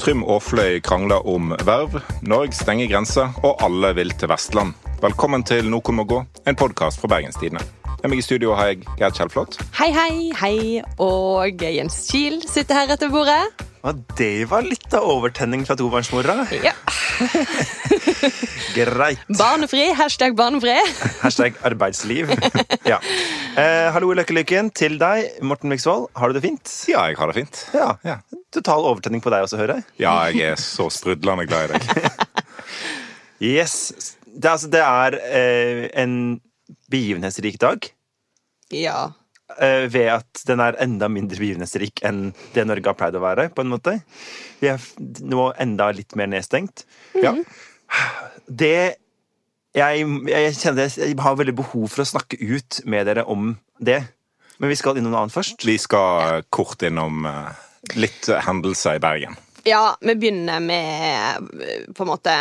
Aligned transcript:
Trym 0.00 0.22
Aafløy 0.24 0.78
krangler 0.80 1.26
om 1.28 1.50
verv, 1.68 1.98
Norge 2.24 2.56
stenger 2.56 2.88
grenser, 2.88 3.34
og 3.44 3.60
alle 3.60 3.90
vil 3.98 4.08
til 4.16 4.30
Vestland. 4.32 4.72
Velkommen 5.02 5.44
til 5.44 5.68
Noe 5.68 5.92
må 5.92 6.06
gå, 6.08 6.22
en 6.48 6.56
podkast 6.56 7.02
fra 7.02 7.10
Bergenstidene. 7.12 7.60
Med 8.00 8.14
meg 8.14 8.22
i 8.22 8.24
studio 8.24 8.54
har 8.56 8.70
jeg 8.70 8.86
Gerd 8.96 9.18
Kjellflot. 9.18 9.58
Hei, 9.76 9.90
hei, 9.92 10.14
hei. 10.40 10.56
Og 11.04 11.60
Jens 11.60 11.98
Kiel 12.08 12.40
sitter 12.48 12.80
her 12.80 12.94
etter 12.96 13.12
bordet. 13.12 13.42
Ja, 13.84 13.92
det 14.16 14.48
var 14.48 14.64
litt 14.64 14.88
av 14.96 15.04
overtenning 15.04 15.66
fra 15.68 15.76
tobarnsmora. 15.76 16.46
Ja. 16.64 16.72
Greit. 18.78 19.28
Barnefri. 19.36 19.90
Hashtag 20.00 20.32
barnefri. 20.40 20.80
Hashtag 21.26 21.60
arbeidsliv. 21.60 22.32
Ja. 22.88 23.02
Eh, 23.52 23.92
hallo 23.92 24.14
i 24.14 24.20
Løkkelykken 24.22 24.72
til 24.72 24.96
deg, 25.00 25.42
Morten 25.44 25.68
Miksvold. 25.68 26.08
Har 26.16 26.32
du 26.32 26.40
det 26.40 26.46
fint? 26.48 26.78
Ja, 26.88 27.04
jeg 27.12 27.20
har 27.20 27.28
det 27.34 27.42
fint. 27.42 27.66
Ja. 27.76 27.98
Ja. 28.00 28.22
Total 28.50 28.82
overtenning 28.82 29.22
på 29.22 29.30
deg 29.30 29.44
også, 29.46 29.58
hører 29.60 29.78
jeg. 29.78 29.84
Ja, 30.02 30.14
jeg 30.34 30.52
er 30.54 30.58
så 30.60 30.88
sprudlende 30.90 31.46
glad 31.50 31.70
i 31.70 31.78
deg. 31.78 31.82
Yes. 33.40 34.16
Det, 34.26 34.50
altså, 34.50 34.68
det 34.68 34.80
er 34.84 35.14
eh, 35.32 35.86
en 36.02 36.40
begivenhetsrik 36.92 37.56
dag. 37.62 37.86
Ja. 38.76 39.12
eh, 39.56 39.86
ved 39.90 40.10
at 40.12 40.42
den 40.46 40.60
er 40.60 40.76
enda 40.84 41.08
mindre 41.08 41.40
begivenhetsrik 41.40 42.02
enn 42.06 42.34
det 42.54 42.66
Norge 42.68 42.92
har 42.92 42.98
pleid 43.00 43.16
å 43.16 43.22
være. 43.24 43.48
på 43.54 43.64
en 43.64 43.72
måte. 43.72 43.96
Vi 44.60 44.68
er 44.68 44.76
nå 45.24 45.48
enda 45.56 45.88
litt 45.96 46.12
mer 46.20 46.28
nedstengt. 46.30 46.84
Ja. 47.16 47.32
Det 48.46 48.74
jeg, 49.74 50.06
jeg 50.28 50.54
kjenner 50.58 50.90
jeg 51.00 51.16
har 51.22 51.40
veldig 51.40 51.56
behov 51.62 51.88
for 51.94 52.04
å 52.04 52.10
snakke 52.12 52.36
ut 52.42 52.82
med 52.84 53.06
dere 53.08 53.24
om 53.24 53.54
det. 53.80 54.02
Men 54.60 54.68
vi 54.68 54.76
skal 54.76 54.98
innom 55.00 55.14
noe 55.14 55.24
annet 55.24 55.34
først. 55.34 55.64
Vi 55.64 55.78
skal 55.80 56.44
kort 56.52 56.82
innom 56.84 57.24
eh, 57.24 57.66
litt 57.94 58.28
hendelser 58.46 58.98
i 58.98 59.02
Bergen. 59.02 59.36
ja, 59.64 59.96
vi 60.00 60.14
begynner 60.14 60.60
med 60.60 61.48
på 61.94 62.02
en 62.02 62.08
måte 62.08 62.34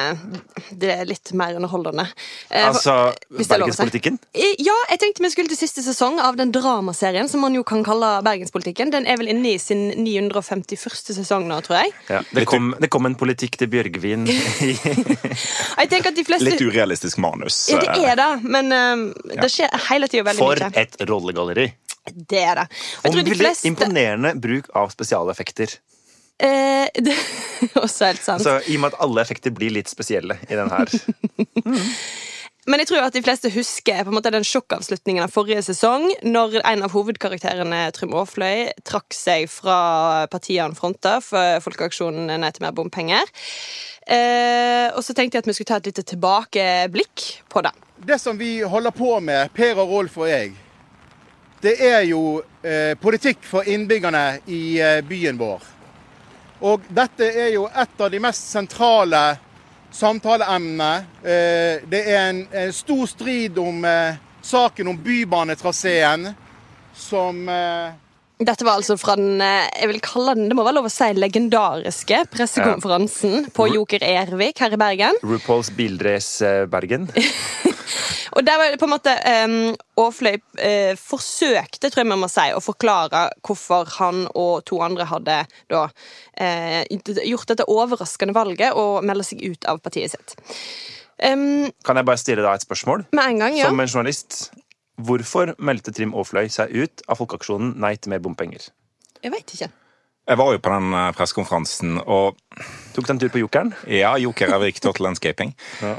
det 0.71 0.91
er 0.93 1.05
litt 1.07 1.31
mer 1.37 1.55
underholdende. 1.57 2.05
Eh, 2.49 2.67
Altså 2.67 2.93
er 3.11 3.47
bergenspolitikken. 3.49 4.19
Ja, 4.33 4.75
jeg 4.91 4.99
tenkte 5.01 5.23
vi 5.23 5.31
skulle 5.33 5.51
til 5.51 5.59
siste 5.59 5.83
sesong 5.85 6.19
av 6.23 6.37
den 6.39 6.53
dramaserien 6.55 7.29
som 7.31 7.43
man 7.43 7.55
jo 7.57 7.63
kan 7.67 7.83
kalle 7.83 8.11
Bergenspolitikken. 8.25 8.93
Den 8.93 9.07
er 9.09 9.19
vel 9.19 9.31
inne 9.33 9.53
i 9.55 9.57
sin 9.61 9.89
951. 9.97 11.13
sesong 11.19 11.47
nå, 11.49 11.59
tror 11.65 11.81
jeg. 11.81 11.93
Ja, 12.09 12.21
det, 12.35 12.45
kom, 12.49 12.73
det 12.79 12.91
kom 12.93 13.09
en 13.09 13.17
politikk 13.19 13.59
til 13.59 13.71
Bjørgvin 13.71 14.27
Jeg 15.79 15.89
tenker 15.91 16.11
at 16.11 16.17
de 16.17 16.25
fleste 16.27 16.47
Litt 16.47 16.61
urealistisk 16.63 17.19
manus. 17.21 17.65
Ja, 17.71 17.81
det 17.83 17.97
eh, 17.97 18.09
er 18.13 18.19
det, 18.19 18.31
men 18.47 18.71
um, 18.71 19.05
det 19.33 19.51
skjer 19.51 19.73
hele 19.89 20.09
tida 20.11 20.25
veldig 20.29 20.41
For 20.41 20.63
mye. 20.63 20.85
et 20.85 20.99
rollegalleri. 21.09 21.69
Det 22.05 22.41
er 22.41 22.63
det. 22.63 22.67
Og 23.03 23.09
jeg 23.09 23.19
veldig 23.19 23.37
fleste 23.37 23.69
imponerende 23.69 24.33
bruk 24.41 24.69
av 24.75 24.89
spesialeffekter. 24.93 25.75
eh, 26.39 26.87
Det 26.95 27.13
er 27.13 27.81
også 27.83 28.05
helt 28.11 28.23
sant. 28.23 28.43
Så 28.43 28.59
I 28.67 28.75
og 28.77 28.81
med 28.85 28.93
at 28.93 29.01
alle 29.03 29.21
effekter 29.21 29.51
blir 29.51 29.71
litt 29.75 29.91
spesielle 29.91 30.39
i 30.49 30.55
den 30.55 30.69
her. 30.71 30.89
Men 32.69 32.83
jeg 32.83 32.89
tror 32.91 33.05
at 33.07 33.15
de 33.15 33.21
fleste 33.25 33.49
husker 33.49 34.03
på 34.03 34.11
en 34.11 34.17
måte 34.17 34.29
den 34.33 34.45
sjokkavslutningen 34.45 35.23
av 35.23 35.31
forrige 35.33 35.63
sesong, 35.65 36.03
når 36.21 36.59
en 36.59 36.83
av 36.85 36.93
hovedkarakterene, 36.93 37.79
Trym 37.95 38.13
Aafløy, 38.19 38.67
trakk 38.85 39.15
seg 39.15 39.47
fra 39.49 40.27
partiet 40.29 40.61
han 40.61 40.75
fronta 40.77 41.15
for 41.23 41.63
Folkeaksjonen 41.65 42.29
Nei 42.43 42.51
til 42.53 42.67
mer 42.67 42.75
bompenger. 42.77 43.25
Eh, 44.05 44.89
og 44.93 45.01
så 45.05 45.15
tenkte 45.17 45.39
jeg 45.39 45.45
at 45.45 45.49
vi 45.49 45.55
skulle 45.57 45.71
ta 45.71 45.79
et 45.81 45.89
lite 45.89 46.05
tilbakeblikk 46.13 47.25
på 47.49 47.63
det. 47.65 47.73
Det 48.05 48.19
som 48.21 48.37
vi 48.37 48.59
holder 48.61 48.93
på 48.95 49.15
med, 49.23 49.49
Per 49.55 49.79
og 49.81 49.95
Rolf 49.95 50.19
og 50.21 50.29
jeg, 50.29 50.53
det 51.61 51.75
er 51.83 52.01
jo 52.07 52.39
eh, 52.63 52.95
politikk 52.99 53.43
for 53.43 53.67
innbyggerne 53.67 54.39
i 54.47 54.79
eh, 54.79 55.01
byen 55.05 55.37
vår. 55.39 55.63
Og 56.59 56.87
dette 56.91 57.27
er 57.27 57.53
jo 57.53 57.67
et 57.67 58.01
av 58.01 58.11
de 58.11 58.19
mest 58.19 58.49
sentrale 58.51 59.23
samtaleemnene. 59.91 60.91
Eh, 61.23 61.87
det 61.89 62.03
er 62.03 62.29
en, 62.29 62.41
en 62.51 62.73
stor 62.73 63.05
strid 63.07 63.57
om 63.59 63.85
eh, 63.85 64.19
saken 64.41 64.87
om 64.91 64.99
bybanetraseen 65.03 66.29
som 66.95 67.49
eh, 67.49 67.91
Dette 68.39 68.63
var 68.63 68.77
altså 68.79 68.95
fra 68.95 69.17
den 69.19 69.41
eh, 69.43 69.67
jeg 69.81 69.89
vil 69.91 69.97
kalle 70.03 70.33
den, 70.37 70.47
det 70.47 70.55
må 70.55 70.63
være 70.63 70.77
lov 70.77 70.87
å 70.87 70.93
si, 70.93 71.09
legendariske 71.17 72.21
pressekonferansen 72.31 73.49
på 73.55 73.65
Joker 73.73 74.05
Ervik 74.07 74.61
her 74.63 74.75
i 74.75 74.79
Bergen. 74.79 75.19
RuPaul's 75.27 75.71
bilrace 75.75 76.47
eh, 76.47 76.63
Bergen. 76.71 77.09
Og 78.37 78.45
der 78.45 78.59
var 78.61 78.71
det 78.71 78.79
på 78.79 78.87
en 78.87 78.93
måte 78.93 79.11
um, 79.43 79.73
Aafløy 79.99 80.37
uh, 80.37 80.93
forsøkte, 81.01 81.89
tror 81.89 82.03
jeg 82.03 82.09
man 82.11 82.21
må 82.21 82.29
si, 82.31 82.45
å 82.53 82.61
forklare 82.63 83.25
hvorfor 83.43 83.89
han 83.97 84.21
og 84.37 84.61
to 84.69 84.79
andre 84.85 85.07
hadde 85.09 85.39
da 85.73 85.81
uh, 85.89 86.81
gjort 87.25 87.49
dette 87.49 87.67
overraskende 87.67 88.37
valget 88.37 88.77
og 88.77 89.03
melde 89.09 89.25
seg 89.27 89.41
ut 89.49 89.67
av 89.67 89.81
partiet 89.83 90.13
sitt. 90.13 90.37
Um, 91.19 91.67
Kan 91.83 91.99
jeg 91.99 92.07
bare 92.07 92.21
stille 92.21 92.45
da 92.45 92.53
et 92.55 92.63
spørsmål? 92.63 93.09
med 93.11 93.33
en 93.33 93.43
gang, 93.43 93.59
ja. 93.59 93.67
Som 93.67 93.81
en 93.83 93.91
journalist. 93.91 94.43
Hvorfor 94.99 95.53
meldte 95.63 95.93
Trim 95.95 96.11
Aafløy 96.17 96.49
seg 96.51 96.73
ut 96.75 97.03
av 97.07 97.19
Folkeaksjonen 97.21 97.77
Nei 97.79 97.95
til 97.97 98.11
mer 98.13 98.23
bompenger? 98.23 98.67
Jeg 99.23 99.31
veit 99.31 99.53
ikke. 99.55 99.69
Jeg 100.29 100.37
var 100.37 100.51
jo 100.53 100.59
på 100.61 100.69
den 100.69 100.93
eh, 100.93 101.11
pressekonferansen, 101.17 101.95
og 102.05 102.37
Tok 102.93 103.07
du 103.07 103.11
en 103.13 103.19
tur 103.21 103.31
på 103.33 103.39
Jokeren? 103.41 103.71
Ja, 103.89 104.11
Joker 104.19 104.51
er 104.51 104.61
riktig 104.61 104.91
til 104.91 105.05
Landscaping. 105.05 105.53
Ja. 105.81 105.93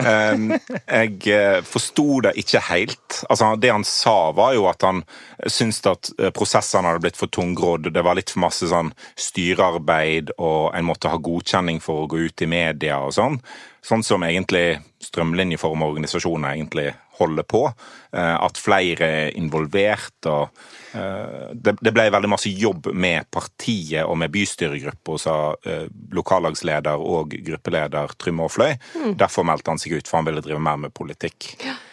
jeg 1.00 1.16
uh, 1.33 1.62
forsto 1.66 2.21
det 2.27 2.34
ikke 2.43 2.61
helt. 2.66 3.22
Altså, 3.31 3.55
det 3.56 3.72
han 3.72 3.87
sa, 3.87 4.31
var 4.37 4.53
jo 4.55 4.66
at 4.71 4.84
han 4.84 5.03
syntes 5.47 5.81
at 5.88 6.11
eh, 6.19 6.32
prosessene 6.37 6.91
hadde 6.91 7.03
blitt 7.06 7.19
for 7.19 7.32
tungrodd. 7.32 7.88
Det 7.94 8.05
var 8.05 8.19
litt 8.19 8.31
for 8.34 8.44
masse 8.44 8.69
sånn 8.71 8.93
styrearbeid, 9.19 10.34
og 10.38 10.75
en 10.77 10.88
måtte 10.91 11.11
ha 11.11 11.19
godkjenning 11.19 11.81
for 11.82 12.05
å 12.05 12.11
gå 12.11 12.27
ut 12.28 12.44
i 12.44 12.50
media 12.50 13.00
og 13.06 13.15
sånn. 13.17 13.41
Sånn 13.87 14.05
som 14.05 14.27
egentlig 14.27 14.82
strømlinjeforma 15.00 15.88
organisasjoner 15.88 16.53
egentlig 16.53 16.91
holder 17.20 17.47
på. 17.48 17.64
Eh, 18.12 18.36
At 18.41 18.58
flere 18.60 19.06
er 19.06 19.36
involvert. 19.38 20.16
og 20.26 20.48
eh, 20.94 21.50
det, 21.54 21.92
ble 21.92 22.08
veldig 22.10 22.32
masse 22.32 22.50
jobb 22.50 22.91
med 22.94 23.31
partiet 23.31 24.04
og 24.04 24.19
med 24.19 24.32
bystyregruppa, 24.34 25.19
sa 25.19 25.36
eh, 25.64 25.86
lokallagsleder 26.16 26.98
og 27.00 27.36
gruppeleder 27.47 28.16
Trym 28.19 28.41
Aafløy. 28.44 28.75
Derfor 29.20 29.47
meldte 29.47 29.75
han 29.75 29.82
seg 29.82 29.98
ut, 29.98 30.08
for 30.08 30.20
han 30.20 30.31
ville 30.31 30.44
drive 30.44 30.62
mer 30.62 30.81
med 30.86 30.94
politikk. 30.97 31.54
Eh, 31.60 31.86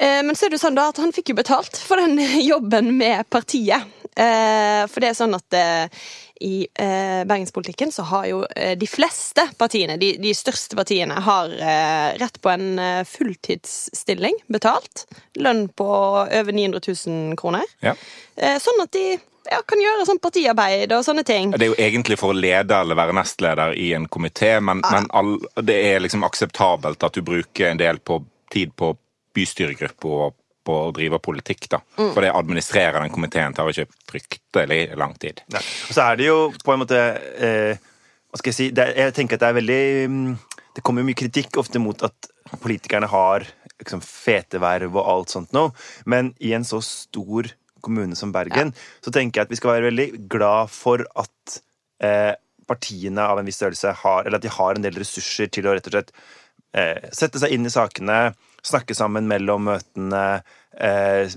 men 0.00 0.34
så 0.34 0.46
er 0.46 0.50
det 0.50 0.58
jo 0.58 0.64
sånn 0.64 0.78
da 0.78 0.88
at 0.90 0.98
han 0.98 1.12
fikk 1.14 1.30
jo 1.30 1.36
betalt 1.38 1.78
for 1.78 2.00
den 2.02 2.18
jobben 2.52 2.96
med 2.98 3.28
partiet. 3.30 3.86
Eh, 4.14 4.84
for 4.86 5.02
det 5.02 5.10
er 5.10 5.16
sånn 5.18 5.34
at 5.34 5.56
eh, 5.58 6.04
i 6.44 6.66
eh, 6.66 7.22
bergenspolitikken 7.26 7.92
så 7.92 8.04
har 8.10 8.26
jo 8.30 8.40
eh, 8.56 8.74
de 8.78 8.86
fleste 8.86 9.46
partiene, 9.58 9.96
de, 9.98 10.12
de 10.22 10.34
største 10.34 10.78
partiene, 10.78 11.18
har 11.26 11.50
eh, 11.50 12.14
rett 12.20 12.40
på 12.42 12.52
en 12.52 12.78
eh, 12.78 13.02
fulltidsstilling 13.08 14.38
betalt. 14.54 15.06
Lønn 15.38 15.66
på 15.68 15.90
over 16.24 16.52
900 16.52 16.82
000 17.06 17.38
kroner. 17.40 17.66
Ja. 17.82 17.94
Eh, 18.36 18.58
sånn 18.62 18.82
at 18.84 18.94
de 18.94 19.06
ja, 19.50 19.60
kan 19.66 19.82
gjøre 19.82 20.06
sånn 20.08 20.22
partiarbeid 20.22 20.94
og 20.96 21.04
sånne 21.06 21.26
ting. 21.26 21.54
Det 21.54 21.66
er 21.66 21.72
jo 21.74 21.80
egentlig 21.86 22.18
for 22.20 22.32
å 22.32 22.38
lede 22.38 22.78
eller 22.80 22.98
være 22.98 23.16
nestleder 23.18 23.74
i 23.78 23.90
en 23.98 24.06
komité, 24.08 24.56
men, 24.62 24.82
men 24.86 25.10
all, 25.14 25.36
det 25.60 25.80
er 25.90 26.02
liksom 26.02 26.26
akseptabelt 26.26 27.02
at 27.02 27.18
du 27.18 27.24
bruker 27.26 27.72
en 27.72 27.82
del 27.82 27.98
på, 27.98 28.22
tid 28.54 28.74
på 28.78 28.94
bystyregruppa 29.34 30.30
på 30.64 30.76
å 30.86 30.92
drive 30.96 31.20
politikk. 31.22 31.68
da. 31.74 31.80
For 31.98 32.24
det 32.24 32.32
å 32.32 32.38
administrere 32.40 33.02
den 33.02 33.12
komiteen 33.14 33.56
tar 33.56 33.70
ikke 33.70 33.88
fryktelig 34.10 34.96
lang 34.98 35.16
tid. 35.20 35.42
Ja. 35.52 35.60
Og 35.60 35.96
så 35.96 36.06
er 36.06 36.20
det 36.20 36.30
jo 36.30 36.38
på 36.64 36.74
en 36.74 36.84
måte 36.84 37.00
eh, 37.36 37.90
Hva 38.30 38.40
skal 38.40 38.50
jeg 38.50 38.56
si 38.56 38.68
det 38.74 38.86
er, 38.88 38.94
Jeg 39.04 39.16
tenker 39.18 39.36
at 39.36 39.44
det 39.44 39.50
er 39.50 39.58
veldig 39.58 39.82
mm, 40.10 40.30
Det 40.74 40.84
kommer 40.86 41.04
jo 41.04 41.10
mye 41.10 41.20
kritikk 41.20 41.60
ofte 41.60 41.82
mot 41.82 42.00
at 42.06 42.30
politikerne 42.62 43.10
har 43.10 43.44
liksom, 43.80 44.00
fete 44.04 44.60
verv 44.62 44.96
og 44.96 45.04
alt 45.10 45.34
sånt 45.34 45.52
noe, 45.56 45.72
men 46.10 46.32
i 46.44 46.52
en 46.54 46.66
så 46.66 46.80
stor 46.84 47.48
kommune 47.84 48.16
som 48.16 48.32
Bergen, 48.34 48.72
så 49.04 49.12
tenker 49.12 49.40
jeg 49.40 49.48
at 49.48 49.52
vi 49.52 49.58
skal 49.58 49.74
være 49.74 49.88
veldig 49.88 50.06
glad 50.30 50.70
for 50.72 51.02
at 51.20 51.56
eh, 52.04 52.32
partiene 52.68 53.24
av 53.24 53.40
en 53.40 53.48
viss 53.48 53.58
størrelse 53.60 53.92
har 54.04 54.24
Eller 54.24 54.38
at 54.38 54.46
de 54.46 54.52
har 54.52 54.76
en 54.76 54.84
del 54.84 54.96
ressurser 55.00 55.50
til 55.52 55.68
å 55.68 55.74
rett 55.76 55.88
og 55.90 55.96
slett 55.96 56.12
eh, 56.76 57.10
sette 57.16 57.42
seg 57.42 57.54
inn 57.56 57.68
i 57.68 57.72
sakene, 57.72 58.20
snakke 58.64 58.94
sammen 58.96 59.26
mellom 59.28 59.66
møtene, 59.68 60.42
eh, 60.80 61.28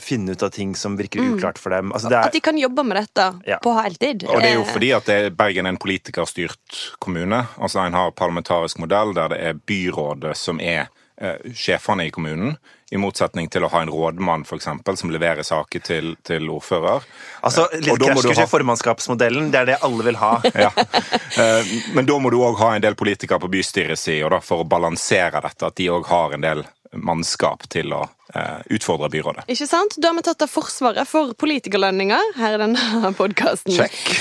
finne 0.00 0.32
ut 0.36 0.42
av 0.46 0.50
ting 0.54 0.74
som 0.78 0.96
virker 0.96 1.20
uklart 1.34 1.58
for 1.58 1.74
dem. 1.74 1.90
Altså, 1.92 2.08
det 2.08 2.18
At 2.20 2.28
er, 2.30 2.36
de 2.38 2.40
kan 2.46 2.58
jobbe 2.60 2.84
med 2.86 2.96
dette 3.02 3.26
Ja. 3.46 3.58
på 3.62 3.74
heltid. 3.82 4.24
Og 4.28 4.40
det 4.40 4.52
er 4.52 4.54
jo 4.54 4.62
Eh, 4.62 4.72
fordi 4.72 4.92
at 4.96 5.04
det, 5.10 5.36
Bergen 5.36 5.66
er 5.66 5.70
en 5.74 5.78
politikerstyrt 5.82 6.96
kommune. 7.00 7.46
Altså 7.58 7.84
En 7.86 7.92
har 7.92 8.10
parlamentarisk 8.12 8.78
modell 8.78 9.12
der 9.14 9.28
det 9.28 9.40
er 9.40 9.52
byrådet 9.54 10.36
som 10.36 10.60
er 10.60 10.88
eh, 11.18 11.36
sjefene 11.54 12.06
i 12.06 12.10
kommunen. 12.10 12.56
I 12.92 12.96
motsetning 13.02 13.48
til 13.50 13.64
å 13.64 13.68
ha 13.72 13.80
en 13.82 13.88
rådmann 13.90 14.44
for 14.46 14.56
eksempel, 14.60 14.94
som 14.96 15.10
leverer 15.10 15.42
saker 15.42 15.80
til, 15.82 16.12
til 16.22 16.44
ordfører. 16.48 17.02
Altså, 17.42 17.64
litt 17.72 17.98
da 17.98 18.12
krasjkurs 18.12 18.36
i 18.38 18.40
ha- 18.42 18.46
formannskapsmodellen. 18.46 19.50
Det 19.50 19.58
er 19.58 19.64
det 19.72 19.78
alle 19.82 20.04
vil 20.04 20.14
ha. 20.20 20.40
Ja. 20.54 20.70
Eh, 20.76 21.64
Men 21.94 22.06
da 22.06 22.18
må 22.22 22.30
du 22.30 22.36
òg 22.38 22.56
ha 22.60 22.74
en 22.76 22.82
del 22.84 22.94
politikere 22.94 23.40
på 23.42 23.50
bystyretsida 23.50 24.38
for 24.40 24.62
å 24.62 24.68
balansere 24.68 25.40
dette. 25.42 25.66
At 25.66 25.74
de 25.80 25.88
òg 25.90 26.06
har 26.06 26.34
en 26.36 26.40
del 26.46 26.62
mannskap 26.92 27.66
til 27.72 27.92
å 27.94 28.02
eh, 28.34 28.62
utfordre 28.76 29.08
byrådet. 29.12 29.46
Ikke 29.52 29.68
sant? 29.68 29.96
Da 30.00 30.10
har 30.10 30.18
vi 30.18 30.24
tatt 30.26 30.44
av 30.44 30.52
forsvaret 30.52 31.08
for 31.08 31.32
politikerlønninger 31.38 32.32
her 32.38 32.56
i 32.56 32.60
denne 32.62 33.12
podkasten. 33.20 33.76
Sjekk. 33.76 34.00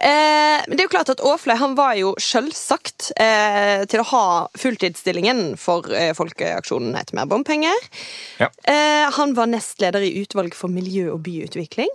Eh, 0.00 0.62
det 0.66 0.78
er 0.80 0.86
jo 0.86 0.92
klart 0.92 1.10
at 1.12 1.20
Aafløy 1.24 1.54
han 1.60 1.74
var 1.76 1.92
jo 1.98 2.10
selvsagt 2.20 3.10
eh, 3.20 3.84
til 3.88 4.02
å 4.02 4.06
ha 4.10 4.24
fulltidsstillingen 4.58 5.54
for 5.60 5.86
Folkeaksjonen 6.16 6.96
etter 6.98 7.16
mer 7.18 7.28
bompenger. 7.30 7.76
Ja. 8.40 8.48
Han 9.16 9.34
var 9.36 9.50
nestleder 9.52 10.04
i 10.04 10.12
utvalg 10.22 10.56
for 10.56 10.72
miljø 10.72 11.10
og 11.14 11.22
byutvikling. 11.28 11.92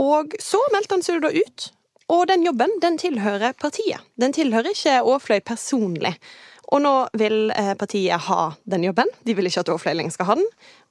Og 0.00 0.36
så 0.42 0.60
meldte 0.74 0.96
han 0.96 1.04
seg 1.06 1.22
da 1.24 1.32
ut. 1.32 1.68
Og 2.08 2.24
den 2.30 2.44
jobben 2.46 2.72
den 2.80 2.96
tilhører 3.00 3.56
partiet. 3.60 4.04
Den 4.16 4.32
tilhører 4.36 4.72
ikke 4.72 5.00
Aafløy 5.02 5.42
personlig. 5.44 6.14
Og 6.72 6.82
nå 6.84 6.94
vil 7.16 7.50
eh, 7.56 7.72
partiet 7.80 8.20
ha 8.28 8.50
den 8.68 8.82
jobben. 8.84 9.08
De 9.24 9.34
vil 9.34 9.46
ikke 9.48 9.60
at 9.64 9.70
Åfløy 9.72 9.94
lenger 9.96 10.12
skal 10.18 10.26
ha 10.28 10.34
den. 10.40 10.48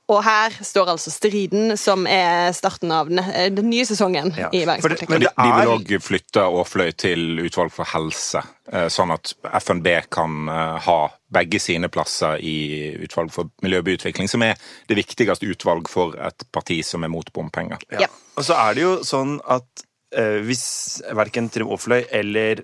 Og 0.07 0.21
her 0.23 0.53
står 0.63 0.87
altså 0.93 1.11
striden, 1.11 1.73
som 1.77 2.05
er 2.07 2.53
starten 2.55 2.93
av 2.95 3.09
den, 3.11 3.19
eh, 3.19 3.49
nye 3.51 3.83
sesongen 3.85 4.31
Ja. 4.39 4.47
i 4.55 4.63
For 4.63 4.87
det- 4.87 5.01
bergenspolitikken. 5.01 5.09
men 5.09 5.19
De, 5.19 5.27
vil 5.35 5.67
er- 5.67 5.73
òg 5.75 6.01
flytte 6.01 6.45
Åfløy 6.47 6.93
til 6.95 7.25
utvalg 7.43 7.71
for 7.75 7.83
helse, 7.85 8.41
eh, 8.71 8.87
sånn 8.87 9.11
at 9.13 9.33
FNB 9.43 10.07
kan 10.09 10.47
ha 10.79 11.09
begge 11.29 11.59
sine 11.59 11.89
plasser 11.89 12.39
i 12.41 12.95
utvalg 13.03 13.31
for 13.31 13.49
miljø 13.61 13.79
og 13.79 13.85
byutvikling, 13.85 14.29
som 14.29 14.41
er 14.43 14.55
det 14.87 14.95
viktigste 14.97 15.43
utvalg 15.45 15.89
for 15.89 16.15
et 16.15 16.43
parti 16.53 16.81
som 16.85 17.03
er 17.03 17.09
mot 17.09 17.29
bompenger. 17.33 17.77
Ja. 17.91 17.99
Ja. 17.99 18.07
Og 18.37 18.45
så 18.45 18.55
er 18.55 18.73
det 18.75 18.81
jo 18.83 18.95
sånn 19.03 19.41
at 19.47 19.83
eh, 20.13 20.39
hvis 20.41 21.01
verken 21.13 21.49
Trym 21.51 21.67
Åfløy 21.67 22.07
eller 22.13 22.63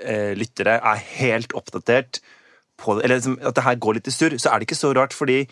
eh, 0.00 0.32
lyttere 0.38 0.80
er 0.80 0.96
helt 1.18 1.48
oppdatert 1.58 2.20
på 2.80 2.96
det, 2.98 3.04
eller 3.06 3.20
liksom, 3.20 3.38
at 3.42 3.54
det 3.54 3.64
her 3.64 3.76
går 3.76 3.94
litt 4.00 4.08
i 4.08 4.14
surr, 4.14 4.36
så 4.40 4.50
er 4.52 4.58
det 4.60 4.68
ikke 4.68 4.78
så 4.80 4.92
rart, 4.96 5.12
fordi 5.16 5.46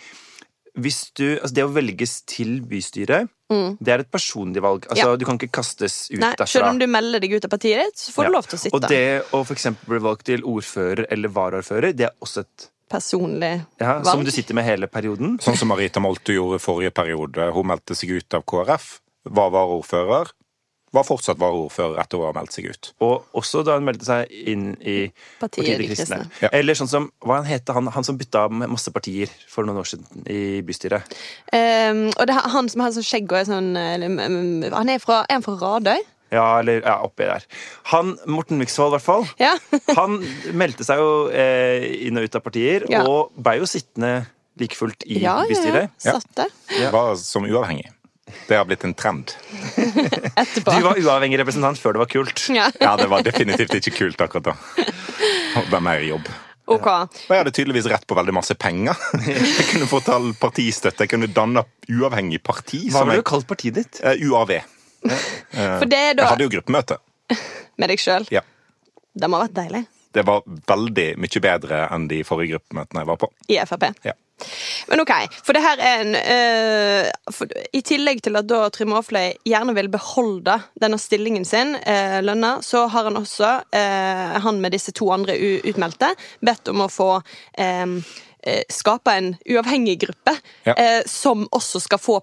hvis 0.80 1.12
du, 1.19 1.36
altså 1.36 1.52
Det 1.54 1.64
å 1.66 1.72
velges 1.74 2.22
til 2.24 2.62
bystyret, 2.64 3.28
det 3.52 3.92
er 3.92 4.00
et 4.00 4.10
personlig 4.10 4.62
valg. 4.64 4.86
Altså, 4.88 5.04
Mm. 5.04 5.10
Ja. 5.12 5.16
Du 5.20 5.24
kan 5.28 5.36
ikke 5.36 5.52
kastes 5.52 6.08
ut 6.10 6.19
Nei, 6.19 6.30
derfra. 6.32 6.46
selv 6.48 6.64
om 6.70 6.78
du 6.78 6.86
melder 6.86 7.20
deg 7.20 7.34
ut 7.36 7.44
av 7.44 7.50
partiet 7.50 7.84
ditt, 7.84 7.96
så 8.00 8.10
får 8.14 8.24
Ja. 8.24 8.28
du 8.30 8.32
lov 8.32 8.46
til 8.48 8.56
å 8.56 8.60
sitte. 8.62 8.74
Og 8.74 8.88
det 8.88 9.22
å 9.32 9.44
for 9.44 9.52
eksempel 9.54 9.86
bli 9.88 9.98
valgt 10.00 10.24
til 10.24 10.40
ordfører 10.42 11.06
eller 11.12 11.28
varaordfører, 11.28 11.92
det 11.94 12.06
er 12.06 12.14
også 12.22 12.40
et 12.40 12.69
Personlig 12.88 13.64
ja, 13.80 14.00
valg. 14.00 14.06
Som 14.06 14.24
du 14.24 14.30
sitter 14.30 14.54
med 14.54 14.64
hele 14.64 14.86
perioden. 14.86 15.38
Sånn 15.40 15.56
som 15.56 15.69
Marita 15.69 16.00
Moltu 16.00 16.32
gjorde 16.34 16.58
forrige 16.60 16.90
periode. 16.92 17.52
Hun 17.52 17.66
meldte 17.66 17.94
seg 17.96 18.10
ut 18.10 18.34
av 18.34 18.42
KrF, 18.44 19.00
var 19.24 19.50
varaordfører, 19.50 20.28
var 20.92 21.06
fortsatt 21.08 21.38
varaordfører 21.40 21.98
etter 22.02 22.20
å 22.20 22.26
ha 22.28 22.32
meldt 22.36 22.52
seg 22.56 22.66
ut. 22.68 22.90
Og 23.04 23.24
også 23.40 23.62
da 23.64 23.78
hun 23.78 23.86
meldte 23.88 24.04
seg 24.04 24.30
inn 24.52 24.72
i 24.84 24.96
Partiet 25.40 25.78
De 25.80 25.88
Kristne. 25.88 26.18
Ja. 26.42 26.50
Eller 26.52 26.76
sånn 26.78 26.90
som 26.90 27.10
Hva 27.24 27.38
han 27.40 27.48
het 27.48 27.68
han, 27.72 27.88
han 27.94 28.04
som 28.04 28.18
bytta 28.20 28.46
med 28.52 28.68
masse 28.72 28.92
partier 28.92 29.32
for 29.48 29.64
noen 29.64 29.80
år 29.80 29.88
siden 29.88 30.26
i 30.28 30.60
bystyret? 30.66 31.14
Um, 31.52 32.08
og 32.12 32.26
det 32.28 32.36
er 32.36 32.50
han 32.54 32.68
som 32.72 32.84
har 32.84 32.92
sånn 32.96 33.06
skjegg 33.08 33.32
og 33.32 33.38
er 33.40 33.48
sånn 33.48 33.70
eller, 33.76 34.08
mm, 34.12 34.68
Han 34.74 34.92
er 34.92 35.00
fra, 35.02 35.22
er 35.28 35.38
han 35.40 35.46
fra 35.46 35.56
Radøy? 35.60 36.02
Ja, 36.32 36.46
eller 36.62 36.80
ja, 36.80 36.94
oppi 37.04 37.26
der. 37.28 37.44
Han, 37.92 38.14
Morten 38.24 38.56
Myksvold, 38.60 38.94
i 38.94 38.96
hvert 38.96 39.04
fall. 39.04 39.26
Ja. 39.36 39.50
Han 39.98 40.14
meldte 40.56 40.80
seg 40.88 40.96
jo 41.02 41.10
eh, 41.28 41.84
inn 42.08 42.16
og 42.16 42.24
ut 42.24 42.38
av 42.38 42.44
partier, 42.46 42.86
Ja. 42.88 43.02
og 43.04 43.34
ble 43.36 43.58
jo 43.60 43.68
sittende 43.68 44.14
like 44.60 44.76
fullt 44.78 45.04
i 45.12 45.20
ja, 45.20 45.34
bystyret. 45.48 45.90
ja. 46.00 46.14
Ja. 46.14 46.14
Satt 46.16 46.32
det 46.40 46.48
Ja. 46.80 46.88
Var 46.94 47.16
som 47.20 47.44
uavhengig. 47.44 47.90
Det 48.48 48.56
har 48.56 48.64
blitt 48.64 48.84
en 48.88 48.94
trend. 48.96 49.34
etterpå. 50.37 50.73
Du 50.79 50.87
var 50.87 50.99
uavhengig 51.00 51.38
representant 51.43 51.79
før 51.81 51.96
det 51.96 52.02
var 52.05 52.11
kult. 52.12 52.46
ja. 52.55 52.70
Ja, 52.81 52.94
det 53.00 53.08
var 53.12 53.23
definitivt 53.26 53.75
ikke 53.81 53.93
kult 53.99 54.20
akkurat 54.25 54.52
da. 54.52 54.56
Det 55.58 55.76
er 55.76 55.84
mer 55.84 56.02
jobb. 56.06 56.29
Ok. 56.73 56.87
Og 56.87 57.32
jeg 57.34 57.40
hadde 57.43 57.52
tydeligvis 57.52 57.88
rett 57.90 58.05
på 58.08 58.17
veldig 58.17 58.32
masse 58.37 58.55
penger. 58.56 58.96
Jeg 59.26 59.67
kunne 59.73 59.88
fått 59.90 60.08
all 60.14 60.31
partistøtte. 60.40 61.05
Jeg 61.05 61.11
kunne 61.12 61.29
danne 61.34 61.64
uavhengig 61.90 62.38
parti. 62.46 62.84
Hva 62.88 63.02
som 63.02 63.11
ville 63.11 63.25
du 63.25 63.29
kalt 63.29 63.49
partiet 63.50 63.81
ditt? 63.81 63.99
Uh, 64.00 64.14
UAV. 64.31 64.55
For 65.02 65.88
det 65.90 65.99
er 65.99 66.14
da 66.17 66.23
Jeg 66.29 66.31
hadde 66.37 66.46
jo 66.46 66.52
gruppemøte. 66.55 66.99
med 67.82 67.90
deg 67.93 68.00
sjøl. 68.00 68.29
Ja. 68.32 68.44
Det 69.12 69.29
må 69.29 69.40
ha 69.40 69.49
vært 69.49 69.58
deilig. 69.58 69.82
Det 70.12 70.23
var 70.29 70.43
veldig 70.69 71.06
mye 71.20 71.40
bedre 71.44 71.82
enn 71.93 72.06
de 72.08 72.20
forrige 72.29 72.55
gruppemøtene 72.56 73.02
jeg 73.02 73.08
var 73.11 73.19
på. 73.20 73.29
I 73.52 73.58
Frp. 73.69 73.88
Ja. 74.06 74.14
Men 74.90 75.02
ok, 75.02 75.12
for 75.44 75.55
det 75.55 75.62
her 75.62 75.82
er 75.82 76.02
en 76.02 76.17
uh, 76.19 77.34
for, 77.34 77.50
I 77.73 77.82
tillegg 77.87 78.23
til 78.25 78.38
at 78.38 78.49
da 78.50 78.64
Trym 78.75 78.94
Aafløy 78.96 79.37
gjerne 79.46 79.75
vil 79.76 79.90
beholde 79.93 80.56
denne 80.82 80.99
stillingen 81.00 81.46
sin, 81.49 81.76
uh, 81.76 82.19
lønna, 82.25 82.56
så 82.64 82.87
har 82.90 83.08
han 83.11 83.20
også, 83.20 83.52
uh, 83.76 84.34
han 84.43 84.61
med 84.64 84.75
disse 84.75 84.94
to 84.96 85.12
andre 85.14 85.37
utmeldte, 85.69 86.12
bedt 86.43 86.73
om 86.73 86.84
å 86.84 86.90
få 86.90 87.11
øh, 87.62 87.96
skape 88.73 89.14
en 89.14 89.34
uavhengig 89.46 90.00
gruppe 90.02 90.34
Ja. 90.67 90.75
som 91.06 91.44
også 91.52 91.81
skal 91.82 91.99
få 91.99 92.20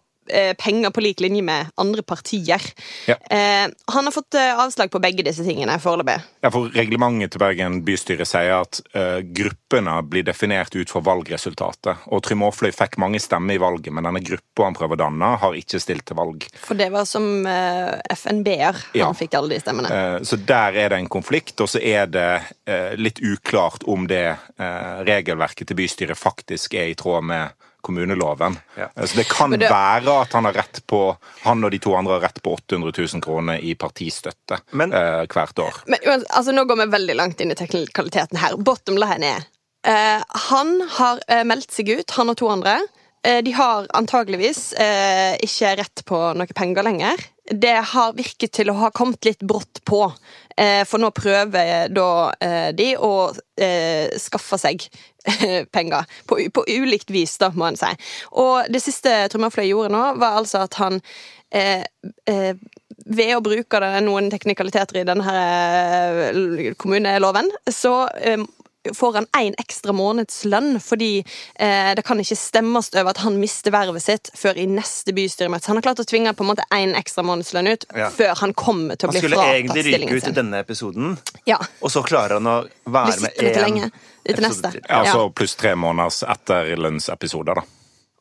penger 0.59 0.91
på 0.95 1.01
lik 1.03 1.19
linje 1.23 1.41
med 1.45 1.69
andre 1.81 2.03
partier. 2.05 2.61
Ja. 3.09 3.15
Eh, 3.29 3.67
han 3.93 4.05
har 4.09 4.13
fått 4.15 4.35
øh, 4.37 4.59
avslag 4.65 4.91
på 4.93 5.01
begge 5.03 5.23
disse 5.25 5.43
tingene 5.45 5.75
foreløpig. 5.81 6.19
Ja, 6.43 6.51
for 6.53 6.69
Reglementet 6.75 7.33
til 7.33 7.41
Bergen 7.41 7.79
bystyre 7.87 8.25
sier 8.29 8.61
at 8.61 8.79
eh, 8.95 9.19
gruppene 9.25 9.97
blir 10.07 10.23
definert 10.27 10.75
ut 10.75 10.89
fra 10.91 11.01
valgresultatet. 11.05 12.05
Og 12.13 12.23
Trym 12.25 12.43
Aafløy 12.47 12.71
fikk 12.75 12.97
mange 13.01 13.19
stemmer 13.23 13.57
i 13.57 13.61
valget, 13.61 13.91
men 13.93 14.05
denne 14.07 14.21
gruppa 14.23 14.67
han 14.69 14.77
prøver 14.77 14.97
å 14.97 15.01
danne, 15.03 15.31
har 15.41 15.57
ikke 15.57 15.81
stilt 15.81 16.05
til 16.09 16.19
valg. 16.19 16.45
For 16.63 16.77
det 16.79 16.89
var 16.93 17.07
som 17.09 17.25
eh, 17.49 17.95
FNB-er 18.15 18.83
Ja. 18.97 19.09
han 19.09 19.17
fikk 19.17 19.37
alle 19.39 19.55
de 19.57 19.61
stemmene. 19.63 19.89
Eh, 19.89 20.19
Så 20.23 20.37
der 20.45 20.77
er 20.85 20.89
det 20.93 20.99
en 21.01 21.09
konflikt, 21.11 21.59
og 21.61 21.69
så 21.71 21.81
er 21.81 22.05
det 22.11 22.27
eh, 22.69 22.93
litt 22.99 23.19
uklart 23.23 23.83
om 23.89 24.07
det 24.09 24.25
eh, 24.59 24.99
regelverket 25.07 25.67
til 25.69 25.79
bystyret 25.79 26.17
faktisk 26.19 26.73
er 26.79 26.91
i 26.91 26.97
tråd 26.99 27.23
med 27.29 27.55
kommuneloven. 27.81 28.57
Ja. 28.77 28.89
Eh, 28.95 29.05
Så 29.05 29.15
det 29.15 29.27
kan 29.29 29.51
det- 29.51 29.69
være 29.69 30.21
at 30.21 30.33
han 30.33 30.45
har 30.45 30.53
rett 30.53 30.81
på 30.87 31.17
Han 31.43 31.63
og 31.63 31.71
de 31.71 31.79
to 31.79 31.95
andre 31.95 32.13
har 32.19 32.21
rett 32.27 32.41
på 32.43 32.53
800 32.53 32.91
000 33.13 33.21
kroner 33.21 33.59
i 33.63 33.75
partistøtte 33.75 34.59
Men- 34.71 34.93
eh, 34.93 35.25
hvert 35.25 35.59
år. 35.59 35.73
Men 35.87 35.99
altså, 36.29 36.51
nå 36.51 36.65
går 36.65 36.77
vi 36.85 36.91
veldig 36.97 37.15
langt 37.15 37.41
inn 37.41 37.51
i 37.51 37.55
teknikaliteten 37.55 38.37
her. 38.37 38.55
Bottom 38.57 38.95
line 38.97 39.23
er 39.23 39.43
eh, 39.85 40.23
Han 40.49 40.81
har 40.97 41.19
eh, 41.27 41.43
meldt 41.43 41.71
seg 41.71 41.89
ut, 41.89 42.11
han 42.11 42.29
og 42.29 42.37
to 42.37 42.47
andre. 42.49 42.79
Eh, 43.23 43.41
de 43.41 43.51
har 43.51 43.85
antageligvis 43.93 44.73
eh, 44.79 45.35
ikke 45.43 45.77
rett 45.77 46.03
på 46.05 46.19
noe 46.35 46.47
penger 46.55 46.83
lenger. 46.83 47.17
Det 47.49 47.77
har 47.93 48.17
virket 48.17 48.53
til 48.59 48.69
å 48.69 48.77
ha 48.83 48.91
kommet 48.93 49.25
litt 49.25 49.41
brått 49.41 49.81
på. 49.87 50.03
Eh, 50.59 50.83
for 50.87 51.01
nå 51.01 51.09
prøver 51.15 51.89
da 51.93 52.09
eh, 52.43 52.69
de 52.75 52.91
å 52.97 53.31
eh, 53.57 54.11
skaffe 54.21 54.59
seg 54.61 54.85
penger. 55.75 56.05
På, 56.29 56.39
på 56.53 56.65
ulikt 56.67 57.09
vis, 57.13 57.37
da, 57.41 57.51
må 57.55 57.69
en 57.69 57.79
si. 57.79 57.89
Og 58.37 58.69
det 58.71 58.83
siste 58.83 59.15
Trumafløy 59.31 59.69
gjorde 59.69 59.93
nå, 59.95 60.03
var 60.21 60.39
altså 60.41 60.65
at 60.67 60.77
han 60.81 60.99
eh, 61.49 61.85
eh, 62.29 62.53
ved 63.09 63.35
å 63.35 63.43
bruke 63.43 63.81
noen 64.03 64.29
teknikaliteter 64.31 65.01
i 65.01 65.07
denne 65.07 66.73
kommuneloven, 66.77 67.49
så 67.71 68.03
eh, 68.19 68.43
får 68.95 69.13
han 69.13 69.25
én 69.37 69.53
ekstra 69.59 69.91
månedslønn, 69.93 70.79
fordi 70.81 71.19
eh, 71.59 71.89
det 71.95 72.03
kan 72.07 72.19
ikke 72.23 72.37
stemmes 72.39 72.87
over 72.95 73.09
at 73.11 73.17
han 73.25 73.35
mister 73.41 73.73
vervet 73.75 74.01
sitt 74.05 74.31
før 74.39 74.57
i 74.57 74.65
neste 74.71 75.11
bystyremøte. 75.13 75.65
Så 75.65 75.73
han 75.73 75.77
har 75.81 75.87
klart 75.89 75.99
å 75.99 76.07
tvinge 76.07 76.31
på 76.33 76.45
en 76.45 76.51
måte 76.53 76.65
én 76.75 76.95
ekstra 76.97 77.23
månedslønn 77.27 77.67
ut 77.73 77.85
Ja. 77.95 78.09
før 78.09 78.35
han 78.39 78.53
kommer 78.53 78.95
til 78.95 79.09
å 79.09 79.11
Han 79.11 79.19
bli 79.19 79.23
skulle 79.27 79.47
egentlig 79.51 79.83
ryke 79.89 80.15
ut 80.15 80.27
i 80.31 80.35
denne 80.39 80.59
episoden, 80.63 81.17
Ja. 81.45 81.57
og 81.81 81.91
så 81.91 82.03
klarer 82.07 82.39
han 82.39 82.47
å 82.47 82.57
være 82.87 83.19
med 83.21 83.31
én 83.39 83.61
lenge. 83.61 83.91
Til 84.25 84.35
episode 84.35 84.49
neste. 84.49 84.71
til. 84.71 84.81
Ja, 84.89 85.03
altså 85.03 85.29
Pluss 85.33 85.55
tre 85.55 85.75
måneders 85.75 86.23
etterlønnsepisoder, 86.23 87.55
da. 87.55 87.61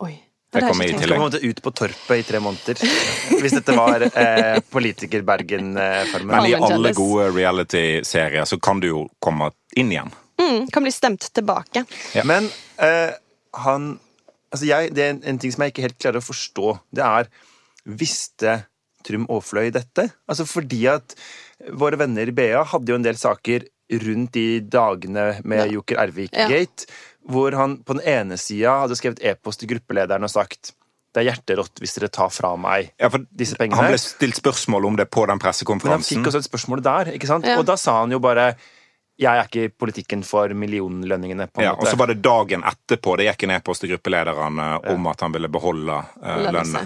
Oi. 0.01 0.15
Det 0.51 0.63
kommer 0.65 0.85
i 0.85 0.89
Skal 0.89 1.01
tillegg. 1.03 1.19
kommer 1.19 1.45
ut 1.51 1.59
på 1.63 1.71
Torpet 1.77 2.19
i 2.19 2.23
tre 2.25 2.39
måneder. 2.41 2.75
Hvis 3.43 3.53
dette 3.53 3.75
var 3.77 4.01
eh, 4.01 4.61
Politiker-Bergen-formen. 4.71 6.27
Men 6.27 6.47
i 6.47 6.55
alle 6.55 6.93
gode 6.97 7.31
reality-serier 7.37 8.45
så 8.49 8.57
kan 8.61 8.81
du 8.81 8.89
jo 8.89 9.03
komme 9.21 9.51
inn 9.77 9.93
igjen. 9.93 10.11
Mm, 10.39 10.69
kan 10.73 10.85
bli 10.87 10.93
stemt 10.95 11.31
tilbake. 11.35 11.85
Men 12.25 12.51
eh, 12.77 13.17
han 13.65 13.97
Altså, 14.49 14.65
jeg, 14.65 14.95
det 14.97 15.03
er 15.05 15.11
en, 15.13 15.19
en 15.29 15.37
ting 15.37 15.53
som 15.53 15.61
jeg 15.61 15.75
ikke 15.75 15.83
helt 15.85 15.99
klarer 16.01 16.23
å 16.23 16.25
forstå. 16.25 16.71
Det 16.97 17.03
er 17.05 17.27
Visste 18.01 18.55
Trym 19.05 19.27
Aafløy 19.29 19.69
dette? 19.75 20.07
Altså 20.25 20.47
fordi 20.49 20.87
at 20.89 21.13
våre 21.77 21.99
venner 22.01 22.31
i 22.31 22.33
BA 22.33 22.63
hadde 22.71 22.95
jo 22.95 22.97
en 22.97 23.05
del 23.05 23.19
saker 23.21 23.67
rundt 24.05 24.33
de 24.37 24.61
dagene 24.65 25.27
med 25.49 25.73
Joker 25.73 26.01
Ervik-gate, 26.01 26.89
hvor 27.29 27.53
han 27.57 27.79
på 27.85 27.97
den 27.99 28.09
ene 28.09 28.41
sida 28.41 28.83
hadde 28.87 28.97
skrevet 28.97 29.23
e-post 29.25 29.63
til 29.63 29.73
gruppelederen 29.75 30.25
og 30.25 30.33
sagt 30.33 30.75
det 31.17 31.23
er 31.23 31.31
hjerterått 31.31 31.81
hvis 31.81 31.97
dere 31.97 32.11
tar 32.13 32.29
fra 32.33 32.51
meg 32.61 32.91
Ja, 33.01 33.09
for 33.13 33.25
disse 33.33 33.57
pengene. 33.59 33.79
Han 33.81 33.93
ble 33.95 34.01
stilt 34.01 34.37
spørsmål 34.39 34.91
om 34.91 34.99
det 35.01 35.09
på 35.13 35.25
den 35.29 35.41
pressekonferansen. 35.41 35.89
Men 35.89 36.05
han 36.05 36.09
fikk 36.09 36.31
også 36.31 36.43
et 36.45 36.49
spørsmål 36.51 36.85
der, 36.85 37.13
ikke 37.17 37.31
sant? 37.31 37.49
Ja. 37.49 37.57
Og 37.61 37.65
da 37.69 37.79
sa 37.81 37.97
han 38.03 38.13
jo 38.13 38.21
bare 38.23 38.53
jeg 39.19 39.35
er 39.35 39.49
ikke 39.49 39.65
i 39.67 39.71
politikken 39.75 40.23
for 40.23 40.53
millionlønningene. 40.55 41.49
på 41.51 41.61
en 41.61 41.67
Ja, 41.67 41.73
og 41.75 41.87
så 41.89 41.97
var 41.99 42.07
det 42.13 42.21
dagen 42.23 42.63
etterpå 42.67 43.17
det 43.19 43.27
gikk 43.27 43.45
en 43.49 43.55
e-post 43.57 43.83
til 43.83 43.91
gruppelederne 43.93 44.69
om 44.93 45.09
at 45.11 45.25
han 45.27 45.35
ville 45.35 45.51
beholde 45.51 45.97
uh, 46.23 46.29
Lønne 46.47 46.53
lønna. 46.55 46.85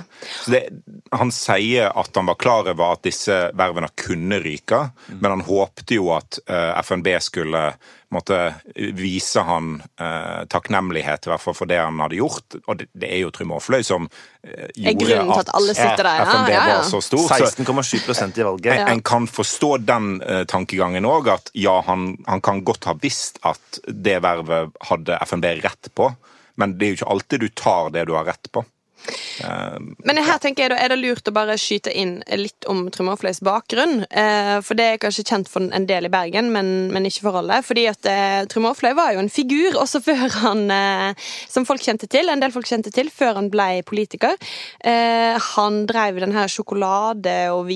Han 1.21 1.33
sier 1.35 1.93
at 1.93 2.17
han 2.17 2.31
var 2.31 2.41
klar 2.41 2.71
over 2.73 2.95
at 2.97 3.05
disse 3.05 3.37
vervene 3.59 3.93
kunne 4.01 4.41
ryke, 4.41 4.81
men 5.13 5.29
han 5.37 5.45
håpte 5.45 5.99
jo 6.01 6.09
at 6.17 6.41
uh, 6.49 6.73
FNB 6.81 7.13
skulle 7.21 7.67
måtte 8.13 8.39
vise 8.97 9.43
han 9.47 9.75
eh, 10.01 10.43
takknemlighet, 10.53 11.27
i 11.27 11.33
hvert 11.33 11.43
fall 11.43 11.57
for 11.57 11.71
det 11.71 11.79
han 11.81 12.01
hadde 12.03 12.19
gjort. 12.19 12.59
Og 12.67 12.79
det, 12.81 12.89
det 12.93 13.11
er 13.13 13.23
jo 13.25 13.33
Trym 13.35 13.55
Aafløy 13.57 13.81
som 13.87 14.09
eh, 14.45 14.69
Er 14.69 14.97
grunnen 14.99 15.33
til 15.33 15.43
at 15.45 15.53
alle 15.57 15.77
sitter 15.77 16.05
der, 16.05 16.21
ja. 16.21 16.27
FNB 16.29 16.53
Ja, 16.53 16.59
ja. 16.59 16.77
var 16.81 16.91
så 16.91 17.01
stor. 17.05 17.25
så 17.29 17.49
16,7 17.49 18.41
i 18.41 18.47
valget. 18.47 18.73
en, 18.75 18.93
en 18.97 19.03
kan 19.13 19.29
forstå 19.31 19.73
den 19.89 20.13
eh, 20.23 20.45
tankegangen 20.51 21.09
òg, 21.09 21.33
at 21.33 21.51
ja, 21.59 21.79
han, 21.89 22.13
han 22.29 22.45
kan 22.45 22.63
godt 22.67 22.91
ha 22.91 22.97
visst 23.03 23.41
at 23.49 23.83
det 23.89 24.21
vervet 24.25 24.77
hadde 24.91 25.19
FNB 25.29 25.49
rett 25.65 25.93
på, 25.97 26.13
men 26.61 26.77
det 26.79 26.87
er 26.87 26.93
jo 26.95 27.01
ikke 27.01 27.13
alltid 27.17 27.47
du 27.47 27.51
tar 27.57 27.91
det 27.95 28.07
du 28.11 28.17
har 28.19 28.29
rett 28.29 28.53
på. 28.53 28.65
Men 30.05 30.17
her 30.23 30.39
tenker 30.43 30.63
jeg 30.65 30.71
da, 30.73 30.77
er 30.83 30.89
det 30.93 30.99
lurt 31.01 31.29
å 31.29 31.33
bare 31.35 31.57
skyte 31.61 31.91
inn 31.99 32.23
litt 32.39 32.67
om 32.71 32.91
Trym 32.95 33.09
Aafløys 33.13 33.41
bakgrunn. 33.45 34.05
Eh, 34.11 34.61
for 34.65 34.75
det 34.79 34.87
er 34.93 34.99
kanskje 35.03 35.25
kjent 35.29 35.49
for 35.51 35.61
en 35.75 35.87
del 35.89 36.05
i 36.07 36.13
Bergen, 36.13 36.53
men, 36.55 36.91
men 36.93 37.07
ikke 37.09 37.25
for 37.27 37.35
alle. 37.43 37.63
Fordi 37.67 37.87
at 37.91 38.07
eh, 38.11 38.45
Trym 38.51 38.67
Aafløy 38.71 38.93
var 38.99 39.13
jo 39.17 39.21
en 39.23 39.33
figur 39.33 39.73
også 39.81 40.01
før 40.05 40.29
han 40.43 40.61
eh, 40.73 41.15
Som 41.51 41.67
folk 41.69 41.83
kjente 41.85 42.07
til, 42.11 42.29
en 42.31 42.41
del 42.43 42.53
folk 42.55 42.67
kjente 42.69 42.91
til, 42.95 43.11
før 43.13 43.35
han 43.41 43.51
ble 43.53 43.83
politiker. 43.89 44.35
Eh, 44.85 45.35
han 45.57 45.87
drev 45.91 46.21
den 46.23 46.33
her 46.37 46.49
sjokolade- 46.53 47.51
og 47.53 47.67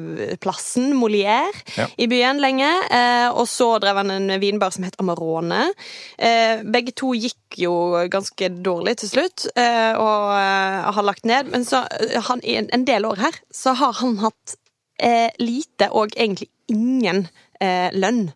vinplassen 0.00 0.94
Molière 0.96 1.52
Ja. 1.76 1.86
i 1.98 2.06
byen 2.10 2.40
lenge. 2.42 2.70
Eh, 2.90 3.28
og 3.30 3.46
så 3.48 3.78
drev 3.82 3.96
han 4.02 4.10
en 4.10 4.40
vinbar 4.40 4.70
som 4.74 4.84
het 4.84 4.96
Amarone. 5.00 5.72
Eh, 6.18 6.62
begge 6.64 6.92
to 6.96 7.12
gikk 7.14 7.36
jo 7.58 7.72
ganske 8.10 8.48
dårlig 8.62 8.96
til 9.00 9.08
slutt, 9.10 9.46
eh, 9.56 9.89
og 9.98 10.32
eh, 10.36 10.90
har 10.96 11.06
lagt 11.06 11.28
ned. 11.28 11.50
Men 11.52 11.66
så, 11.66 11.84
eh, 12.00 12.18
han, 12.28 12.42
i 12.44 12.58
en, 12.62 12.86
del 12.88 13.08
år 13.08 13.22
her 13.26 13.40
så 13.54 13.74
har 13.78 13.98
han 14.00 14.18
hatt 14.24 14.56
eh, 15.02 15.30
lite 15.42 15.90
og 15.90 16.14
egentlig 16.16 16.50
ingen 16.70 17.26
eh, 17.60 17.90
lønn. 17.92 18.30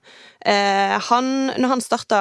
Eh, 0.44 0.94
han, 1.08 1.28
når 1.56 1.70
han 1.70 1.82
starta 1.82 2.18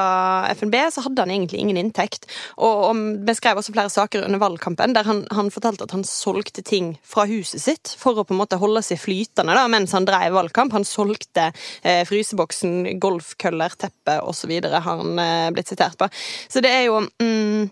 FNB, 0.56 0.76
så 0.94 1.04
hadde 1.04 1.26
han 1.26 1.34
egentlig 1.34 1.60
ingen 1.60 1.80
inntekt. 1.80 2.28
Og, 2.56 2.86
og 2.92 3.34
skrev 3.36 3.60
også 3.60 3.76
flere 3.76 3.92
saker 3.92 4.24
under 4.28 4.42
valgkampen 4.42 4.96
der 4.96 5.08
han, 5.08 5.24
han 5.36 5.52
fortalte 5.54 5.88
at 5.88 5.96
han 5.96 6.06
solgte 6.08 6.64
ting 6.66 6.94
fra 7.04 7.28
huset 7.30 7.64
sitt 7.66 7.94
for 8.00 8.20
å 8.20 8.28
på 8.28 8.36
en 8.36 8.42
måte 8.44 8.60
holde 8.62 8.84
seg 8.86 9.02
flytende 9.02 9.58
da, 9.58 9.68
mens 9.72 9.96
han 9.96 10.08
drev 10.08 10.38
valgkamp. 10.38 10.76
Han 10.78 10.88
solgte 10.88 11.50
eh, 11.82 12.04
fryseboksen, 12.08 12.96
golfkøller, 13.04 13.76
teppe 13.80 14.20
osv. 14.24 14.56
har 14.64 14.88
han 14.88 15.20
eh, 15.20 15.48
blitt 15.56 15.74
sitert 15.74 16.00
på. 16.00 16.10
Så 16.48 16.64
det 16.64 16.72
er 16.72 16.88
jo 16.88 17.02
mm, 17.04 17.72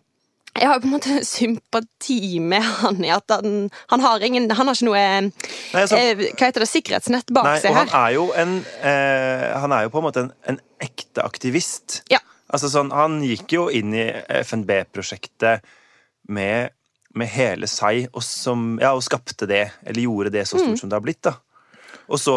jeg 0.60 0.68
har 0.68 0.76
jo 0.76 0.82
på 0.84 0.90
en 0.90 0.94
måte 0.98 1.18
sympati 1.36 2.40
med 2.44 2.62
han 2.82 3.04
i 3.06 3.12
at 3.14 3.30
han, 3.32 3.70
han 3.88 4.02
har 4.04 4.20
ingen 4.28 4.50
Han 4.52 4.68
har 4.68 4.76
ikke 4.76 4.88
noe 4.90 5.04
Nei, 5.30 5.32
altså- 5.84 5.98
eh, 5.98 6.26
Hva 6.36 6.50
heter 6.50 6.66
det? 6.66 6.70
Sikkerhetsnett 6.70 7.32
bak 7.34 7.46
Nei, 7.48 7.60
seg 7.64 7.72
og 7.72 7.78
her. 7.78 7.88
han 7.94 8.02
er 8.02 8.16
jo 8.18 8.26
en 8.36 8.58
eh, 8.84 9.46
Han 9.64 9.72
er 9.72 9.84
jo 9.88 9.94
på 9.94 10.02
en 10.02 10.08
måte 10.10 10.24
en, 10.26 10.32
en 10.52 10.60
ekte 10.82 11.24
aktivist. 11.24 12.02
Ja. 12.12 12.20
Altså 12.52 12.68
sånn, 12.74 12.92
Han 12.92 13.22
gikk 13.24 13.54
jo 13.56 13.70
inn 13.72 13.94
i 13.96 14.08
FNB-prosjektet 14.42 15.62
med, 16.28 16.70
med 17.16 17.28
hele 17.32 17.68
seg, 17.68 18.08
og, 18.14 18.24
som, 18.26 18.78
ja, 18.82 18.94
og 18.96 19.04
skapte 19.06 19.48
det, 19.50 19.66
eller 19.86 20.02
gjorde 20.06 20.32
det 20.34 20.46
så 20.48 20.58
Mm. 20.58 20.66
stort 20.66 20.80
som 20.80 20.90
det 20.90 20.96
har 21.00 21.06
blitt. 21.06 21.22
da. 21.22 21.34
Og 22.10 22.20
så 22.20 22.36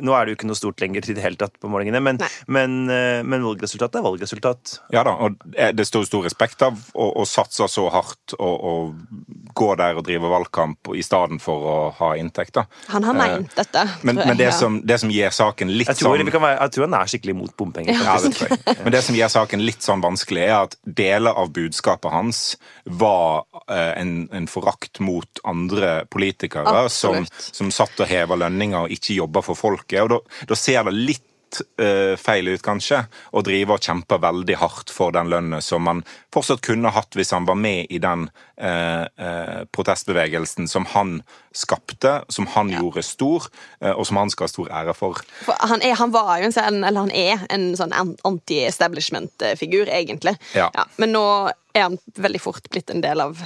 Nå 0.00 0.14
er 0.16 0.24
det 0.24 0.32
jo 0.32 0.40
ikke 0.40 0.48
noe 0.50 0.58
stort 0.58 0.80
lenger 0.82 1.04
til 1.04 1.18
det 1.18 1.24
hele 1.24 1.40
tatt 1.40 1.58
på 1.60 1.70
målingene, 1.72 2.00
men, 2.04 2.20
men, 2.46 2.78
eh, 2.92 3.20
men 3.26 3.44
valgresultatet 3.44 4.00
er 4.00 4.06
valgresultat. 4.06 4.76
Ja 4.94 5.04
da, 5.06 5.16
og 5.26 5.36
det 5.52 5.86
står 5.88 6.06
stor 6.08 6.26
respekt 6.26 6.64
av 6.64 6.78
å, 6.94 7.10
å 7.22 7.26
satse 7.28 7.66
så 7.68 7.88
hardt 7.92 8.36
og, 8.38 8.54
og 8.72 9.52
gå 9.54 9.68
der 9.78 9.98
og 9.98 10.06
drive 10.06 10.30
valgkamp 10.32 10.92
i 10.96 11.02
stedet 11.04 11.40
for 11.42 11.66
å 11.68 11.76
ha 11.98 12.12
inntekter. 12.20 12.68
Han 12.92 13.04
har 13.04 13.16
ment 13.18 13.52
dette. 13.56 13.84
Eh, 13.84 13.98
Men, 14.02 14.16
men 14.16 14.36
det, 14.38 14.48
ja. 14.50 14.56
som, 14.56 14.80
det 14.86 14.98
som 15.02 15.10
gir 15.12 15.32
saken 15.34 15.70
litt 15.72 15.90
Jeg 15.90 16.00
tror, 16.00 16.18
sånn 16.18 16.32
være, 16.32 16.56
jeg 16.58 16.74
tror 16.74 16.86
han 16.86 16.96
er 16.98 17.10
skikkelig 17.12 17.34
imot 17.36 17.54
bompenger. 17.58 17.98
Ja, 17.98 18.16
det 18.22 18.32
tror 18.36 18.52
jeg. 18.54 18.78
Men 18.82 18.94
det 18.94 19.02
som 19.06 19.18
gir 19.18 19.32
saken 19.32 19.64
litt 19.66 19.84
sånn 19.84 20.04
vanskelig, 20.04 20.44
er 20.46 20.56
at 20.68 20.76
deler 20.84 21.38
av 21.38 21.52
budskapet 21.54 22.12
hans 22.12 22.42
var 22.84 23.44
eh, 23.66 23.92
en, 24.00 24.14
en 24.34 24.48
forakt 24.50 25.02
mot 25.04 25.42
andre 25.48 26.02
politikere 26.12 26.86
som, 26.92 27.22
Absolutt. 27.22 27.52
som 27.60 27.72
satt 27.74 28.02
og 28.02 28.10
heva 28.10 28.38
lønninger 28.44 28.86
og 28.88 28.94
ikke 28.94 29.18
jobba 29.20 29.44
for 29.44 29.58
folket. 29.82 30.02
Og 30.02 30.10
da, 30.10 30.22
da 30.48 30.58
ser 30.58 30.84
det 30.88 30.94
litt 30.96 31.60
eh, 31.78 32.16
feil 32.16 32.48
ut, 32.48 32.62
kanskje, 32.62 33.04
å 33.32 33.42
drive 33.42 33.74
og 33.74 33.82
kjempe 33.82 34.18
veldig 34.20 34.56
hardt 34.56 34.90
for 34.90 35.12
den 35.12 35.30
lønna 35.30 35.60
som 35.60 35.84
man 35.84 36.02
fortsatt 36.32 36.62
kunne 36.64 36.90
hatt 36.90 37.14
hvis 37.14 37.32
han 37.32 37.46
var 37.46 37.56
med 37.56 37.90
i 37.90 37.98
den 37.98 38.28
eh, 38.56 39.04
eh, 39.04 39.64
protestbevegelsen 39.72 40.68
som 40.68 40.86
han 40.94 41.22
skapte, 41.52 42.22
som 42.28 42.46
han 42.54 42.70
gjorde 42.72 43.02
stor, 43.04 43.48
eh, 43.80 43.92
og 43.92 44.06
som 44.06 44.16
han 44.16 44.30
skal 44.30 44.48
ha 44.48 44.52
stor 44.52 44.70
ære 44.72 44.94
for. 44.96 45.20
For 45.44 45.56
han, 45.60 45.82
er, 45.82 45.96
han 46.00 46.12
var 46.12 46.38
jo 46.40 46.48
en 46.48 46.56
sånn, 46.56 46.82
eller 46.84 47.06
han 47.06 47.12
er 47.12 47.44
en 47.52 47.72
sånn 47.76 47.92
anti-establishment-figur, 47.92 49.90
egentlig. 49.90 50.38
Ja. 50.56 50.70
men 50.96 51.12
nå 51.14 51.26
er 51.72 51.88
han 51.88 51.98
veldig 52.20 52.40
fort 52.42 52.66
blitt 52.72 52.90
en 52.92 53.04
del 53.04 53.20
av 53.24 53.40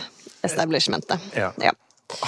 establishmentet. 0.47 1.23
Ja. 1.35 1.51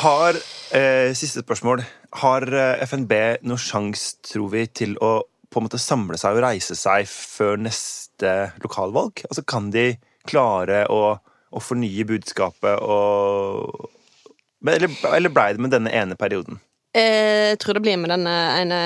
Har, 0.02 0.35
eh, 0.75 1.14
siste 1.14 1.42
spørsmål. 1.44 1.85
Har 2.23 2.42
eh, 2.42 2.82
FNB 2.82 3.12
noen 3.47 3.61
sjanse, 3.62 4.16
tror 4.26 4.50
vi, 4.50 4.66
til 4.66 4.97
å 5.00 5.23
på 5.49 5.61
en 5.61 5.64
måte 5.64 5.80
samle 5.80 6.18
seg 6.20 6.37
og 6.37 6.44
reise 6.44 6.76
seg 6.76 7.06
før 7.08 7.56
neste 7.62 8.52
lokalvalg? 8.64 9.25
Altså, 9.30 9.44
Kan 9.49 9.70
de 9.70 9.94
klare 10.28 10.85
å, 10.92 11.16
å 11.18 11.62
fornye 11.62 12.04
budskapet 12.08 12.82
og 12.85 13.94
Eller, 14.66 14.90
eller 15.14 15.30
blei 15.30 15.52
det 15.54 15.62
med 15.62 15.70
denne 15.70 15.92
ene 15.94 16.16
perioden? 16.18 16.58
Eh, 16.99 17.49
Jeg 17.49 17.59
tror 17.62 17.78
det 17.78 17.83
blir 17.85 17.97
med 18.00 18.11
denne 18.11 18.33
ene 18.61 18.78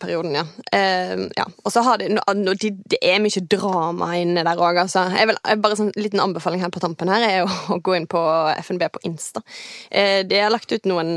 perioden, 0.00 0.34
ja. 0.38 0.44
Eh, 0.74 1.14
ja. 1.36 1.44
Og 1.64 1.72
så 1.74 1.82
har 1.86 2.00
de, 2.00 2.08
de 2.08 2.70
Det 2.88 2.98
er 3.02 3.20
mye 3.22 3.42
drama 3.52 4.08
inne 4.18 4.44
der 4.46 4.56
òg, 4.58 4.78
altså. 4.82 5.04
Jeg 5.14 5.28
vil, 5.30 5.38
bare 5.44 5.56
bare 5.62 5.76
sånn 5.78 5.92
liten 5.98 6.22
anbefaling 6.22 6.62
her 6.64 6.72
på 6.74 6.80
tampen 6.82 7.10
her 7.12 7.22
er 7.28 7.44
å 7.46 7.78
gå 7.84 7.94
inn 7.98 8.08
på 8.10 8.22
FNB 8.64 8.86
på 8.94 9.02
Insta. 9.08 9.42
Eh, 9.90 10.22
De 10.28 10.40
har 10.40 10.50
lagt 10.54 10.72
ut 10.72 10.88
noen 10.88 11.14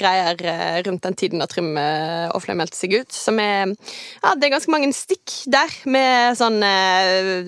greier 0.00 0.40
rundt 0.86 1.02
den 1.04 1.14
tiden 1.18 1.38
da 1.42 1.46
Trym 1.50 1.74
Aafløy 1.78 2.56
meldte 2.58 2.78
seg 2.78 2.94
ut, 3.00 3.12
som 3.12 3.38
er 3.42 3.74
Ja, 4.24 4.34
det 4.34 4.48
er 4.48 4.54
ganske 4.56 4.72
mange 4.72 4.90
stikk 4.96 5.44
der 5.50 5.70
med 5.90 6.36
sånn 6.40 6.60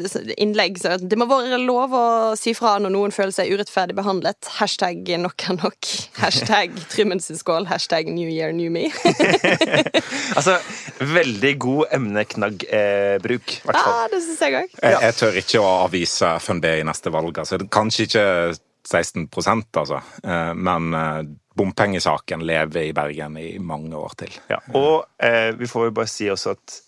så- 0.08 0.22
innlegg. 0.36 0.78
Så 0.78 0.96
det 1.00 1.18
må 1.18 1.26
være 1.30 1.58
lov 1.64 1.90
å 1.96 2.04
si 2.38 2.52
fra 2.54 2.78
når 2.78 2.90
noen 2.94 3.12
føler 3.14 3.32
seg 3.32 3.50
urettferdig 3.52 3.94
behandlet. 3.96 4.36
Hashtag 4.58 5.08
nok 5.18 5.48
er 5.48 5.54
nok. 5.62 5.90
Hashtag 6.18 6.74
Trymmens 6.92 7.30
skål. 7.38 7.66
Hashtag 7.66 8.06
New 8.12 8.28
Year, 8.28 8.41
New 8.50 8.70
Me. 8.74 8.88
Altså, 10.36 10.56
Veldig 11.02 11.52
god 11.60 11.92
emneknaggbruk, 11.92 13.52
i 13.52 13.66
hvert 13.66 13.78
fall. 13.78 13.96
Ja, 14.00 14.08
det 14.10 14.20
syns 14.24 14.42
jeg 14.44 14.56
òg. 14.58 14.74
Jeg, 14.82 14.98
jeg 15.04 15.16
tør 15.18 15.38
ikke 15.42 15.62
å 15.62 15.70
avvise 15.84 16.30
FNB 16.42 16.68
i 16.80 16.84
neste 16.88 17.12
valg. 17.12 17.40
Altså. 17.42 17.58
Kanskje 17.72 18.06
ikke 18.08 18.24
16 18.88 19.28
altså. 19.76 20.00
Eh, 20.24 20.54
Men 20.54 20.94
eh, 20.94 21.22
bompengesaken 21.54 22.46
lever 22.46 22.82
i 22.82 22.92
Bergen 22.92 23.36
i 23.36 23.58
mange 23.58 23.96
år 23.96 24.14
til. 24.16 24.38
Ja, 24.48 24.58
og 24.74 25.04
eh, 25.18 25.52
vi 25.58 25.68
får 25.68 25.90
jo 25.90 25.94
bare 26.00 26.10
si 26.10 26.30
også 26.32 26.56
at 26.56 26.78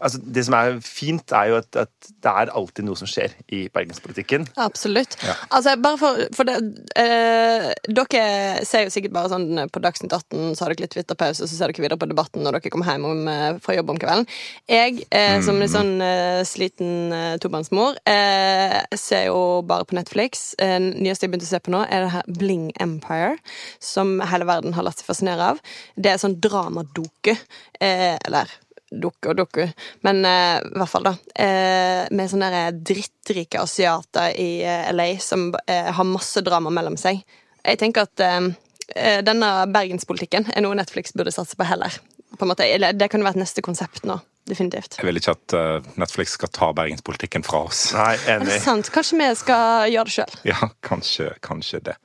altså, 0.00 0.20
Det 0.22 0.44
som 0.46 0.56
er 0.58 0.78
fint, 0.84 1.32
er 1.32 1.50
jo 1.52 1.58
at, 1.60 1.70
at 1.84 2.10
det 2.24 2.32
er 2.42 2.52
alltid 2.56 2.86
noe 2.86 2.98
som 2.98 3.08
skjer 3.10 3.34
i 3.54 3.64
bergenspolitikken. 3.72 4.46
Absolutt. 4.60 5.16
Altså, 5.50 5.76
bare 5.82 6.00
for, 6.00 6.22
for 6.36 6.48
det 6.48 6.56
eh, 6.98 7.68
Dere 7.88 8.64
ser 8.68 8.86
jo 8.86 8.92
sikkert 8.94 9.14
bare 9.16 9.32
sånn 9.32 9.64
på 9.72 9.82
Dagsnytt 9.82 10.14
18, 10.14 10.54
så 10.56 10.64
har 10.64 10.74
dere 10.74 10.86
litt 10.86 10.94
Twitter-pause, 10.96 11.46
så 11.46 11.50
ser 11.52 11.72
dere 11.72 11.84
videre 11.84 12.00
på 12.00 12.08
Debatten 12.10 12.44
når 12.44 12.58
dere 12.58 12.72
kommer 12.74 12.90
hjem 12.92 13.06
om, 13.08 13.22
eh, 13.32 13.60
fra 13.64 13.76
jobb 13.76 13.94
om 13.94 14.00
kvelden. 14.00 14.28
Jeg, 14.70 15.04
eh, 15.14 15.38
som 15.44 15.60
litt 15.60 15.74
sånn 15.74 15.94
eh, 16.04 16.42
sliten 16.48 17.14
eh, 17.14 17.38
tobarnsmor, 17.42 18.00
eh, 18.08 18.78
ser 18.98 19.28
jo 19.28 19.40
bare 19.68 19.88
på 19.88 19.98
Netflix. 19.98 20.52
Eh, 20.62 20.78
nyeste 20.78 21.26
jeg 21.26 21.34
begynte 21.34 21.48
å 21.48 21.52
se 21.54 21.62
på 21.64 21.74
nå, 21.74 21.84
er 21.88 22.06
det 22.06 22.14
her 22.16 22.30
Bling 22.40 22.70
Empire, 22.82 23.36
som 23.82 24.18
hele 24.32 24.48
verden 24.48 24.76
har 24.76 24.86
latt 24.86 25.00
seg 25.00 25.08
fascinere 25.10 25.52
av. 25.54 25.62
Det 25.96 26.12
er 26.12 26.22
sånn 26.22 26.38
dramadoku. 26.42 27.34
Eh, 27.80 28.16
eller 28.26 28.50
dukke 28.90 29.32
og 29.32 29.36
dukke, 29.42 29.66
men 30.06 30.22
eh, 30.24 30.58
i 30.64 30.78
hvert 30.78 30.90
fall, 30.92 31.04
da. 31.10 31.14
Eh, 31.34 32.06
med 32.14 32.30
sånne 32.32 32.62
drittrike 32.72 33.60
asiater 33.60 34.32
i 34.40 34.62
eh, 34.64 34.88
LA 34.94 35.10
som 35.20 35.50
eh, 35.66 35.90
har 35.92 36.08
masse 36.08 36.40
drama 36.46 36.72
mellom 36.72 36.96
seg. 37.00 37.20
Jeg 37.64 37.80
tenker 37.82 38.06
at 38.08 38.24
eh, 38.24 38.48
eh, 38.96 39.20
denne 39.26 39.50
bergenspolitikken 39.74 40.48
er 40.54 40.64
noe 40.64 40.78
Netflix 40.78 41.12
burde 41.16 41.34
satse 41.34 41.58
på 41.58 41.66
heller. 41.68 41.98
På 42.38 42.44
en 42.46 42.52
måte, 42.52 42.64
eller 42.68 42.96
det 42.96 43.10
kunne 43.12 43.26
vært 43.28 43.40
neste 43.40 43.64
konsept 43.64 44.04
nå. 44.08 44.18
Definitivt. 44.48 44.94
Jeg 44.96 45.04
vil 45.04 45.18
ikke 45.20 45.34
at 45.36 45.54
eh, 45.58 45.88
Netflix 46.00 46.32
skal 46.38 46.48
ta 46.56 46.70
bergenspolitikken 46.72 47.44
fra 47.44 47.66
oss. 47.68 47.90
Nei, 47.92 48.14
Er 48.32 48.40
det 48.46 48.62
sant? 48.64 48.88
Kanskje 48.94 49.18
vi 49.20 49.26
skal 49.36 49.90
gjøre 49.92 50.08
det 50.08 50.14
sjøl? 50.14 50.36
Ja, 50.48 50.70
kanskje, 50.88 51.26
kanskje 51.44 51.82
det. 51.90 51.98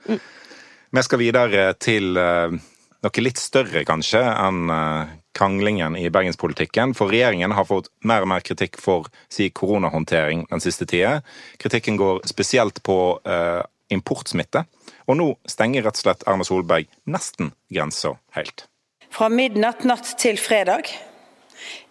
Vi 0.93 1.03
skal 1.07 1.21
videre 1.23 1.69
til 1.79 2.19
eh, 2.19 2.57
noe 3.03 3.23
litt 3.23 3.41
større, 3.41 3.83
kanskje, 3.87 4.21
enn 4.23 4.71
eh, 4.71 5.13
kranglingen 5.35 5.97
i 5.99 6.07
bergenspolitikken. 6.13 6.93
For 6.97 7.11
regjeringen 7.11 7.55
har 7.55 7.67
fått 7.67 7.89
mer 8.07 8.23
og 8.23 8.31
mer 8.31 8.43
kritikk 8.45 8.79
for 8.81 9.09
si 9.33 9.49
koronahåndtering 9.49 10.45
den 10.51 10.63
siste 10.63 10.87
tida. 10.89 11.21
Kritikken 11.61 11.97
går 11.99 12.23
spesielt 12.29 12.83
på 12.85 12.97
eh, 13.27 13.61
importsmitte. 13.93 14.65
Og 15.09 15.19
nå 15.19 15.31
stenger 15.49 15.83
rett 15.83 15.99
og 15.99 16.05
slett 16.05 16.23
Erna 16.29 16.47
Solberg 16.47 16.87
nesten 17.11 17.51
grensa 17.73 18.15
helt. 18.37 18.67
Fra 19.13 19.27
midnatt 19.29 19.83
natt 19.85 20.15
til 20.21 20.39
fredag 20.41 20.87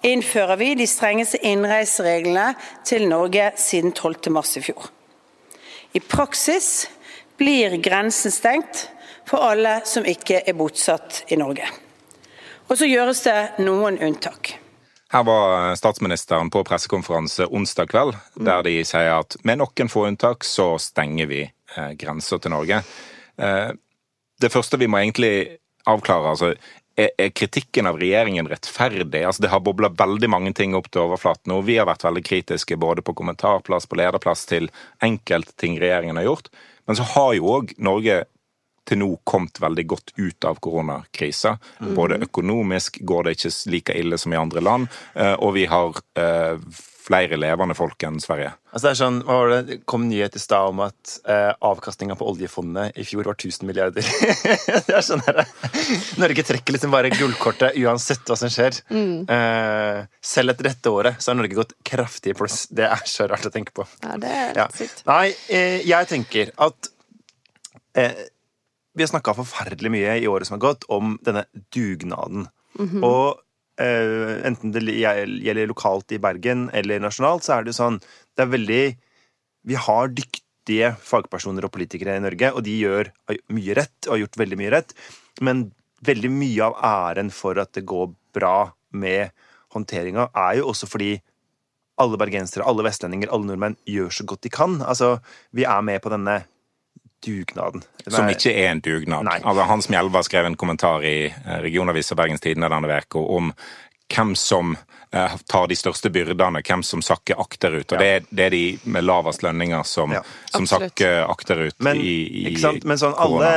innfører 0.04 0.58
vi 0.60 0.72
de 0.76 0.88
strengeste 0.90 1.38
innreisereglene 1.46 2.54
til 2.88 3.06
Norge 3.08 3.52
siden 3.60 3.92
12. 3.92 4.32
mars 4.34 4.56
i 4.58 4.64
fjor. 4.64 4.88
I 5.92 6.00
praksis 6.00 6.88
blir 7.40 7.76
grensen 7.84 8.32
stengt 8.32 8.86
for 9.32 9.48
alle 9.48 9.78
som 9.88 10.04
ikke 10.04 10.42
er 10.44 10.56
bosatt 10.58 11.22
i 11.32 11.38
Norge. 11.40 11.64
Og 12.68 12.76
så 12.76 12.88
gjøres 12.88 13.24
det 13.24 13.64
noen 13.64 13.96
unntak. 13.96 14.58
Her 15.12 15.24
var 15.28 15.72
statsministeren 15.76 16.50
på 16.52 16.62
pressekonferanse 16.64 17.48
onsdag 17.52 17.88
kveld, 17.92 18.14
der 18.36 18.62
de 18.64 18.78
sier 18.88 19.12
at 19.18 19.36
med 19.44 19.60
noen 19.60 19.90
få 19.92 20.06
unntak 20.08 20.44
så 20.44 20.74
stenger 20.80 21.28
vi 21.32 21.42
grenser 21.72 21.96
grensa 21.96 22.36
til 22.36 22.52
Norge. 22.52 22.78
Eh, 23.40 23.70
det 24.40 24.50
første 24.52 24.76
vi 24.76 24.88
må 24.92 24.98
egentlig 25.00 25.58
avklare, 25.88 26.34
altså 26.34 26.50
er, 26.96 27.30
kritikken 27.32 27.88
av 27.88 27.96
regjeringen 28.00 28.48
rettferdig? 28.50 29.22
Altså, 29.24 29.44
det 29.44 29.52
har 29.52 29.62
bobla 29.64 29.88
veldig 29.96 30.28
mange 30.28 30.52
ting 30.56 30.76
opp 30.76 30.90
til 30.92 31.06
overflaten, 31.06 31.54
og 31.56 31.64
vi 31.64 31.78
har 31.80 31.88
vært 31.88 32.04
veldig 32.04 32.24
kritiske 32.26 32.76
både 32.76 33.04
på 33.04 33.14
kommentarplass, 33.16 33.88
på 33.88 33.96
lederplass 34.00 34.44
til 34.50 34.68
enkeltting 35.00 35.80
regjeringen 35.80 36.20
har 36.20 36.28
gjort. 36.28 36.52
Men 36.84 36.98
så 36.98 37.08
har 37.14 37.32
jo 37.38 37.48
òg 37.56 37.72
Norge 37.80 38.24
til 38.88 39.02
nå 39.02 39.10
kommet 39.28 39.60
veldig 39.62 39.86
godt 39.94 40.14
ut 40.18 40.48
av 40.48 40.60
koronakrisa. 40.62 41.56
Mm. 41.80 41.92
Både 41.98 42.22
økonomisk 42.26 42.98
går 43.06 43.28
det 43.28 43.36
ikke 43.36 43.52
like 43.74 43.98
ille 43.98 44.18
som 44.18 44.34
i 44.34 44.40
andre 44.40 44.64
land, 44.64 44.88
eh, 45.14 45.34
og 45.38 45.54
vi 45.58 45.68
har 45.70 46.00
eh, 46.18 46.58
flere 47.02 47.36
levende 47.40 47.74
folk 47.74 48.02
enn 48.06 48.20
Sverige. 48.22 48.52
Altså 48.72 48.86
det 48.86 48.90
er 48.92 48.98
sånn, 49.00 49.18
hva 49.26 49.38
var 49.40 49.52
det 49.66 49.78
kom 49.90 50.04
nyhet 50.08 50.36
i 50.38 50.42
stad 50.42 50.70
om 50.70 50.82
at 50.84 51.14
eh, 51.28 51.50
avkastninga 51.66 52.14
på 52.18 52.28
oljefondet 52.30 52.98
i 52.98 53.04
fjor 53.06 53.26
var 53.28 53.36
1000 53.36 53.68
milliarder. 53.68 54.06
det 54.86 54.94
er 54.96 55.04
sånn 55.04 55.24
her, 55.26 55.42
Norge 56.22 56.46
trekker 56.46 56.76
liksom 56.76 56.94
bare 56.94 57.10
gullkortet 57.14 57.78
uansett 57.82 58.22
hva 58.28 58.38
som 58.38 58.52
skjer. 58.52 58.78
Mm. 58.94 59.26
Eh, 59.26 60.02
selv 60.24 60.54
etter 60.54 60.70
dette 60.70 60.94
året 60.94 61.18
så 61.22 61.32
har 61.32 61.40
Norge 61.40 61.58
gått 61.58 61.74
kraftig 61.86 62.34
i 62.34 62.38
pluss. 62.38 62.64
Det 62.70 62.86
er 62.86 63.02
så 63.10 63.26
rart 63.30 63.50
å 63.50 63.54
tenke 63.54 63.74
på. 63.76 63.86
Ja, 64.04 64.18
det 64.22 64.36
er 64.44 64.62
ja. 64.64 64.68
sykt. 64.74 65.02
Nei, 65.10 65.34
eh, 65.50 65.80
jeg 65.88 66.10
tenker 66.12 66.54
at 66.62 66.92
eh, 67.98 68.24
vi 68.94 69.04
har 69.04 69.10
snakka 69.12 69.34
forferdelig 69.38 69.92
mye 69.92 70.18
i 70.20 70.28
året 70.28 70.48
som 70.48 70.58
har 70.58 70.66
gått, 70.66 70.84
om 70.92 71.16
denne 71.24 71.44
dugnaden. 71.74 72.48
Mm 72.78 72.88
-hmm. 72.88 73.04
Og 73.04 73.40
uh, 73.80 74.46
enten 74.46 74.72
det 74.72 74.82
gjelder 74.82 75.66
lokalt 75.66 76.12
i 76.12 76.18
Bergen 76.18 76.70
eller 76.72 77.00
nasjonalt, 77.00 77.44
så 77.44 77.52
er 77.52 77.62
det 77.62 77.72
jo 77.72 77.82
sånn 77.82 78.00
Det 78.36 78.42
er 78.42 78.56
veldig 78.56 78.96
Vi 79.64 79.74
har 79.74 80.08
dyktige 80.08 80.96
fagpersoner 81.00 81.64
og 81.64 81.72
politikere 81.72 82.16
i 82.16 82.20
Norge, 82.20 82.52
og 82.52 82.62
de 82.62 82.78
gjør 82.78 83.12
mye 83.48 83.74
rett, 83.74 84.06
og 84.06 84.12
har 84.12 84.18
gjort 84.18 84.38
veldig 84.38 84.58
mye 84.58 84.70
rett. 84.70 84.94
Men 85.40 85.72
veldig 86.02 86.30
mye 86.30 86.62
av 86.62 86.74
æren 86.82 87.30
for 87.30 87.58
at 87.58 87.72
det 87.72 87.86
går 87.86 88.14
bra 88.34 88.72
med 88.90 89.30
håndteringa, 89.70 90.30
er 90.34 90.58
jo 90.58 90.68
også 90.68 90.86
fordi 90.86 91.20
alle 92.02 92.18
bergensere, 92.18 92.64
alle 92.64 92.82
vestlendinger, 92.82 93.30
alle 93.30 93.46
nordmenn 93.46 93.76
gjør 93.86 94.10
så 94.10 94.24
godt 94.24 94.42
de 94.42 94.50
kan. 94.50 94.80
Altså, 94.82 95.20
vi 95.52 95.64
er 95.64 95.82
med 95.82 96.02
på 96.02 96.10
denne 96.12 96.42
dugnaden. 97.24 97.84
Som 98.06 98.28
ikke 98.30 98.52
er 98.52 98.72
en 98.72 98.82
dugnad. 98.82 99.28
Altså, 99.42 99.66
Hans 99.70 99.88
Mjelva 99.92 100.22
skrev 100.26 100.48
en 100.48 100.58
kommentar 100.58 101.04
i 101.06 101.30
eh, 101.30 101.58
regionavisa 101.62 102.18
Bergens 102.18 102.42
Tidende 102.42 102.70
denne 102.72 103.00
uka 103.02 103.22
om 103.22 103.52
hvem 104.12 104.34
som 104.36 104.76
eh, 105.12 105.36
tar 105.48 105.68
de 105.70 105.78
største 105.78 106.10
byrdene, 106.12 106.62
hvem 106.66 106.84
som 106.86 107.02
sakker 107.04 107.40
akterut. 107.40 107.86
Og 107.92 107.98
ja. 107.98 108.02
det, 108.02 108.10
er, 108.10 108.28
det, 108.30 108.44
er, 108.46 108.56
de 108.56 108.92
med 108.92 109.06
lavest 109.06 109.44
lønninger 109.44 109.86
som, 109.88 110.14
ja. 110.16 110.22
som 110.52 110.68
sakker 110.68 111.24
akterut 111.30 111.78
Men, 111.84 112.00
i, 112.00 112.14
i 112.26 112.46
ikke 112.52 112.64
sant? 112.66 112.86
Men 112.88 113.00
sånn 113.00 113.16
alle, 113.20 113.52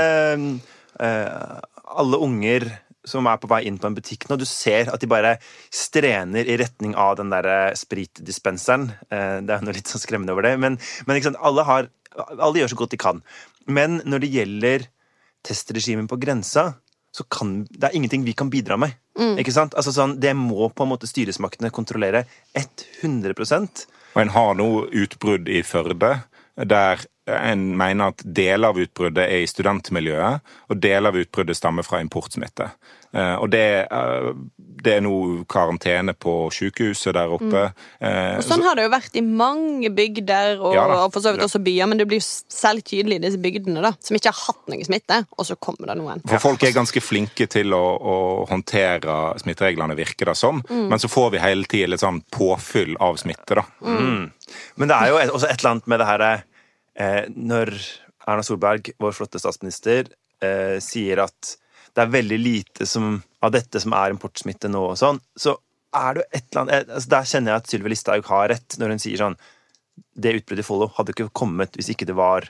uh, 1.02 1.60
alle 2.02 2.22
unger 2.24 2.70
som 3.06 3.28
er 3.30 3.38
på 3.38 3.50
vei 3.52 3.62
inn 3.70 3.78
på 3.78 3.86
en 3.86 3.96
butikk 3.98 4.26
nå, 4.30 4.38
du 4.42 4.48
ser 4.50 4.90
at 4.90 5.02
de 5.04 5.10
bare 5.10 5.36
strener 5.74 6.48
i 6.50 6.56
retning 6.58 6.96
av 6.98 7.20
den 7.20 7.30
der 7.34 7.76
spritdispenseren. 7.78 8.90
Uh, 9.12 9.44
det 9.46 9.58
er 9.58 9.66
noe 9.66 9.76
litt 9.78 9.92
sånn 9.92 10.02
skremmende 10.02 10.34
over 10.34 10.48
det, 10.48 10.56
men, 10.62 10.80
men 11.06 11.36
alle, 11.36 11.68
har, 11.68 11.92
alle 12.36 12.64
gjør 12.64 12.74
så 12.74 12.82
godt 12.82 12.96
de 12.96 13.02
kan. 13.02 13.22
Men 13.68 14.02
når 14.06 14.24
det 14.24 14.34
gjelder 14.34 14.88
testregimet 15.46 16.10
på 16.10 16.20
grensa, 16.22 16.74
så 17.16 17.24
kan 17.32 17.62
det 17.70 17.90
er 17.90 17.96
ingenting 17.96 18.26
vi 18.26 18.36
kan 18.38 18.50
bidra 18.52 18.78
med. 18.78 18.96
Mm. 19.18 19.38
Ikke 19.40 19.54
sant? 19.56 19.76
Altså 19.80 19.94
sånn, 19.96 20.18
Det 20.20 20.34
må 20.36 20.70
på 20.70 20.84
en 20.84 20.92
måte 20.92 21.08
styresmaktene 21.08 21.72
kontrollere 21.72 22.26
100 22.54 23.36
Og 24.16 24.22
en 24.22 24.34
har 24.36 24.56
nå 24.56 24.70
utbrudd 24.92 25.48
i 25.50 25.64
Førde 25.64 26.18
der 26.56 27.04
en 27.26 27.78
mener 27.78 28.14
at 28.14 28.22
deler 28.24 28.70
av 28.70 28.80
utbruddet 28.80 29.26
er 29.26 29.44
i 29.44 29.50
studentmiljøet, 29.50 30.44
og 30.70 30.80
deler 30.80 31.12
av 31.12 31.18
utbruddet 31.20 31.58
stammer 31.58 31.84
fra 31.84 32.00
importsmitte. 32.04 32.70
Eh, 33.16 33.36
og 33.40 33.48
det, 33.54 33.88
eh, 33.88 34.30
det 34.86 34.98
er 34.98 35.04
nå 35.06 35.14
karantene 35.50 36.14
på 36.20 36.34
sykehuset 36.54 37.16
der 37.16 37.32
oppe. 37.32 37.62
Mm. 37.72 38.10
Eh, 38.10 38.34
og 38.42 38.44
sånn 38.44 38.66
har 38.66 38.76
det 38.76 38.86
jo 38.86 38.92
vært 38.92 39.16
i 39.16 39.24
mange 39.26 39.92
bygder, 39.96 40.60
og, 40.60 40.76
ja, 40.76 40.84
og 41.06 41.14
for 41.16 41.24
så 41.24 41.32
vidt 41.34 41.46
også 41.46 41.62
byer, 41.64 41.88
men 41.90 42.02
det 42.02 42.10
blir 42.12 42.22
særlig 42.22 42.84
tydelig 42.92 43.22
i 43.22 43.26
disse 43.28 43.42
bygdene, 43.42 43.84
da, 43.86 43.94
som 44.04 44.20
ikke 44.20 44.34
har 44.34 44.42
hatt 44.50 44.72
noe 44.72 44.88
smitte, 44.88 45.22
og 45.32 45.48
så 45.48 45.56
kommer 45.56 45.92
det 45.94 45.98
noen. 46.02 46.24
For 46.28 46.44
folk 46.44 46.68
er 46.68 46.76
ganske 46.76 47.04
flinke 47.04 47.48
til 47.52 47.76
å, 47.78 47.84
å 47.96 48.18
håndtere 48.52 49.18
smittereglene, 49.42 49.98
virker 49.98 50.34
det 50.34 50.38
som, 50.40 50.60
mm. 50.68 50.88
men 50.92 51.02
så 51.02 51.12
får 51.12 51.32
vi 51.36 51.44
hele 51.46 51.70
tiden 51.72 51.96
litt 51.96 52.04
sånn 52.04 52.20
påfyll 52.36 52.98
av 53.04 53.22
smitte, 53.22 53.62
da. 53.62 53.68
Mm. 53.86 54.02
mm. 54.02 54.26
Men 54.76 54.92
det 54.92 54.98
er 55.02 55.10
jo 55.10 55.22
også 55.40 55.48
et 55.50 55.62
eller 55.62 55.72
annet 55.72 55.88
med 55.90 56.00
det 56.02 56.06
her 56.06 56.24
eh, 56.28 57.22
Når 57.34 57.72
Erna 58.30 58.44
Solberg, 58.46 58.92
vår 59.02 59.16
flotte 59.18 59.40
statsminister, 59.42 60.12
eh, 60.44 60.78
sier 60.84 61.24
at 61.24 61.56
det 61.96 62.04
er 62.04 62.12
veldig 62.12 62.40
lite 62.42 62.88
som, 62.90 63.20
av 63.46 63.54
dette 63.56 63.80
som 63.82 63.96
er 63.96 64.14
importsmitte 64.14 64.70
nå 64.72 64.82
og 64.92 64.98
sånn, 65.00 65.22
så 65.40 65.56
er 65.96 66.18
det 66.18 66.26
et 66.32 66.44
eller 66.50 66.62
annet 66.66 66.90
altså 66.92 67.12
Der 67.14 67.28
kjenner 67.30 67.54
jeg 67.54 67.62
at 67.62 67.72
Sylvi 67.72 67.92
Listhaug 67.94 68.28
har 68.28 68.50
rett 68.52 68.76
når 68.82 68.96
hun 68.96 69.00
sier 69.00 69.22
sånn 69.22 69.38
Det 70.12 70.34
utbruddet 70.42 70.66
i 70.66 70.68
Follo 70.68 70.90
hadde 70.98 71.16
ikke 71.16 71.30
kommet 71.32 71.78
hvis 71.80 71.94
ikke 71.94 72.08
det 72.10 72.18
var 72.18 72.50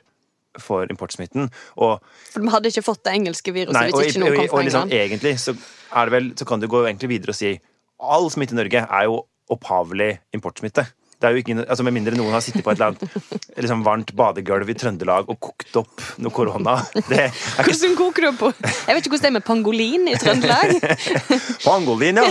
for 0.62 0.88
importsmitten. 0.88 1.50
Og, 1.84 2.04
for 2.32 2.40
de 2.40 2.52
hadde 2.54 2.70
ikke 2.72 2.86
fått 2.86 3.02
det 3.04 3.12
engelske 3.18 3.52
viruset 3.52 3.76
nei, 3.76 3.90
hvis 3.92 4.14
ikke 4.14 4.22
noen 4.24 4.38
kom 4.38 4.46
fra 4.54 4.62
England? 4.64 4.94
Liksom, 4.94 5.02
egentlig 5.04 5.34
så, 5.44 5.54
er 6.00 6.08
det 6.08 6.14
vel, 6.16 6.30
så 6.40 6.48
kan 6.48 6.62
du 6.64 6.68
gå 6.72 6.80
egentlig 6.86 7.10
videre 7.12 7.34
og 7.36 7.38
si 7.38 7.52
all 8.00 8.30
smitte 8.32 8.56
i 8.56 8.60
Norge 8.62 8.84
er 8.86 9.10
jo 9.10 9.18
opphavlig 9.52 10.14
importsmitte. 10.38 10.86
Det 11.26 11.32
er 11.32 11.38
jo 11.40 11.42
ikke, 11.42 11.54
altså 11.66 11.86
Med 11.88 11.96
mindre 11.96 12.14
noen 12.14 12.36
har 12.36 12.44
sittet 12.46 12.62
på 12.62 12.70
et 12.70 12.78
eller 12.78 12.94
annet 12.94 13.56
liksom 13.56 13.82
varmt 13.86 14.12
badegulv 14.14 14.70
i 14.70 14.76
Trøndelag 14.78 15.30
og 15.32 15.40
kokt 15.42 15.78
opp 15.80 16.04
noe 16.22 16.34
korona. 16.36 16.76
Det 17.08 17.22
ikke... 17.32 17.64
Hvordan 17.72 17.96
koker 17.98 18.26
du 18.28 18.38
på 18.38 18.50
Jeg 18.60 18.98
vet 18.98 19.00
ikke 19.00 19.14
hvordan 19.14 19.24
det 19.24 19.30
er 19.30 19.36
med 19.38 19.46
pangolin 19.48 20.10
i 20.12 20.16
Trøndelag. 20.22 20.74
pangolin, 21.66 22.20
ja. 22.22 22.28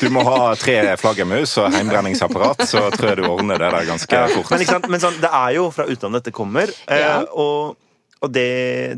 Du 0.00 0.06
må 0.14 0.22
ha 0.28 0.54
tre 0.56 0.76
flaggermus 1.00 1.56
og 1.60 1.74
heimbrenningsapparat, 1.74 2.64
så 2.70 2.86
tror 2.94 3.10
jeg 3.10 3.20
du 3.20 3.26
ordner 3.28 3.60
det 3.60 3.72
der 3.74 3.88
ganske 3.90 4.20
fort. 4.36 4.54
Men, 4.54 4.86
men 4.94 5.02
sånn, 5.02 5.18
det 5.20 5.32
er 5.42 5.56
jo 5.58 5.66
fra 5.74 5.88
utlandet 5.90 6.22
dette 6.22 6.34
kommer. 6.36 6.72
Eh, 6.86 7.02
ja. 7.02 7.16
og, 7.34 7.74
og 8.22 8.32
det, 8.32 8.48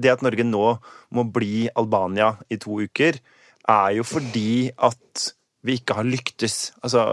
det 0.04 0.12
at 0.12 0.22
Norge 0.26 0.46
nå 0.46 0.76
må 1.16 1.26
bli 1.34 1.66
Albania 1.72 2.34
i 2.52 2.60
to 2.62 2.78
uker, 2.84 3.18
er 3.66 3.96
jo 3.96 4.06
fordi 4.06 4.68
at 4.76 5.30
vi 5.66 5.80
ikke 5.80 5.96
har 5.98 6.06
lyktes. 6.06 6.76
Altså 6.84 7.08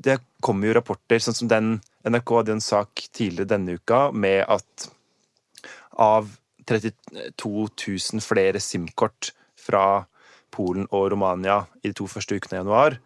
det 0.00 0.16
kommer 0.40 0.70
jo 0.70 0.76
rapporter, 0.78 1.20
sånn 1.20 1.36
som 1.36 1.50
den 1.50 1.74
NRK 2.08 2.32
hadde 2.38 2.56
en 2.56 2.64
sak 2.64 3.02
tidligere 3.12 3.52
denne 3.52 3.76
uka 3.76 4.08
med 4.16 4.44
at 4.48 4.88
av 6.00 6.30
32 6.70 7.50
000 7.68 8.24
flere 8.24 8.62
SIM-kort 8.62 9.32
fra 9.60 10.04
Polen 10.54 10.86
og 10.88 11.10
Romania 11.12 11.60
i 11.82 11.90
de 11.90 11.96
to 11.98 12.08
første 12.10 12.38
ukene 12.38 12.56
i 12.56 12.60
januar, 12.62 12.96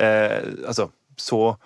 eh, 0.00 0.40
altså, 0.66 0.88
så 1.20 1.56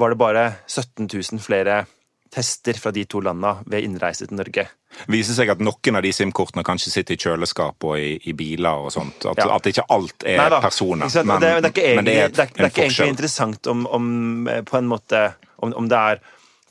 var 0.00 0.12
det 0.12 0.20
bare 0.20 0.44
17 0.66 1.06
000 1.06 1.42
flere 1.44 1.84
tester 2.32 2.78
fra 2.80 2.90
de 2.90 3.04
to 3.04 3.20
landene 3.20 3.60
ved 3.68 3.84
innreise 3.84 4.26
til 4.26 4.38
Norge. 4.38 4.64
Det 4.92 5.12
viser 5.12 5.36
seg 5.36 5.50
at 5.52 5.60
noen 5.64 5.98
av 5.98 6.04
de 6.04 6.12
SIM-kortene 6.14 6.64
kanskje 6.64 6.92
sitter 6.94 7.16
i 7.16 7.20
kjøleskap 7.20 7.84
og 7.88 7.96
i, 8.00 8.12
i 8.28 8.34
biler 8.36 8.86
og 8.86 8.92
sånt. 8.94 9.26
At, 9.28 9.40
ja. 9.40 9.48
at, 9.56 9.68
ikke 9.68 9.84
alt 9.92 10.24
er 10.28 10.38
Neida. 10.40 10.60
personer. 10.64 11.12
Men, 11.24 11.40
det, 11.42 11.50
det, 11.50 11.70
er 11.70 11.72
ikke 11.72 11.86
egentlig, 11.90 12.14
det 12.14 12.22
er, 12.24 12.30
det 12.32 12.44
er, 12.44 12.52
det 12.56 12.64
er 12.64 12.72
ikke 12.72 12.86
egentlig 12.86 13.14
interessant 13.14 13.72
om, 13.72 13.86
om, 13.98 14.06
eh, 14.48 14.62
på 14.68 14.78
en 14.80 14.88
måte 14.88 15.24
om, 15.58 15.74
om, 15.76 15.88
det 15.92 15.98
er 16.12 16.22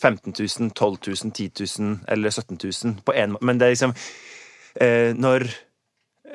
15 0.01 0.33
000, 0.33 0.71
12 0.73 0.97
000, 1.07 1.33
10 1.33 1.51
000 1.79 1.99
eller 2.15 2.33
17 2.33 2.57
000 2.63 2.95
på 3.05 3.17
én 3.17 3.35
måte. 3.35 3.49
Men 3.49 3.61
det 3.61 3.67
er 3.67 3.75
liksom 3.75 3.93
eh, 4.81 5.11
Når 5.17 5.45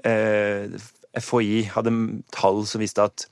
eh, 0.06 0.76
FHI 1.18 1.64
hadde 1.74 1.96
tall 2.34 2.62
som 2.68 2.84
viste 2.84 3.02
at 3.02 3.26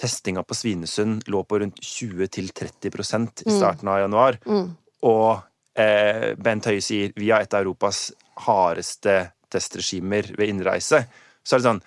testinga 0.00 0.44
på 0.44 0.56
Svinesund 0.56 1.28
lå 1.32 1.40
på 1.48 1.60
rundt 1.60 1.78
20-30% 1.80 3.46
i 3.46 3.48
mm. 3.48 3.56
starten 3.56 3.88
av 3.88 4.02
januar, 4.04 4.40
mm 4.44 4.66
og 5.06 5.78
eh, 5.78 6.32
Bent 6.38 6.68
Høie 6.68 6.84
sier 6.84 7.14
vi 7.16 7.30
har 7.30 7.44
et 7.44 7.54
av 7.54 7.64
Europas 7.64 8.08
hardeste 8.46 9.20
testregimer 9.52 10.32
ved 10.36 10.50
innreise, 10.50 11.04
så 11.46 11.56
er 11.56 11.62
det 11.62 11.70
sånn 11.70 11.84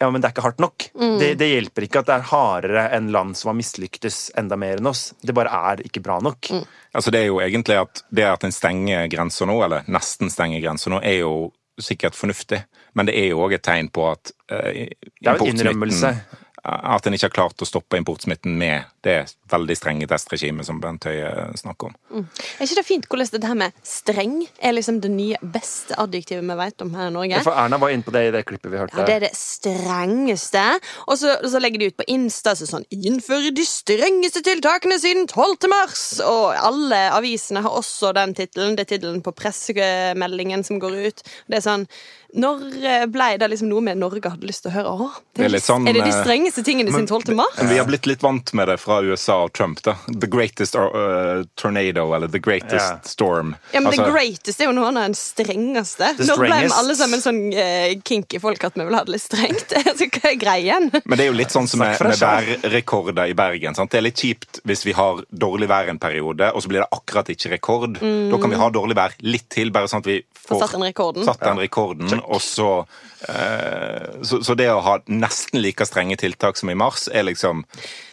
ja, 0.00 0.08
men 0.08 0.22
det 0.22 0.30
er 0.30 0.32
ikke 0.32 0.44
hardt 0.46 0.62
nok. 0.64 0.84
Mm. 0.96 1.16
Det, 1.20 1.26
det, 1.36 1.46
hjelper 1.50 1.84
ikke 1.84 2.00
at 2.00 2.06
det 2.08 2.14
er 2.14 2.28
hardere 2.30 2.84
enn 2.96 3.10
land 3.12 3.36
som 3.36 3.50
har 3.50 3.56
mislyktes 3.58 4.30
enda 4.40 4.56
mer 4.56 4.80
enn 4.80 4.88
oss. 4.88 5.10
Det 5.20 5.34
bare 5.36 5.52
er 5.52 5.82
ikke 5.84 6.00
bra 6.00 6.16
nok. 6.24 6.48
Mm. 6.56 6.62
Altså 6.96 7.12
Det 7.12 7.20
er 7.20 7.26
jo 7.28 7.40
egentlig 7.44 7.76
at 7.76 8.00
det 8.08 8.24
at 8.24 8.46
en 8.48 8.54
stenger 8.54 9.10
grensa 9.12 9.44
nå, 9.44 9.58
eller 9.66 9.84
nesten 9.92 10.32
stenger 10.32 10.64
grensa 10.64 10.88
nå, 10.88 11.02
er 11.04 11.18
jo 11.20 11.34
sikkert 11.80 12.16
fornuftig, 12.16 12.62
men 12.96 13.08
det 13.08 13.18
er 13.20 13.30
jo 13.34 13.44
òg 13.44 13.58
et 13.58 13.64
tegn 13.64 13.90
på 13.92 14.06
at 14.08 14.32
uh, 14.52 14.72
Det 14.72 15.28
er 15.28 15.36
jo 15.36 15.46
en 15.46 15.52
innrømmelse. 15.52 16.14
At 16.64 17.06
en 17.06 17.16
ikke 17.16 17.28
har 17.30 17.34
klart 17.34 17.62
å 17.62 17.68
stoppe 17.68 17.98
importsmitten 18.00 18.56
med 18.60 18.88
det 19.04 19.16
veldig 19.50 19.76
strenge 19.78 20.08
testregimet 20.10 20.66
som 20.68 20.80
Bent 20.82 21.06
Høie 21.08 21.30
snakker 21.56 21.88
om. 21.88 21.94
Mm. 22.12 22.26
Er 22.28 22.66
ikke 22.66 22.78
det 22.78 22.86
fint 22.86 23.08
hvordan 23.08 23.30
dette 23.32 23.48
her 23.48 23.58
med 23.62 23.78
streng 23.86 24.34
er 24.60 24.74
liksom 24.76 25.00
det 25.00 25.10
nye 25.14 25.40
beste 25.40 25.96
adjektivet 26.00 26.44
vi 26.44 26.58
vet 26.60 26.84
om 26.84 26.92
her 26.98 27.08
i 27.08 27.14
Norge? 27.14 27.32
Ja, 27.38 27.42
for 27.46 27.56
Erna 27.56 27.80
var 27.80 27.94
inne 27.94 28.06
på 28.06 28.14
det 28.14 28.26
i 28.28 28.34
det 28.34 28.44
klippet 28.48 28.72
vi 28.72 28.80
hørte. 28.80 28.98
Ja, 28.98 29.08
Det 29.08 29.16
er 29.16 29.24
det 29.24 29.32
strengeste. 29.38 30.66
Og 31.06 31.16
så, 31.20 31.38
så 31.48 31.62
legger 31.62 31.80
de 31.80 31.90
ut 31.90 31.98
på 31.98 32.08
Insta 32.12 32.54
så 32.58 32.68
sånn 32.68 32.86
'Innfører 32.92 33.54
de 33.56 33.66
strengeste 33.66 34.44
tiltakene 34.44 35.00
siden 35.00 35.26
12. 35.26 35.68
mars'. 35.72 36.20
Og 36.26 36.54
alle 36.54 37.02
avisene 37.16 37.64
har 37.64 37.72
også 37.72 38.12
den 38.16 38.36
tittelen. 38.36 38.76
Det 38.76 38.86
er 38.86 38.96
tittelen 38.96 39.24
på 39.24 39.32
pressemeldingen 39.32 40.64
som 40.64 40.80
går 40.80 41.00
ut. 41.08 41.22
Det 41.48 41.60
er 41.60 41.64
sånn 41.64 41.88
Når 42.34 42.62
ble 43.10 43.28
det 43.40 43.48
liksom 43.52 43.70
noe 43.70 43.82
med 43.84 43.98
Norge 44.00 44.30
hadde 44.32 44.46
lyst 44.46 44.64
til 44.64 44.70
å 44.70 44.74
høre? 44.74 44.92
Åh, 44.92 45.16
det 45.34 45.40
er, 45.40 45.42
Det 45.42 45.46
er 45.48 45.54
litt 45.56 45.66
sånn, 45.66 45.88
er 45.88 45.96
det 45.96 46.04
de 46.04 46.12
eh, 46.12 46.20
strengeste 46.22 46.64
tingene 46.66 46.92
sin 46.94 47.08
12. 47.08 47.34
mars? 47.38 47.58
Vi 47.70 47.78
har 47.78 47.88
blitt 47.88 48.06
litt 48.06 48.22
vant 48.22 48.52
med 48.56 48.70
det 48.70 48.76
fra 48.82 49.00
USA 49.02 49.40
og 49.46 49.52
Trump. 49.56 49.82
da. 49.86 49.96
The 50.06 50.28
greatest 50.30 50.76
uh, 50.78 51.42
tornado, 51.60 52.06
eller 52.16 52.30
the 52.30 52.42
greatest 52.42 52.74
yeah. 52.74 53.00
storm. 53.04 53.54
Ja, 53.72 53.80
men 53.80 53.90
Altså, 53.90 54.06
The 54.06 54.14
greatest 54.14 54.60
er 54.62 54.70
jo 54.70 54.74
noe 54.76 54.90
av 54.92 54.98
den 55.00 55.16
strengeste. 55.18 56.12
Nå 56.22 56.36
ble 56.38 56.60
vi 56.62 56.70
alle 56.80 56.96
sammen 56.98 57.24
sånn 57.24 57.40
uh, 57.52 57.90
kinky 58.06 58.40
folk 58.42 58.64
at 58.68 58.78
vi 58.78 58.86
vil 58.86 58.98
ha 58.98 59.02
det 59.06 59.16
litt 59.16 59.24
strengt. 59.24 59.74
altså, 59.80 60.06
hva 60.06 60.30
er 60.30 60.38
greien? 60.40 60.90
Men 61.02 61.16
det 61.16 61.26
er 61.26 61.30
jo 61.32 61.38
litt 61.40 61.54
sånn 61.54 61.68
som 61.70 61.82
med, 61.82 61.98
med 61.98 62.22
værrekorder 62.22 63.32
i 63.32 63.36
Bergen. 63.38 63.76
Sant? 63.78 63.92
Det 63.92 64.00
er 64.00 64.06
litt 64.06 64.22
kjipt 64.22 64.62
hvis 64.68 64.86
vi 64.86 64.94
har 64.96 65.24
dårlig 65.30 65.70
vær 65.70 65.90
en 65.90 66.00
periode, 66.02 66.52
og 66.54 66.62
så 66.62 66.70
blir 66.70 66.84
det 66.84 66.90
akkurat 66.94 67.32
ikke 67.34 67.54
rekord. 67.56 67.98
Da 68.00 68.40
kan 68.40 68.52
vi 68.52 68.60
ha 68.60 68.70
dårlig 68.74 68.98
vær 68.98 69.16
litt 69.26 69.48
til, 69.52 69.72
bare 69.74 69.90
sånn 69.90 70.04
at 70.04 70.10
vi 70.10 70.20
får 70.22 70.50
Får 70.50 70.62
satt 70.64 70.76
den 70.76 70.86
rekorden. 70.88 71.24
satt 71.26 71.44
den 71.44 71.60
rekorden. 71.62 72.19
Og 72.26 72.40
så, 72.40 72.86
eh, 73.28 74.22
så 74.22 74.42
Så 74.44 74.56
det 74.56 74.68
å 74.70 74.80
ha 74.80 74.98
nesten 75.06 75.62
like 75.62 75.86
strenge 75.86 76.16
tiltak 76.16 76.56
som 76.56 76.70
i 76.70 76.74
mars, 76.74 77.08
er 77.08 77.24
liksom 77.24 77.64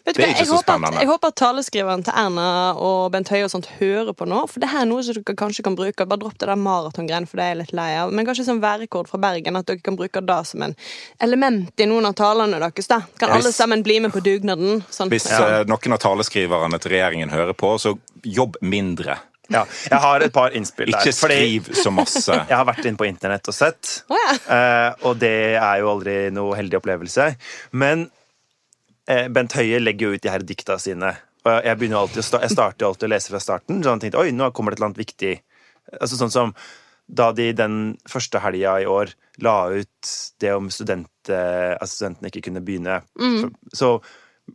Vet 0.07 0.15
du 0.15 0.21
Det 0.21 0.27
er 0.29 0.33
ikke 0.35 0.47
så 0.47 0.61
spennende. 0.63 0.95
at, 0.95 1.01
jeg 1.03 1.09
håper 1.09 1.27
at 1.27 1.35
taleskriveren 1.35 2.03
til 2.03 2.13
Erna 2.15 2.75
og 2.79 3.11
Bent 3.11 3.27
Høie 3.27 3.43
og 3.43 3.51
sånt 3.51 3.67
hører 3.79 4.13
på 4.15 4.25
nå. 4.25 4.45
For 4.47 4.63
det 4.63 4.69
her 4.71 4.85
er 4.85 4.87
noe 4.87 5.03
som 5.03 5.17
dere 5.17 5.35
kanskje 5.35 5.63
kan 5.63 5.75
bruke. 5.75 6.07
Bare 6.07 6.21
dropp 6.21 6.37
det 6.39 6.47
der 6.47 6.55
maratongreiene, 6.55 7.27
for 7.27 7.35
det 7.35 7.43
er 7.43 7.49
jeg 7.51 7.57
litt 7.57 7.73
lei 7.75 7.89
av. 7.99 8.13
Men 8.13 8.25
kanskje 8.25 8.47
sånn 8.47 8.63
værrekord 8.63 9.09
fra 9.11 9.19
Bergen, 9.19 9.59
at 9.59 9.67
dere 9.67 9.83
kan 9.83 9.97
bruke 9.99 10.23
det 10.23 10.39
som 10.47 10.63
en 10.63 10.75
element 11.19 11.83
i 11.83 11.89
noen 11.91 12.07
av 12.07 12.15
talene 12.15 12.59
deres. 12.59 12.87
da. 12.87 13.01
Kan 13.19 13.35
alle 13.35 13.51
sammen 13.51 13.83
bli 13.83 13.99
med 13.99 14.15
på 14.15 14.23
dugnaden? 14.23 14.85
Sånn. 14.89 15.11
Hvis 15.11 15.27
ja. 15.29 15.65
noen 15.67 15.93
av 15.93 15.99
taleskriverne 15.99 16.79
til 16.79 16.95
regjeringen 16.95 17.29
hører 17.29 17.53
på, 17.53 17.75
så 17.77 17.97
jobb 18.23 18.55
mindre. 18.61 19.19
Ja, 19.53 19.63
jeg 19.87 19.99
har 20.03 20.23
et 20.25 20.33
par 20.35 20.55
innspill 20.57 20.91
der. 20.91 20.99
Ikke 20.99 21.15
skriv 21.15 21.69
så 21.77 21.91
masse. 21.93 22.33
Jeg 22.49 22.55
har 22.57 22.65
vært 22.67 22.85
inne 22.87 22.99
på 22.99 23.07
internett 23.07 23.47
og 23.47 23.55
sett, 23.55 24.01
oh, 24.11 24.17
ja. 24.19 24.33
eh, 24.55 25.05
og 25.07 25.19
det 25.21 25.33
er 25.55 25.79
jo 25.81 25.91
aldri 25.93 26.15
noe 26.35 26.57
heldig 26.59 26.79
opplevelse. 26.81 27.29
Men 27.79 28.09
eh, 29.07 29.29
Bent 29.31 29.55
Høie 29.55 29.79
legger 29.83 30.09
jo 30.09 30.17
ut 30.19 30.25
de 30.25 30.33
her 30.33 30.43
dikta 30.43 30.75
sine. 30.83 31.13
Og 31.47 31.61
jeg, 31.63 31.79
begynner 31.79 32.01
alltid, 32.01 32.19
å 32.23 32.27
sta- 32.27 32.41
jeg 32.43 32.51
starter 32.57 32.83
jo 32.83 32.91
alltid 32.91 33.07
å 33.07 33.11
lese 33.13 33.31
fra 33.31 33.39
starten. 33.43 33.79
Så 33.83 33.93
han 33.93 34.03
tenkte 34.03 34.19
oi, 34.19 34.33
nå 34.35 34.51
kommer 34.51 34.73
det 34.75 34.77
et 34.77 34.81
eller 34.81 34.91
annet 34.91 35.03
viktig. 35.05 35.33
Altså 36.01 36.19
Sånn 36.19 36.33
som 36.33 36.53
da 37.07 37.29
de 37.31 37.53
den 37.55 37.75
første 38.11 38.41
helga 38.43 38.73
i 38.83 38.87
år 38.91 39.13
la 39.39 39.55
ut 39.71 40.09
det 40.43 40.51
om 40.51 40.67
student, 40.73 41.07
altså 41.29 41.85
at 41.85 41.93
studentene 41.93 42.27
ikke 42.33 42.49
kunne 42.49 42.63
begynne, 42.67 42.97
så, 43.15 43.47
så 43.71 43.91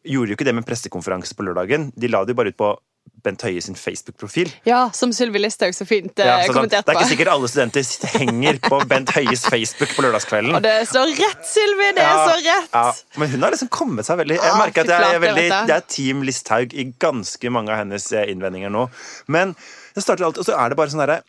gjorde 0.04 0.28
de 0.28 0.34
jo 0.34 0.36
ikke 0.36 0.48
det 0.50 0.54
med 0.58 0.66
pressekonferanse 0.68 1.32
på 1.38 1.46
lørdagen. 1.48 1.88
De 1.96 2.10
la 2.12 2.20
det 2.26 2.34
jo 2.34 2.40
bare 2.42 2.52
ut 2.52 2.58
på 2.60 2.74
Bent 3.22 3.42
Høie 3.46 3.60
sin 3.62 3.76
Facebook-profil. 3.78 4.50
ja, 4.66 4.90
som 4.94 5.12
Sylvi 5.14 5.38
Listhaug 5.42 5.74
så 5.76 5.86
fint 5.86 6.18
eh, 6.18 6.26
Ja, 6.26 6.38
så 6.46 6.56
sånn, 6.56 6.68
det 6.72 6.80
er 6.82 6.96
ikke 6.96 7.10
sikkert 7.12 7.30
alle 7.34 7.50
studenter 7.50 7.86
henger 8.18 8.58
på 8.64 8.80
Bent 8.90 9.12
Høies 9.16 9.44
Facebook 9.46 9.92
på 9.96 10.02
lørdagskvelden. 10.06 10.56
Og 10.58 10.62
det 10.64 10.72
er 10.82 10.88
så 10.90 11.04
rett, 11.06 11.44
Sylvi! 11.46 11.90
Det 11.96 12.02
er 12.02 12.10
Ja, 12.10 12.24
så 12.26 12.38
rett! 12.40 12.72
ja. 12.74 12.84
Men 13.22 13.30
hun 13.34 13.46
har 13.46 13.54
liksom 13.54 13.70
kommet 13.74 14.08
seg 14.08 14.18
veldig 14.22 14.40
Jeg 14.40 14.56
merker 14.58 14.82
at 14.86 14.94
jeg 14.94 15.16
er 15.18 15.22
veldig. 15.22 15.46
Det 15.70 15.76
er 15.76 15.86
Team 15.96 16.22
Listhaug 16.26 16.74
i 16.74 16.88
ganske 17.02 17.50
mange 17.54 17.70
av 17.74 17.82
hennes 17.84 18.08
eh, 18.12 18.26
innvendinger 18.32 18.72
nå. 18.74 18.88
Men 19.30 19.54
det 19.94 20.02
starter 20.06 20.26
alltid, 20.28 20.42
og 20.42 20.50
så 20.50 20.58
er 20.58 20.72
det 20.72 20.78
bare 20.82 20.92
sånn 20.92 21.04
derre 21.04 21.22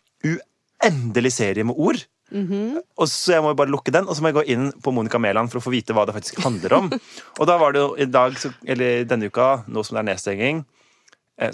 uendelig 0.82 1.32
serie 1.38 1.64
med 1.66 1.76
ord. 1.78 2.02
Mhm. 2.34 2.78
Og 2.98 3.06
så 3.12 3.34
jeg 3.36 3.42
må 3.44 3.52
jo 3.52 3.58
bare 3.60 3.70
lukke 3.70 3.92
den, 3.94 4.08
og 4.08 4.16
så 4.16 4.24
må 4.24 4.30
jeg 4.32 4.38
gå 4.40 4.44
inn 4.54 4.70
på 4.82 4.92
Monica 4.96 5.20
Mæland 5.22 5.52
for 5.52 5.60
å 5.60 5.64
få 5.66 5.70
vite 5.74 5.94
hva 5.94 6.06
det 6.08 6.14
faktisk 6.16 6.40
handler 6.42 6.72
om. 6.78 6.88
og 7.38 7.46
da 7.50 7.58
var 7.60 7.74
det 7.76 7.82
jo 7.84 7.90
i 8.00 8.06
dag, 8.10 8.34
eller 8.66 9.04
denne 9.06 9.28
uka, 9.30 9.48
nå 9.68 9.84
som 9.84 9.98
det 9.98 10.02
er 10.02 10.08
nedstenging, 10.14 10.64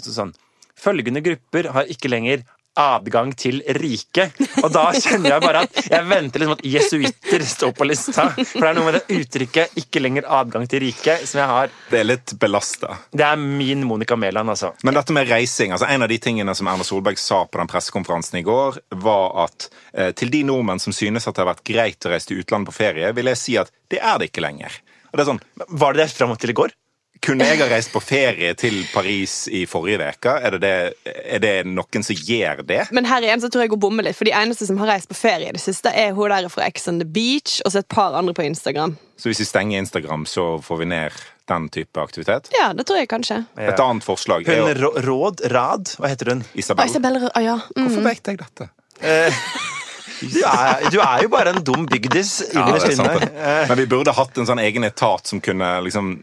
så 0.01 0.15
sånn 0.15 0.33
Følgende 0.81 1.21
grupper 1.21 1.67
har 1.75 1.89
ikke 1.93 2.09
lenger 2.09 2.41
adgang 2.79 3.33
til 3.35 3.59
riket. 3.75 4.37
Og 4.63 4.69
da 4.73 4.85
kjenner 4.95 5.35
jeg 5.35 5.43
bare 5.43 5.63
at 5.65 5.79
jeg 5.91 6.07
venter 6.07 6.41
liksom 6.41 6.55
at 6.55 6.63
jesuitter 6.65 7.45
står 7.47 7.73
på 7.77 7.87
lista. 7.87 8.29
For 8.37 8.63
det 8.63 8.69
er 8.69 8.77
noe 8.77 8.87
med 8.87 8.97
det 8.97 9.17
uttrykket 9.19 9.75
'ikke 9.81 10.01
lenger 10.01 10.27
adgang 10.39 10.67
til 10.71 10.83
riket' 10.85 11.25
som 11.27 11.41
jeg 11.41 11.49
har. 11.51 11.73
Det 11.91 11.99
er 11.99 12.07
litt 12.07 12.33
belasta. 12.39 12.97
Det 13.11 13.25
er 13.25 13.35
min 13.35 13.83
Monica 13.87 14.15
Mæland, 14.15 14.49
altså. 14.49 14.73
Men 14.83 14.95
dette 14.95 15.13
med 15.13 15.27
reising, 15.27 15.71
altså 15.71 15.89
en 15.89 16.01
av 16.01 16.09
de 16.09 16.17
tingene 16.17 16.55
som 16.55 16.67
Erna 16.67 16.83
Solberg 16.83 17.19
sa 17.19 17.45
på 17.45 17.57
den 17.57 17.67
pressekonferansen 17.67 18.39
i 18.39 18.43
går, 18.43 18.79
var 18.91 19.45
at 19.45 19.69
eh, 19.93 20.11
til 20.11 20.31
de 20.31 20.43
nordmenn 20.43 20.79
som 20.79 20.93
synes 20.93 21.27
at 21.27 21.35
det 21.35 21.43
har 21.43 21.53
vært 21.53 21.67
greit 21.67 22.05
å 22.05 22.09
reise 22.09 22.27
til 22.27 22.39
utlandet 22.39 22.71
på 22.71 22.79
ferie, 22.79 23.11
vil 23.13 23.25
jeg 23.25 23.37
si 23.37 23.57
at 23.57 23.71
det 23.89 23.99
er 23.99 24.17
det 24.17 24.31
ikke 24.31 24.47
lenger. 24.47 24.71
Og 25.11 25.17
det 25.17 25.25
er 25.25 25.33
sånn, 25.33 25.43
Var 25.67 25.93
det 25.93 26.05
det 26.05 26.11
fram 26.15 26.37
til 26.37 26.49
i 26.49 26.53
går? 26.53 26.71
Kunne 27.21 27.45
jeg 27.45 27.59
ha 27.61 27.67
reist 27.69 27.91
på 27.93 27.99
ferie 28.01 28.49
til 28.57 28.79
Paris 28.89 29.43
i 29.53 29.67
forrige 29.69 30.01
uke? 30.01 30.31
Er, 30.41 30.55
det 30.55 30.61
det, 30.63 31.11
er 31.21 31.41
det 31.43 31.51
noen 31.69 32.05
som 32.05 32.17
gjør 32.17 32.63
det? 32.65 32.79
Men 32.97 33.05
her 33.05 33.21
igjen 33.21 33.43
så 33.43 33.49
tror 33.53 33.67
jeg 33.67 33.73
hun 33.75 33.81
bommer 33.83 34.07
litt, 34.07 34.17
for 34.17 34.25
de 34.25 34.33
eneste 34.33 34.65
som 34.65 34.79
har 34.81 34.89
reist 34.95 35.11
på 35.11 35.17
ferie 35.19 35.51
i 35.51 35.53
det 35.53 35.61
siste, 35.61 35.93
er 35.93 36.15
hun 36.17 36.33
der 36.33 36.49
fra 36.49 36.65
Ex 36.65 36.89
on 36.89 36.97
the 36.97 37.05
Beach 37.05 37.59
og 37.61 37.75
så 37.75 37.83
et 37.83 37.89
par 37.93 38.17
andre 38.17 38.33
på 38.33 38.47
Instagram. 38.47 38.95
Så 39.21 39.29
hvis 39.29 39.43
vi 39.43 39.47
stenger 39.51 39.83
Instagram, 39.83 40.25
så 40.25 40.47
får 40.65 40.81
vi 40.81 40.89
ned 40.95 41.21
den 41.51 41.69
type 41.69 42.01
aktivitet? 42.01 42.49
Ja, 42.57 42.71
det 42.73 42.87
tror 42.89 43.03
jeg 43.03 43.11
kanskje. 43.13 43.43
Et 43.59 43.85
annet 43.85 44.07
forslag 44.07 44.49
er 44.49 44.63
Hun 44.65 44.81
jo 44.81 44.93
Råd 45.05 45.45
Rad, 45.53 45.93
hva 46.01 46.09
heter 46.09 46.33
hun? 46.33 46.45
Isabel. 46.57 46.89
Isabel. 46.89 47.21
Isabel 47.21 47.35
ah, 47.35 47.43
ja. 47.45 47.59
Mm. 47.75 47.85
Hvorfor 47.85 48.07
vet 48.09 48.33
jeg 48.33 48.41
dette? 48.41 48.71
Du 50.21 50.41
er, 50.45 50.89
du 50.93 50.99
er 51.01 51.23
jo 51.25 51.29
bare 51.33 51.53
en 51.55 51.63
dum 51.65 51.87
bygdis 51.89 52.35
Ja, 52.53 52.67
det 52.69 52.83
er 52.91 52.93
sant, 52.93 53.23
Men 53.71 53.79
vi 53.79 53.87
burde 53.89 54.13
hatt 54.13 54.37
en 54.37 54.45
sånn 54.45 54.61
egen 54.61 54.85
etat 54.85 55.29
som 55.31 55.41
kunne 55.41 55.69
liksom 55.85 56.19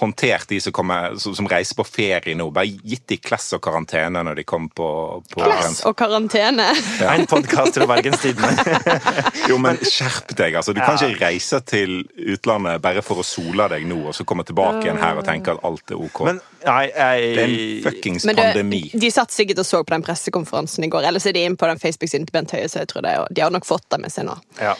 håndtert 0.00 0.48
de 0.48 0.60
som, 0.64 0.72
kommer, 0.72 1.16
som, 1.20 1.34
som 1.36 1.48
reiser 1.50 1.76
på 1.76 1.84
ferie 1.84 2.34
nå. 2.38 2.46
Bare 2.54 2.66
gitt 2.66 3.04
de 3.10 3.18
klass 3.20 3.50
og 3.56 3.60
karantene 3.64 4.22
når 4.24 4.40
de 4.40 4.44
kommer 4.48 4.72
på, 4.76 4.88
på 5.32 5.42
Klass 5.44 5.82
og 5.88 5.96
karantene. 6.00 6.70
En 7.04 7.26
podkast 7.30 7.76
fra 7.76 7.88
Bergens 7.90 8.22
Tidende. 8.22 8.78
Jo, 9.50 9.56
men 9.58 9.80
skjerp 9.82 10.32
deg. 10.38 10.54
altså. 10.60 10.72
Du 10.76 10.80
kan 10.80 10.94
ikke 10.94 11.24
reise 11.24 11.58
til 11.66 12.04
utlandet 12.32 12.80
bare 12.84 13.02
for 13.04 13.20
å 13.20 13.26
sole 13.26 13.66
deg 13.72 13.86
nå, 13.88 13.98
og 14.10 14.14
så 14.16 14.24
komme 14.28 14.44
tilbake 14.46 14.84
igjen 14.86 15.00
her 15.00 15.18
og 15.18 15.26
tenke 15.26 15.54
at 15.56 15.64
alt 15.66 15.90
er 15.92 16.00
ok. 16.00 16.20
Men 16.28 16.40
nei, 16.64 16.82
det 16.94 17.06
er 17.06 17.44
en 17.44 17.54
jeg 17.56 17.82
fuckings 17.86 18.26
Men 18.28 18.38
du, 18.38 18.42
pandemi. 18.44 18.82
de 19.04 19.10
satt 19.12 19.34
sikkert 19.34 19.62
og 19.64 19.68
så 19.68 19.82
på 19.82 19.94
den 19.96 20.04
pressekonferansen 20.06 20.86
i 20.86 20.90
går. 20.92 21.08
Ellers 21.10 21.26
er 21.26 21.34
de 21.36 21.44
inne 21.48 21.58
på 21.60 21.68
den 21.70 21.82
Facebook-siden 21.82 22.28
til 22.28 22.36
Bent 22.36 22.54
Høie, 22.54 22.68
så 22.70 22.84
jeg 22.84 22.92
tror 22.92 23.04
det, 23.06 23.16
de 23.34 23.44
har 23.44 23.54
nok 23.54 23.66
fått 23.68 23.88
det 23.90 24.00
med 24.04 24.14
seg 24.14 24.28
nå. 24.30 24.36
Ja, 24.60 24.76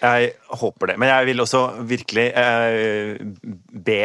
jeg 0.00 0.32
håper 0.62 0.92
det. 0.92 0.98
Men 1.00 1.10
jeg 1.12 1.30
vil 1.32 1.44
også 1.44 1.64
virkelig 1.88 2.28
eh, 2.38 3.16
be 3.88 4.02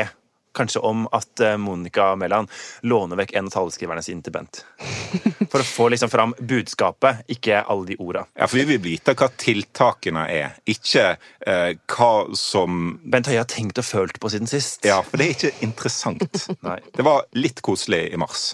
kanskje 0.56 0.82
om 0.88 1.06
at 1.16 1.42
eh, 1.44 1.56
Monica 1.62 2.12
Mæland 2.20 2.50
låner 2.88 3.20
vekk 3.20 3.34
en 3.40 3.50
av 3.50 3.56
taleskriverne 3.56 4.04
sine 4.06 4.24
til 4.26 4.34
Bent. 4.36 4.62
For 5.52 5.62
å 5.62 5.68
få 5.68 5.90
liksom 5.94 6.10
fram 6.12 6.34
budskapet, 6.40 7.22
ikke 7.32 7.62
alle 7.64 7.86
de 7.92 7.98
orda. 8.04 8.26
Ja, 8.36 8.48
for 8.48 8.58
Vi 8.60 8.66
vil 8.74 8.82
vite 8.84 9.14
hva 9.16 9.30
tiltakene 9.40 10.26
er, 10.32 10.56
ikke 10.68 11.06
eh, 11.48 11.76
hva 11.96 12.12
som 12.40 12.96
Bent 13.04 13.30
Høie 13.32 13.40
har 13.44 13.50
tenkt 13.52 13.80
og 13.80 13.86
følt 13.88 14.20
på 14.20 14.32
siden 14.34 14.50
sist. 14.52 14.84
Ja, 14.88 15.02
for 15.06 15.22
det 15.22 15.28
er 15.30 15.36
ikke 15.38 15.54
interessant. 15.68 16.48
Nei. 16.68 16.80
Det 16.96 17.06
var 17.08 17.28
litt 17.38 17.62
koselig 17.66 18.08
i 18.12 18.20
mars 18.20 18.54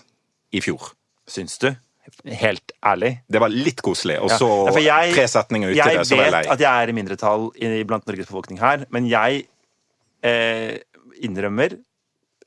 i 0.51 0.61
fjor. 0.61 0.91
Syns 1.31 1.57
du? 1.63 1.71
Helt 2.27 2.73
ærlig. 2.85 3.11
Det 3.31 3.39
var 3.39 3.53
litt 3.53 3.79
koselig, 3.85 4.17
og 4.19 4.31
så 4.33 4.47
Ja, 4.49 4.73
ja, 4.81 4.95
jeg- 5.05 5.13
tre 5.15 5.27
setninger 5.31 5.69
uti 5.71 5.77
Jeg 5.79 5.97
det, 6.01 6.05
så 6.09 6.17
var 6.17 6.25
jeg 6.27 6.33
vet 6.35 6.49
at 6.57 6.63
jeg 6.65 6.83
er 6.83 6.89
i 6.91 6.95
mindretall 6.97 7.45
i- 7.55 7.83
blant 7.87 8.05
Norges 8.09 8.27
befolkning 8.27 8.59
her, 8.59 8.85
men 8.91 9.07
jeg 9.07 9.45
eh, 10.23 10.77
innrømmer 11.23 11.77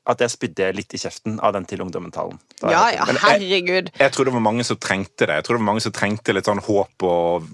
at 0.05 0.19
jeg 0.21 0.29
spydde 0.35 0.67
litt 0.77 0.93
i 0.93 0.99
kjeften 1.01 1.39
av 1.41 1.53
den 1.55 1.65
til 1.65 1.81
ungdommen-talen. 1.81 2.37
Ja, 2.61 2.83
ja, 2.93 3.05
herregud. 3.25 3.89
Jeg 3.99 4.11
tror 4.13 4.25
det 4.29 4.33
var 4.35 4.43
mange 4.45 4.63
som 4.67 4.77
trengte 4.77 5.25
det. 5.25 5.39
Jeg 5.39 5.47
tror 5.47 5.57
det 5.57 5.61
var 5.63 5.69
mange 5.71 5.81
som 5.85 5.95
trengte 5.95 6.35
litt 6.35 6.45
sånn 6.49 6.61
håp 6.65 7.05
og 7.09 7.47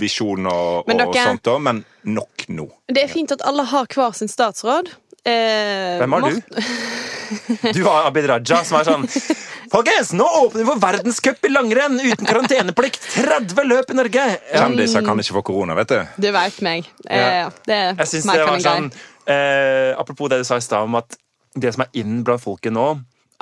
visjon 0.00 0.46
og, 0.50 0.84
Men 0.90 1.00
og 1.06 1.16
sånt 1.16 1.48
òg, 1.48 1.62
men 1.64 1.84
nok 2.04 2.44
nå. 2.52 2.68
Det 2.92 3.06
er 3.06 3.08
fint 3.12 3.32
at 3.32 3.44
alle 3.48 3.64
har 3.70 3.88
hver 3.88 4.12
sin 4.18 4.28
statsråd. 4.28 4.92
Eh, 5.24 5.96
Hvem 6.02 6.10
Mort- 6.12 6.34
du? 6.34 7.72
Du 7.72 7.84
har 7.88 8.04
Abid 8.10 8.26
Raja, 8.28 8.58
som 8.68 8.76
er 8.76 8.84
sånn 8.84 9.06
Folkens, 9.74 10.10
nå 10.14 10.26
åpner 10.42 10.60
vi 10.60 10.66
for 10.68 10.78
verdenscup 10.82 11.46
i 11.48 11.50
langrenn 11.50 11.96
uten 11.98 12.28
karanteneplikt! 12.28 13.00
30 13.16 13.64
løp 13.66 13.90
i 13.90 13.96
Norge! 13.96 14.26
Kjendiser 14.52 15.02
kan 15.06 15.18
ikke 15.22 15.38
få 15.38 15.42
korona, 15.48 15.74
vet 15.80 15.94
du. 15.94 16.12
Du 16.26 16.28
veit 16.36 16.60
meg. 16.62 16.90
Eh, 17.08 17.24
Ja. 17.40 17.48
det 17.66 17.74
er 17.80 17.94
Jeg 18.04 18.10
synes 18.12 18.28
det 18.28 18.44
var 18.44 18.60
sånn 18.62 18.90
eh, 19.26 19.94
Apropos 19.98 20.28
det 20.30 20.42
du 20.42 20.46
sa 20.46 20.60
i 20.60 20.66
stad 20.68 20.84
om 20.84 21.00
at 21.00 21.16
det 21.54 21.74
som 21.74 21.84
er 21.84 21.98
inn 22.00 22.22
blant 22.26 22.42
folket 22.42 22.74
nå, 22.74 22.88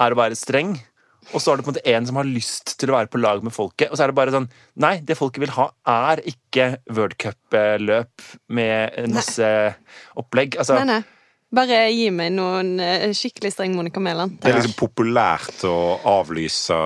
er 0.00 0.14
å 0.14 0.18
være 0.18 0.38
streng. 0.38 0.74
Og 1.30 1.38
så 1.38 1.52
er 1.52 1.60
det 1.60 1.64
på 1.64 1.70
en 1.70 1.76
måte 1.76 1.94
en 1.94 2.06
som 2.08 2.18
har 2.18 2.26
lyst 2.26 2.74
til 2.80 2.90
å 2.90 2.96
være 2.96 3.10
på 3.12 3.20
lag 3.22 3.44
med 3.46 3.54
folket. 3.54 3.92
Og 3.92 3.98
så 3.98 4.04
er 4.04 4.10
det 4.10 4.18
bare 4.18 4.34
sånn 4.34 4.48
Nei, 4.82 4.96
det 5.06 5.14
folket 5.18 5.44
vil 5.44 5.54
ha, 5.54 5.68
er 5.86 6.22
ikke 6.26 6.72
World 6.90 7.14
Cup-løp 7.22 8.24
med 8.50 9.12
masse 9.14 9.50
opplegg. 10.18 10.58
Altså, 10.58 10.80
Nei, 10.82 10.98
nei. 10.98 11.02
Bare 11.52 11.82
gi 11.92 12.06
meg 12.16 12.30
noen 12.32 12.78
eh, 12.80 13.10
skikkelig 13.12 13.50
streng 13.52 13.74
Monica 13.76 14.00
Mæland. 14.00 14.38
Det 14.40 14.48
er 14.48 14.56
liksom 14.56 14.72
populært 14.78 15.66
å 15.68 15.74
avlyse 16.08 16.78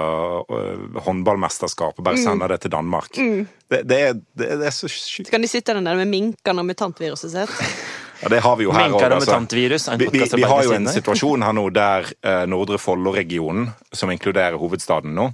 håndballmesterskapet, 1.06 2.00
og 2.02 2.08
bare 2.08 2.18
sende 2.18 2.48
det 2.50 2.58
til 2.64 2.72
Danmark. 2.74 3.12
Det, 3.14 3.84
det, 3.86 4.00
er, 4.08 4.18
det, 4.34 4.48
det 4.58 4.66
er 4.66 4.74
så 4.74 4.90
sjukt. 4.90 5.28
Så 5.28 5.30
kan 5.30 5.46
de 5.46 5.50
sitte 5.50 5.76
den 5.76 5.86
der 5.86 5.94
med 6.00 6.10
minkene 6.10 6.64
og 6.64 6.66
mutantviruset 6.66 7.36
sitt. 7.36 7.54
Ja, 8.22 8.30
det 8.32 8.40
har 8.44 8.56
vi 8.56 8.64
jo 8.64 8.72
her 8.72 8.94
også, 8.96 9.36
altså. 9.36 9.96
Vi, 10.00 10.08
vi, 10.12 10.22
vi 10.36 10.46
har 10.48 10.64
jo 10.64 10.72
en 10.76 10.88
situasjon 10.88 11.44
her 11.44 11.56
nå 11.56 11.66
der 11.74 12.08
uh, 12.24 12.44
Nordre 12.48 12.78
Follo-regionen, 12.80 13.68
som 13.92 14.12
inkluderer 14.12 14.56
hovedstaden 14.60 15.12
nå, 15.16 15.30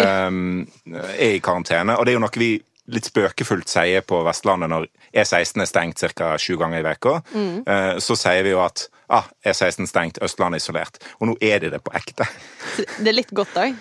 um, 0.00 0.66
er 1.26 1.36
i 1.36 1.42
karantene. 1.44 1.96
Og 1.96 2.06
det 2.06 2.14
er 2.14 2.18
jo 2.18 2.24
noe 2.26 2.42
vi 2.42 2.56
litt 2.94 3.08
spøkefullt 3.08 3.70
sier 3.70 4.04
på 4.06 4.20
Vestlandet 4.26 4.70
når 4.70 4.86
E16 5.10 5.62
er 5.64 5.70
stengt 5.70 6.02
ca. 6.18 6.34
sju 6.38 6.54
ganger 6.60 6.82
i 6.82 6.94
uka. 6.94 7.16
Mm. 7.34 7.56
Uh, 7.66 7.94
så 8.02 8.18
sier 8.18 8.46
vi 8.46 8.54
jo 8.54 8.62
at 8.64 8.88
ah, 9.08 9.26
E16 9.46 9.86
stengt, 9.90 10.22
Østlandet 10.22 10.62
isolert. 10.62 10.98
Og 11.20 11.30
nå 11.30 11.36
er 11.40 11.62
det 11.62 11.72
det 11.74 11.82
på 11.84 11.94
ekte. 11.96 12.26
Det 12.76 13.10
er 13.10 13.16
litt 13.16 13.32
godt 13.34 13.54
òg. 13.60 13.76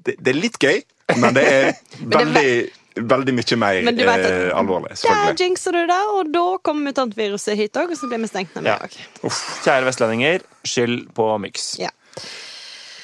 Det, 0.00 0.16
det 0.16 0.32
er 0.32 0.38
litt 0.38 0.56
gøy, 0.56 0.78
men 1.20 1.36
det 1.36 1.44
er 1.44 1.66
veldig, 2.18 2.52
veldig 2.96 3.34
mye 3.36 3.56
mer 3.58 3.82
Men 3.86 3.96
du 3.96 4.04
vet 4.04 4.24
at- 4.24 4.30
eh, 4.32 4.56
alvorlig. 4.56 4.96
Der 5.02 5.34
jinxer 5.38 5.72
du 5.72 5.86
det, 5.86 6.00
og 6.14 6.32
da 6.32 6.46
kommer 6.62 6.90
mutantviruset 6.92 7.56
hit 7.56 7.72
òg, 7.74 7.90
og 7.90 7.96
så 7.96 8.08
blir 8.08 8.18
vi 8.20 8.26
stengt 8.28 8.54
ned 8.56 8.64
Ja. 8.66 8.78
med 8.80 8.90
òg. 8.90 9.34
Kjære 9.64 9.84
vestlendinger, 9.86 10.40
skyld 10.64 11.12
på 11.14 11.38
Myx. 11.40 11.78
Ja. 11.78 11.90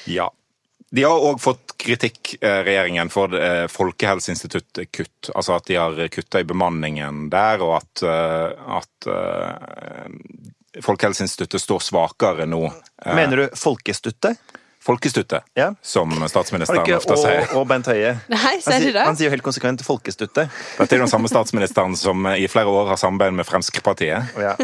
Ja. 0.05 0.29
De 0.89 1.03
har 1.03 1.19
òg 1.19 1.39
fått 1.43 1.73
kritikk, 1.77 2.37
eh, 2.41 2.63
regjeringen, 2.63 3.09
for 3.11 3.33
eh, 3.35 3.67
Folkehelseinstituttet 3.67 4.87
kutt. 4.91 5.29
Altså 5.35 5.55
at 5.57 5.65
de 5.65 5.75
har 5.75 5.91
kutta 6.07 6.39
i 6.39 6.43
bemanningen 6.47 7.29
der, 7.29 7.59
og 7.61 7.81
at, 7.81 8.03
eh, 8.03 8.77
at 8.77 9.07
eh, 9.07 10.81
Folkehelseinstituttet 10.81 11.61
står 11.61 11.79
svakere 11.81 12.45
nå. 12.47 12.65
eh, 13.05 13.15
Mener 13.15 13.35
du 13.37 13.47
Folkestuttet? 13.55 14.37
Folkestuttet, 14.87 15.43
Ja. 15.59 15.73
som 15.83 16.13
statsministeren 16.31 16.79
ikke 16.85 16.95
ofte 17.01 17.17
sier. 17.19 17.43
og, 17.51 17.57
og 17.61 17.67
Bent 17.67 17.89
Høie? 17.91 18.13
Nei, 18.31 18.39
Han 18.39 18.61
sier 18.63 18.85
du 18.87 18.91
det? 18.95 19.03
han 19.09 19.17
sier 19.19 19.27
jo 19.27 19.35
helt 19.35 19.43
konsekvent 19.45 19.83
Folkestuttet. 19.83 20.47
Dette 20.77 20.95
er 20.95 21.03
den 21.03 21.11
samme 21.11 21.27
statsministeren 21.31 21.97
som 21.99 22.23
i 22.33 22.47
flere 22.47 22.71
år 22.71 22.93
har 22.93 23.01
samarbeid 23.01 23.35
med 23.41 23.47
Fremskrittspartiet. 23.49 24.31
Ja. 24.39 24.55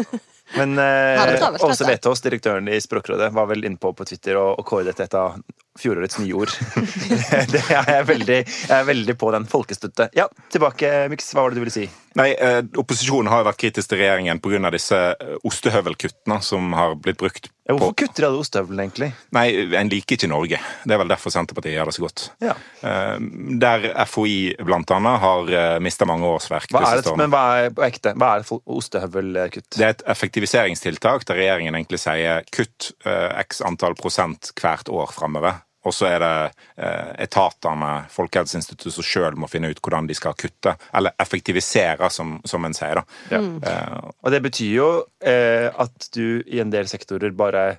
Men 0.56 0.78
eh, 0.78 1.44
Åse. 1.64 1.84
Vetås, 1.88 2.20
direktøren 2.24 2.68
i 2.68 2.76
Språkrådet, 2.80 3.30
var 3.32 3.46
vel 3.50 3.64
innpå 3.64 3.92
på 3.96 4.04
Twitter 4.08 4.36
og, 4.40 4.58
og 4.60 4.66
kåret 4.68 4.90
dette 4.92 5.06
et 5.08 5.14
av 5.18 5.38
fjorårets 5.80 6.18
nyord. 6.22 6.52
det 7.52 7.62
er 7.66 7.90
jeg, 7.96 8.06
veldig, 8.10 8.38
jeg 8.46 8.76
er 8.78 8.88
veldig 8.88 9.16
på 9.18 9.32
den 9.34 9.48
folkestuttet. 9.50 10.14
Ja, 10.16 10.28
tilbake, 10.52 10.92
Mix. 11.12 11.32
Hva 11.34 11.44
var 11.44 11.54
det 11.54 11.60
du 11.60 11.64
ville 11.64 11.74
si? 11.74 11.88
Nei, 12.14 12.28
eh, 12.38 12.60
Opposisjonen 12.78 13.26
har 13.32 13.42
jo 13.42 13.48
vært 13.48 13.58
kritisk 13.58 13.90
til 13.90 13.98
regjeringen 13.98 14.38
pga. 14.38 14.70
disse 14.70 14.98
eh, 15.18 15.34
ostehøvelkuttene 15.42 16.38
som 16.46 16.72
har 16.78 16.94
blitt 16.94 17.18
brukt 17.18 17.50
Ja, 17.64 17.72
på 17.72 17.80
hvorfor 17.80 17.96
kutter 18.04 18.28
alle 18.28 18.38
ostehøvlene, 18.44 18.86
egentlig? 18.86 19.08
Nei, 19.34 19.48
en 19.74 19.90
liker 19.90 20.14
ikke 20.14 20.30
Norge. 20.30 20.60
Det 20.84 20.94
er 20.94 21.00
vel 21.02 21.10
derfor 21.10 21.34
Senterpartiet 21.34 21.74
gjør 21.74 21.90
det 21.90 21.96
så 21.96 22.04
godt. 22.04 22.24
Ja. 22.44 22.54
Eh, 22.86 23.18
Der 23.64 23.88
FHI 24.06 24.36
blant 24.62 24.94
annet 24.94 25.20
har 25.24 25.52
mista 25.82 26.06
mange 26.06 26.28
årsverk. 26.28 26.70
Hva 26.70 26.84
er 26.92 27.02
det, 27.02 27.16
men 27.18 27.34
hva 27.34 27.42
er 27.64 27.74
på 27.74 27.82
ekte? 27.86 28.14
Hva 28.14 28.30
er 28.38 28.46
ostehøvelkutt? 28.46 29.72
Det 29.74 29.82
er 29.82 29.96
et 29.96 30.06
effektiviseringstiltak 30.14 31.26
der 31.26 31.40
regjeringen 31.40 31.74
egentlig 31.74 31.98
sier 32.04 32.46
kutt 32.54 32.92
eh, 33.08 33.30
x 33.42 33.62
antall 33.64 33.98
prosent 33.98 34.52
hvert 34.60 34.90
år 34.92 35.10
framover. 35.14 35.63
Og 35.84 35.92
så 35.94 36.06
er 36.08 36.18
det 36.22 36.32
eh, 36.80 37.10
etatene, 37.26 37.92
Folkehelseinstituttet, 38.12 38.94
som 38.96 39.04
sjøl 39.06 39.36
må 39.40 39.48
finne 39.52 39.68
ut 39.72 39.80
hvordan 39.84 40.08
de 40.08 40.16
skal 40.16 40.36
kutte. 40.40 40.74
Eller 40.96 41.12
effektivisere, 41.20 42.08
som, 42.10 42.38
som 42.48 42.64
en 42.64 42.74
sier. 42.76 43.00
da. 43.02 43.04
Ja. 43.34 43.40
Eh, 43.40 44.10
Og 44.24 44.32
det 44.32 44.40
betyr 44.46 44.72
jo 44.78 44.88
eh, 45.20 45.68
at 45.70 46.08
du 46.16 46.42
i 46.46 46.60
en 46.64 46.72
del 46.72 46.88
sektorer 46.90 47.34
bare 47.36 47.78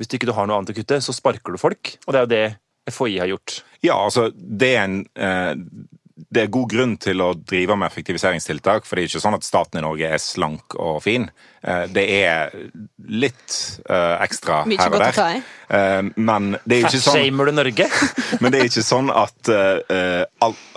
Hvis 0.00 0.08
du 0.08 0.16
ikke 0.16 0.32
har 0.32 0.46
noe 0.48 0.56
annet 0.56 0.72
å 0.72 0.76
kutte, 0.78 1.00
så 1.04 1.12
sparker 1.12 1.52
du 1.52 1.60
folk. 1.60 1.96
Og 2.06 2.14
det 2.14 2.18
er 2.18 2.24
jo 2.24 2.30
det 2.32 2.92
FHI 2.96 3.18
har 3.20 3.28
gjort. 3.28 3.58
Ja, 3.84 3.98
altså, 4.00 4.30
det 4.34 4.70
er 4.74 4.84
en 4.86 4.96
eh, 5.14 5.52
det 6.32 6.42
er 6.46 6.52
god 6.52 6.68
grunn 6.72 6.92
til 7.00 7.20
å 7.20 7.32
drive 7.36 7.76
med 7.76 7.90
effektiviseringstiltak, 7.90 8.86
for 8.88 8.96
det 8.96 9.04
er 9.04 9.10
ikke 9.10 9.22
sånn 9.24 9.36
at 9.36 9.44
staten 9.46 9.80
i 9.80 9.84
Norge 9.84 10.08
er 10.16 10.22
slank 10.22 10.76
og 10.80 11.02
fin. 11.04 11.26
Eh, 11.62 11.84
Det 11.92 12.04
er 12.22 12.54
litt 13.08 13.56
eh, 13.88 14.16
ekstra 14.24 14.62
her 14.64 14.94
og 14.96 15.02
der. 15.02 15.42
Eh, 15.68 16.02
Men 16.16 16.56
det 16.64 16.78
er 16.78 16.80
jo 16.80 16.90
ikke 16.90 17.02
sånn 17.04 17.42
du 17.42 17.52
Norge? 17.52 17.88
Men 18.40 18.52
det 18.52 18.60
er 18.62 18.70
ikke 18.70 18.86
sånn 18.86 19.12
at 19.12 19.52
eh, 19.52 20.24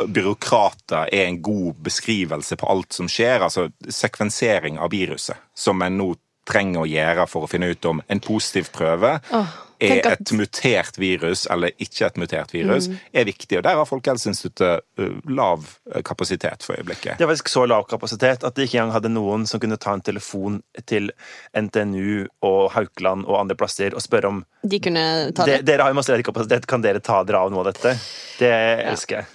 byråkrater 0.05 1.09
er 1.13 1.29
en 1.29 1.41
god 1.41 1.81
beskrivelse 1.87 2.59
på 2.59 2.69
alt 2.69 2.93
som 2.93 3.07
skjer. 3.11 3.45
Altså 3.47 3.69
sekvensering 3.87 4.79
av 4.79 4.91
viruset, 4.91 5.39
som 5.55 5.81
en 5.81 5.97
nå 5.97 6.13
trenger 6.45 6.83
å 6.83 6.89
gjøre 6.89 7.25
for 7.29 7.45
å 7.45 7.49
finne 7.49 7.71
ut 7.73 7.85
om 7.89 8.01
en 8.05 8.21
positiv 8.21 8.67
prøve 8.75 9.15
Åh, 9.33 9.53
er 9.79 9.99
at- 10.05 10.21
et 10.21 10.31
mutert 10.37 10.97
virus 10.97 11.45
eller 11.51 11.71
ikke 11.79 12.05
et 12.07 12.17
mutert 12.17 12.53
virus, 12.53 12.87
er 13.13 13.25
viktig. 13.25 13.57
Og 13.57 13.63
der 13.63 13.75
har 13.75 13.85
Folkehelseinstituttet 13.85 14.81
eh, 14.99 15.09
lav 15.29 15.65
eh, 15.93 16.01
kapasitet 16.01 16.63
for 16.63 16.75
øyeblikket. 16.77 17.17
Det 17.17 17.25
var 17.27 17.33
faktisk 17.35 17.49
så 17.49 17.65
lav 17.67 17.83
kapasitet 17.89 18.43
at 18.43 18.55
de 18.55 18.63
ikke 18.67 18.77
engang 18.79 18.93
hadde 18.93 19.11
noen 19.13 19.45
som 19.47 19.59
kunne 19.59 19.77
ta 19.77 19.93
en 19.93 20.01
telefon 20.01 20.61
til 20.85 21.11
NTNU 21.55 22.27
og 22.43 22.71
Haukeland 22.71 23.25
og 23.25 23.39
andre 23.41 23.55
plasser 23.55 23.93
og 23.95 24.01
spørre 24.01 24.27
om 24.31 24.43
De 24.65 24.79
kunne 24.79 25.31
ta 25.35 25.45
de, 25.45 25.51
det. 25.57 25.65
Dere 25.65 25.81
har 25.85 25.89
jo 25.93 25.99
masse 25.99 26.11
ledig 26.13 26.25
kapasitet, 26.25 26.65
kan 26.67 26.81
dere 26.81 26.99
ta 27.03 27.23
dere 27.23 27.43
av 27.45 27.51
noe 27.51 27.65
av 27.65 27.73
dette? 27.73 27.95
Det 28.39 28.51
elsker 28.91 29.21
jeg. 29.21 29.25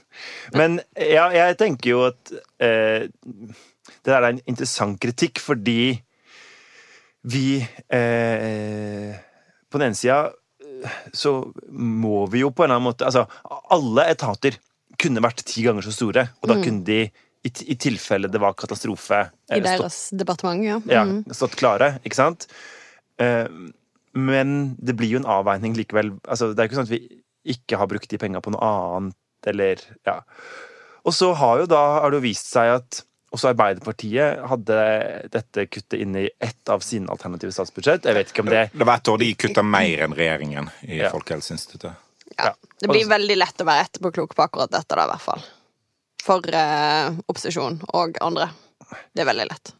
Men 0.54 0.80
ja, 0.96 1.28
jeg 1.32 1.56
tenker 1.60 1.90
jo 1.90 2.04
at 2.08 2.32
eh, 2.60 3.06
det 4.00 4.08
der 4.08 4.22
er 4.22 4.30
en 4.32 4.40
interessant 4.48 4.98
kritikk, 5.00 5.38
fordi 5.42 6.00
vi 7.30 7.60
eh, 7.92 9.12
På 9.70 9.78
den 9.78 9.90
ene 9.90 9.98
sida 9.98 10.32
så 11.16 11.32
må 11.70 12.26
vi 12.32 12.40
jo 12.44 12.50
på 12.52 12.64
en 12.64 12.70
eller 12.70 12.78
annen 12.80 12.88
måte 12.90 13.04
Altså, 13.06 13.26
alle 13.74 14.04
etater 14.12 14.56
kunne 15.00 15.22
vært 15.24 15.42
ti 15.48 15.62
ganger 15.64 15.84
så 15.86 15.92
store, 15.94 16.26
og 16.42 16.48
da 16.50 16.56
kunne 16.60 16.84
de 16.84 17.00
i, 17.40 17.50
i 17.72 17.76
tilfelle 17.80 18.28
det 18.28 18.40
var 18.42 18.52
katastrofe 18.58 19.22
Mm. 19.50 19.56
I 19.56 19.60
deres 19.64 19.94
stått 20.10 20.18
departement, 20.20 20.62
ja. 20.64 20.80
ja, 20.86 21.04
Mm. 21.08 21.24
stått 21.34 21.56
klare, 21.56 21.94
ikke 22.04 22.18
sant? 22.18 22.46
Eh, 23.18 23.46
Men 24.14 24.74
det 24.82 24.96
blir 24.98 25.08
jo 25.14 25.18
en 25.20 25.28
avveining 25.30 25.76
likevel. 25.78 26.12
Altså, 26.28 26.50
det 26.52 26.58
er 26.58 26.66
jo 26.66 26.70
ikke 26.70 26.78
sånn 26.80 26.88
at 26.90 26.94
vi 26.98 27.22
ikke 27.54 27.78
har 27.78 27.86
brukt 27.86 28.10
de 28.10 28.18
penga 28.18 28.40
på 28.42 28.50
noe 28.52 28.60
annet, 28.96 29.14
eller 29.46 29.76
ja. 30.06 30.16
Og 31.06 31.14
så 31.14 31.32
har 31.34 31.60
jo 31.62 31.66
da 31.70 32.00
har 32.00 32.10
det 32.10 32.18
jo 32.20 32.26
vist 32.28 32.50
seg 32.50 32.74
at 32.74 33.04
også 33.30 33.52
Arbeiderpartiet 33.52 34.40
hadde 34.50 34.76
dette 35.30 35.66
kuttet 35.70 36.00
inne 36.02 36.24
i 36.26 36.30
ett 36.42 36.68
av 36.72 36.82
sine 36.82 37.06
alternative 37.12 37.52
statsbudsjett. 37.54 38.04
Jeg 38.08 38.14
vet 38.16 38.32
ikke 38.32 38.42
om 38.42 38.50
det 38.50 38.64
Det 38.74 38.86
var 38.88 38.96
et 38.98 39.08
år 39.12 39.18
de 39.22 39.28
kutta 39.38 39.62
mer 39.62 40.02
enn 40.06 40.14
regjeringen 40.18 40.70
i 40.82 40.98
Ja. 40.98 41.10
Folkehelseinstituttet. 41.14 41.94
Ja. 42.38 42.54
Det 42.80 42.88
blir 42.90 43.06
veldig 43.08 43.36
lett 43.38 43.60
å 43.62 43.66
være 43.68 43.84
etterpåklok 43.86 44.34
på 44.34 44.42
akkurat 44.46 44.70
dette, 44.70 44.96
da, 44.96 45.04
i 45.04 45.10
hvert 45.12 45.20
fall. 45.28 45.42
For 46.22 46.42
eh, 46.54 47.10
opposisjon 47.28 47.80
og 47.94 48.18
andre. 48.20 48.50
Det 49.14 49.22
er 49.22 49.30
veldig 49.30 49.46
lett. 49.50 49.72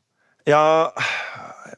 Ja, 0.46 0.92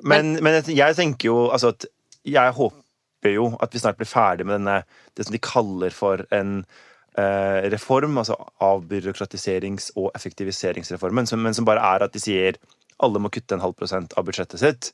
men, 0.00 0.35
men 0.42 0.54
jeg- 0.62 0.76
jeg 0.76 0.96
tenker 0.96 1.26
jo 1.26 1.50
altså 1.50 1.68
at 1.72 1.85
Jeg 2.24 2.52
håper 2.54 3.32
jo 3.35 3.56
at 3.61 3.72
vi 3.72 3.78
snart 3.82 3.96
blir 3.98 4.06
ferdig 4.06 4.44
med 4.46 4.61
denne 4.61 4.85
det 5.16 5.24
som 5.26 5.32
de 5.32 5.38
kaller 5.42 5.90
for 5.90 6.24
en 6.30 6.64
reform, 7.12 8.14
altså 8.16 8.38
avbyråkratiserings- 8.64 9.90
og 10.01 10.14
effektiviseringsreformen, 10.16 11.27
som, 11.29 11.42
men 11.44 11.53
som 11.53 11.66
bare 11.68 11.83
er 11.85 12.07
at 12.07 12.14
de 12.14 12.22
sier 12.22 12.57
alle 13.03 13.22
må 13.22 13.31
kutte 13.33 13.57
en 13.57 13.64
halv 13.64 13.77
prosent 13.79 14.14
av 14.16 14.27
budsjettet 14.29 14.62
sitt. 14.62 14.92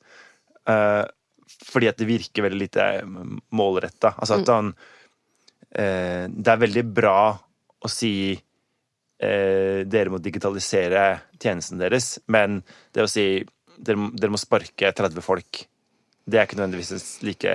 eh, 0.69 1.05
fordi 1.65 1.89
at 1.89 1.97
det 1.97 2.09
virker 2.09 2.45
veldig 2.45 2.61
lite 2.61 2.85
målretta. 3.57 4.13
Altså 4.19 4.37
at 4.37 4.51
han 4.53 4.75
eh, 5.73 6.29
Det 6.29 6.53
er 6.53 6.61
veldig 6.61 6.85
bra 6.93 7.39
å 7.81 7.89
si 7.89 8.37
eh, 8.37 9.81
dere 9.87 10.13
må 10.13 10.19
digitalisere 10.19 11.23
tjenesten 11.41 11.81
deres, 11.81 12.19
men 12.27 12.63
det 12.93 13.03
å 13.03 13.09
si 13.11 13.45
dere, 13.79 14.11
dere 14.13 14.35
må 14.35 14.41
sparke 14.41 14.93
30 14.93 15.25
folk, 15.25 15.65
det 16.29 16.39
er 16.39 16.45
ikke 16.45 16.59
nødvendigvis 16.59 17.23
like 17.25 17.55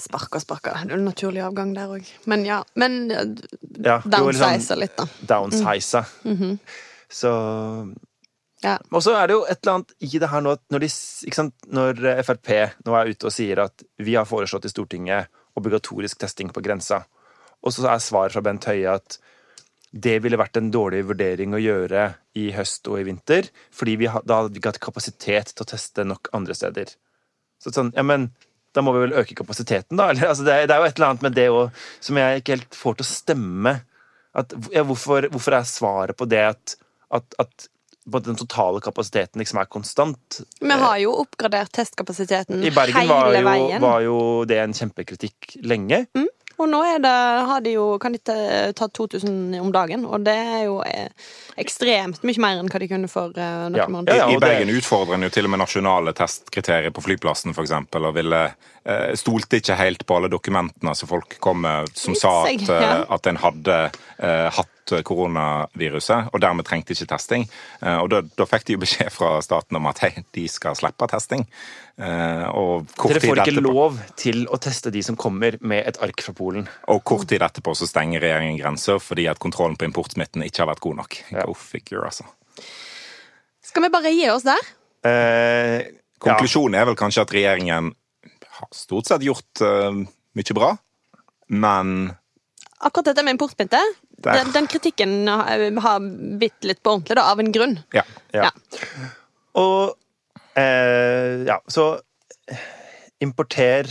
Sparka, 0.00 0.40
sparka. 0.40 0.72
Det 0.86 0.94
er 0.94 1.00
jo 1.00 1.04
naturlig 1.04 1.42
avgang 1.44 1.74
der 1.76 1.90
òg. 1.92 2.06
Men 2.30 2.46
ja. 2.46 2.62
Men 2.80 3.10
eh, 3.10 3.26
ja, 3.84 3.98
liksom 4.00 4.14
downsize 4.14 4.78
litt, 4.80 4.96
da. 4.96 5.06
downsize. 5.34 6.04
Så 7.12 7.32
Ja. 8.62 8.76
Og 8.94 9.02
så 9.02 9.16
er 9.18 9.26
det 9.26 9.34
jo 9.34 9.42
et 9.50 9.58
eller 9.58 9.74
annet 9.74 9.92
i 10.06 10.18
det 10.22 10.28
her 10.30 10.40
nå 10.40 10.52
at 10.54 10.62
når, 10.70 10.84
de, 10.84 10.88
sant, 10.88 11.54
når 11.66 11.98
Frp 12.22 12.50
nå 12.86 12.94
er 12.94 13.10
ute 13.10 13.26
og 13.26 13.34
sier 13.34 13.58
at 13.64 13.82
vi 13.98 14.14
har 14.14 14.28
foreslått 14.28 14.68
i 14.68 14.70
Stortinget 14.70 15.26
obligatorisk 15.58 16.20
testing 16.22 16.48
på 16.54 16.62
grensa, 16.62 17.02
og 17.62 17.74
så 17.74 17.88
er 17.90 17.98
svaret 18.00 18.32
fra 18.32 18.42
Bent 18.46 18.64
Høie 18.70 18.94
at 18.94 19.18
det 19.92 20.22
ville 20.24 20.38
vært 20.40 20.56
en 20.56 20.70
dårlig 20.72 21.02
vurdering 21.10 21.52
å 21.52 21.60
gjøre 21.60 22.06
i 22.40 22.46
høst 22.56 22.88
og 22.88 23.02
i 23.02 23.04
vinter, 23.10 23.50
fordi 23.74 23.98
vi 24.00 24.08
da 24.08 24.38
hadde 24.38 24.54
vi 24.54 24.62
ikke 24.62 24.72
hatt 24.72 24.80
kapasitet 24.86 25.52
til 25.52 25.66
å 25.66 25.68
teste 25.68 26.06
nok 26.08 26.30
andre 26.32 26.56
steder. 26.56 26.94
Så 27.60 27.74
sånn, 27.74 27.92
ja, 27.98 28.06
men 28.06 28.30
da 28.72 28.84
må 28.84 28.94
vi 28.96 29.04
vel 29.04 29.16
øke 29.20 29.36
kapasiteten, 29.38 29.98
da? 30.00 30.10
Eller, 30.12 30.30
altså, 30.32 30.46
det, 30.46 30.54
er, 30.54 30.68
det 30.70 30.76
er 30.76 30.82
jo 30.82 30.90
et 30.90 30.98
eller 30.98 31.10
annet 31.10 31.26
med 31.26 31.36
det 31.36 31.48
òg 31.52 31.82
som 32.00 32.20
jeg 32.20 32.42
ikke 32.42 32.56
helt 32.56 32.78
får 32.78 32.98
til 32.98 33.06
å 33.06 33.10
stemme. 33.10 33.74
At, 34.32 34.54
ja, 34.72 34.84
hvorfor, 34.88 35.28
hvorfor 35.32 35.58
er 35.58 35.68
svaret 35.68 36.16
på 36.16 36.24
det 36.30 36.40
at, 36.54 36.76
at, 37.12 37.36
at 37.42 37.68
på 38.10 38.18
den 38.18 38.38
totale 38.38 38.80
kapasiteten 38.82 39.38
liksom 39.42 39.60
er 39.62 39.68
konstant. 39.70 40.40
Vi 40.60 40.78
har 40.84 40.96
jo 40.98 41.12
oppgradert 41.22 41.70
testkapasiteten 41.76 42.64
I 42.64 42.72
Bergen 42.74 42.98
hele 42.98 43.12
var 43.12 43.28
jo, 43.36 43.42
veien. 43.46 43.82
var 43.84 44.00
jo 44.02 44.16
det 44.48 44.58
en 44.62 44.74
kjempekritikk 44.74 45.52
lenge. 45.68 46.02
Og 46.62 46.68
nå 46.70 46.80
er 46.86 47.00
det, 47.02 47.12
har 47.48 47.62
de 47.64 47.74
jo, 47.74 47.86
kan 48.02 48.14
de 48.14 48.20
ta 48.22 48.36
ta 48.78 48.86
2000 48.88 49.56
om 49.60 49.70
dagen, 49.74 50.04
og 50.06 50.22
det 50.26 50.34
er 50.38 50.60
jo 50.68 50.76
eh, 50.86 51.08
ekstremt 51.60 52.22
mye 52.26 52.42
mer 52.42 52.60
enn 52.60 52.70
hva 52.72 52.80
de 52.82 52.88
kunne 52.90 53.10
for 53.10 53.34
eh, 53.36 53.64
noen 53.68 53.80
Ja. 53.80 53.88
måneder. 53.90 54.20
Ja, 54.20 54.28
I 54.30 54.38
Bergen 54.42 54.70
utfordrer 54.70 55.18
en 55.18 55.26
jo 55.26 55.32
til 55.34 55.48
og 55.48 55.54
med 55.54 55.62
nasjonale 55.64 56.14
testkriterier 56.16 56.94
på 56.94 57.04
flyplassen, 57.04 57.54
eksempel, 57.56 58.06
og 58.08 58.14
ville 58.18 58.42
eh, 58.84 59.14
stolte 59.18 59.58
ikke 59.62 59.78
helt 59.80 60.06
på 60.06 60.18
alle 60.20 60.30
dokumentene 60.32 60.94
som 60.98 61.10
folk 61.10 61.38
kom 61.42 61.64
med, 61.66 61.90
som 61.98 62.14
sa 62.18 62.34
at, 62.46 63.10
at 63.10 63.26
en 63.32 63.42
hadde 63.42 63.80
hatt 64.56 64.81
koronaviruset, 65.06 66.30
og 66.32 66.42
dermed 66.42 66.66
trengte 66.66 66.94
ikke 66.94 67.08
testing. 67.12 67.46
Eh, 67.80 67.98
og 68.02 68.10
da, 68.12 68.20
da 68.38 68.46
fikk 68.48 68.66
de 68.66 68.76
jo 68.76 68.82
beskjed 68.82 69.10
fra 69.14 69.36
staten 69.44 69.78
om 69.78 69.88
at 69.90 70.02
hei, 70.04 70.10
de 70.34 70.44
skal 70.50 70.76
slippe 70.78 71.08
testing. 71.10 71.46
Eh, 71.96 72.44
og 72.50 72.90
kort 72.96 73.14
Dere 73.14 73.22
får 73.24 73.42
ikke 73.44 73.64
lov 73.64 74.00
til 74.20 74.44
å 74.50 74.58
teste 74.62 74.92
de 74.94 75.04
som 75.06 75.18
kommer 75.18 75.58
med 75.60 75.86
et 75.88 76.00
ark 76.02 76.24
fra 76.26 76.34
Polen. 76.36 76.68
Og 76.92 77.02
kort 77.08 77.28
tid 77.30 77.44
etterpå 77.44 77.74
så 77.78 77.88
stenger 77.88 78.24
regjeringen 78.24 78.60
grenser 78.60 79.00
fordi 79.02 79.28
at 79.30 79.40
kontrollen 79.42 79.78
på 79.78 79.88
importsmitten 79.88 80.44
ikke 80.46 80.64
har 80.64 80.72
vært 80.72 80.84
god 80.84 81.02
nok. 81.02 81.18
Ja. 81.32 81.46
Go 81.48 81.56
figure, 81.58 82.06
altså. 82.08 82.26
Skal 83.62 83.86
vi 83.86 83.92
bare 83.94 84.12
gi 84.12 84.26
oss 84.32 84.46
der? 84.46 84.72
Eh, 85.06 85.78
ja. 85.82 85.90
Konklusjonen 86.22 86.78
er 86.78 86.86
vel 86.90 86.98
kanskje 86.98 87.24
at 87.24 87.34
regjeringen 87.34 87.92
har 88.58 88.74
stort 88.76 89.08
sett 89.08 89.24
gjort 89.26 89.62
uh, 89.64 89.96
mye 90.38 90.54
bra, 90.54 90.74
men 91.50 92.12
Akkurat 92.82 93.12
dette 93.12 93.22
med 93.22 93.36
importsmitte. 93.36 93.78
Den, 94.26 94.52
den 94.54 94.70
kritikken 94.70 95.16
har, 95.28 95.98
blitt 95.98 96.38
bitt 96.40 96.70
litt 96.70 96.82
på 96.82 96.96
ordentlig, 96.96 97.18
da, 97.18 97.26
av 97.32 97.42
en 97.42 97.52
grunn. 97.54 97.76
ja. 97.96 98.06
Ja. 98.32 98.50
Og 99.58 99.98
eh, 100.56 101.42
ja, 101.44 101.58
så 101.68 101.86
importer 103.22 103.88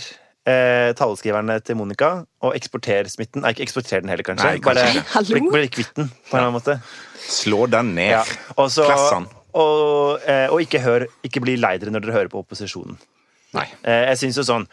eh, 0.47 0.91
taleskriverne 0.97 1.59
til 1.65 1.77
Monica, 1.79 2.11
og 2.41 2.55
eksporter 2.57 3.09
smitten. 3.11 3.43
Nei, 3.45 3.53
ikke 3.55 3.65
eksporter 3.67 4.03
den 4.03 4.11
heller, 4.11 4.25
kanskje. 4.27 4.55
Nei, 4.55 4.63
kanskje 4.63 4.87
bare. 4.87 5.05
Hallo? 5.15 5.37
bli, 5.37 5.53
bli 5.53 5.71
kvitt 5.73 5.93
den, 5.99 6.09
på 6.09 6.35
en 6.35 6.39
eller 6.39 6.49
annen 6.49 6.57
måte. 6.57 6.77
Slå 7.21 7.65
den 7.71 7.93
ned. 7.97 8.15
Ja. 8.17 8.23
Og, 8.57 8.71
så, 8.73 8.87
Klass 8.89 9.09
den. 9.13 9.27
og, 9.53 10.23
eh, 10.25 10.47
og 10.49 10.63
ikke, 10.65 10.81
hør, 10.83 11.07
ikke 11.27 11.43
bli 11.43 11.57
lei 11.59 11.75
dere 11.81 11.93
når 11.93 12.07
dere 12.07 12.17
hører 12.17 12.33
på 12.33 12.41
opposisjonen. 12.41 12.97
Nei. 13.57 13.67
Eh, 13.83 14.07
jeg 14.11 14.21
synes 14.21 14.37
jo 14.39 14.43
sånn 14.47 14.63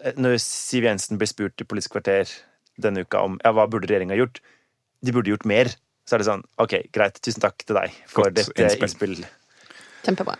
eh, 0.00 0.14
Når 0.16 0.38
Siv 0.40 0.86
Jensen 0.86 1.18
blir 1.20 1.28
spurt 1.28 1.60
i 1.60 1.66
Politisk 1.68 1.92
kvarter 1.92 2.30
denne 2.80 3.02
uka 3.04 3.20
om 3.20 3.34
ja, 3.44 3.52
hva 3.52 3.66
burde 3.68 3.90
regjeringa 3.90 4.16
gjort, 4.16 4.40
de 5.04 5.12
burde 5.14 5.30
gjort 5.34 5.44
mer. 5.50 5.70
Så 6.08 6.16
er 6.16 6.20
det 6.24 6.26
sånn 6.28 6.42
OK, 6.60 6.74
greit, 6.92 7.20
tusen 7.24 7.40
takk 7.44 7.62
til 7.64 7.76
deg 7.78 7.94
for 8.10 8.26
Godt 8.26 8.34
dette 8.40 8.60
innspill. 8.60 9.14
innspill. 9.14 9.24
Kjempebra. 10.04 10.34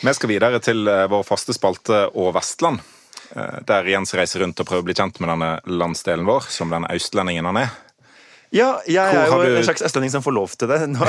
Vi 0.00 0.12
skal 0.16 0.30
videre 0.32 0.60
til 0.64 0.86
eh, 0.88 1.06
vår 1.12 1.26
faste 1.28 1.52
spalte 1.56 2.06
og 2.16 2.30
Vestland. 2.38 2.80
eh, 3.36 3.58
Der 3.68 3.84
Jens 3.92 4.14
reiser 4.16 4.40
rundt 4.44 4.60
og 4.62 4.66
prøver 4.70 4.80
å 4.84 4.88
bli 4.88 4.96
kjent 4.96 5.20
med 5.20 5.28
denne 5.34 5.50
landsdelen 5.68 6.24
vår, 6.28 6.46
som 6.48 6.72
den 6.72 6.86
østlendingen 6.88 7.44
han 7.50 7.58
er. 7.66 7.70
Ja, 8.50 8.80
jeg 8.88 8.96
Hvor 9.28 9.44
er 9.44 9.46
jo 9.46 9.52
du- 9.54 9.58
en 9.60 9.66
slags 9.68 9.82
østlending 9.86 10.10
som 10.10 10.22
får 10.24 10.34
lov 10.34 10.56
til 10.58 10.68
det 10.72 10.80
nå. 10.94 11.04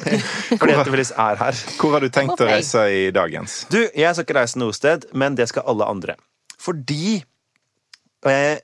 Fordi 0.58 0.72
at 0.80 0.88
Willis 0.90 1.12
er 1.12 1.36
her. 1.38 1.60
Hvor 1.78 1.92
har 1.94 2.00
du 2.00 2.08
tenkt 2.08 2.32
å 2.32 2.36
Hvorfor 2.40 2.50
reise 2.50 2.86
i 2.90 3.10
dag, 3.14 3.30
Jens? 3.36 3.60
Du, 3.70 3.78
jeg 3.94 4.14
skal 4.16 4.24
ikke 4.26 4.38
reise 4.40 4.58
noe 4.58 4.74
sted, 4.74 5.04
men 5.12 5.36
det 5.38 5.46
skal 5.52 5.68
alle 5.70 5.86
andre. 5.86 6.16
Fordi 6.58 7.20
eh, 8.26 8.58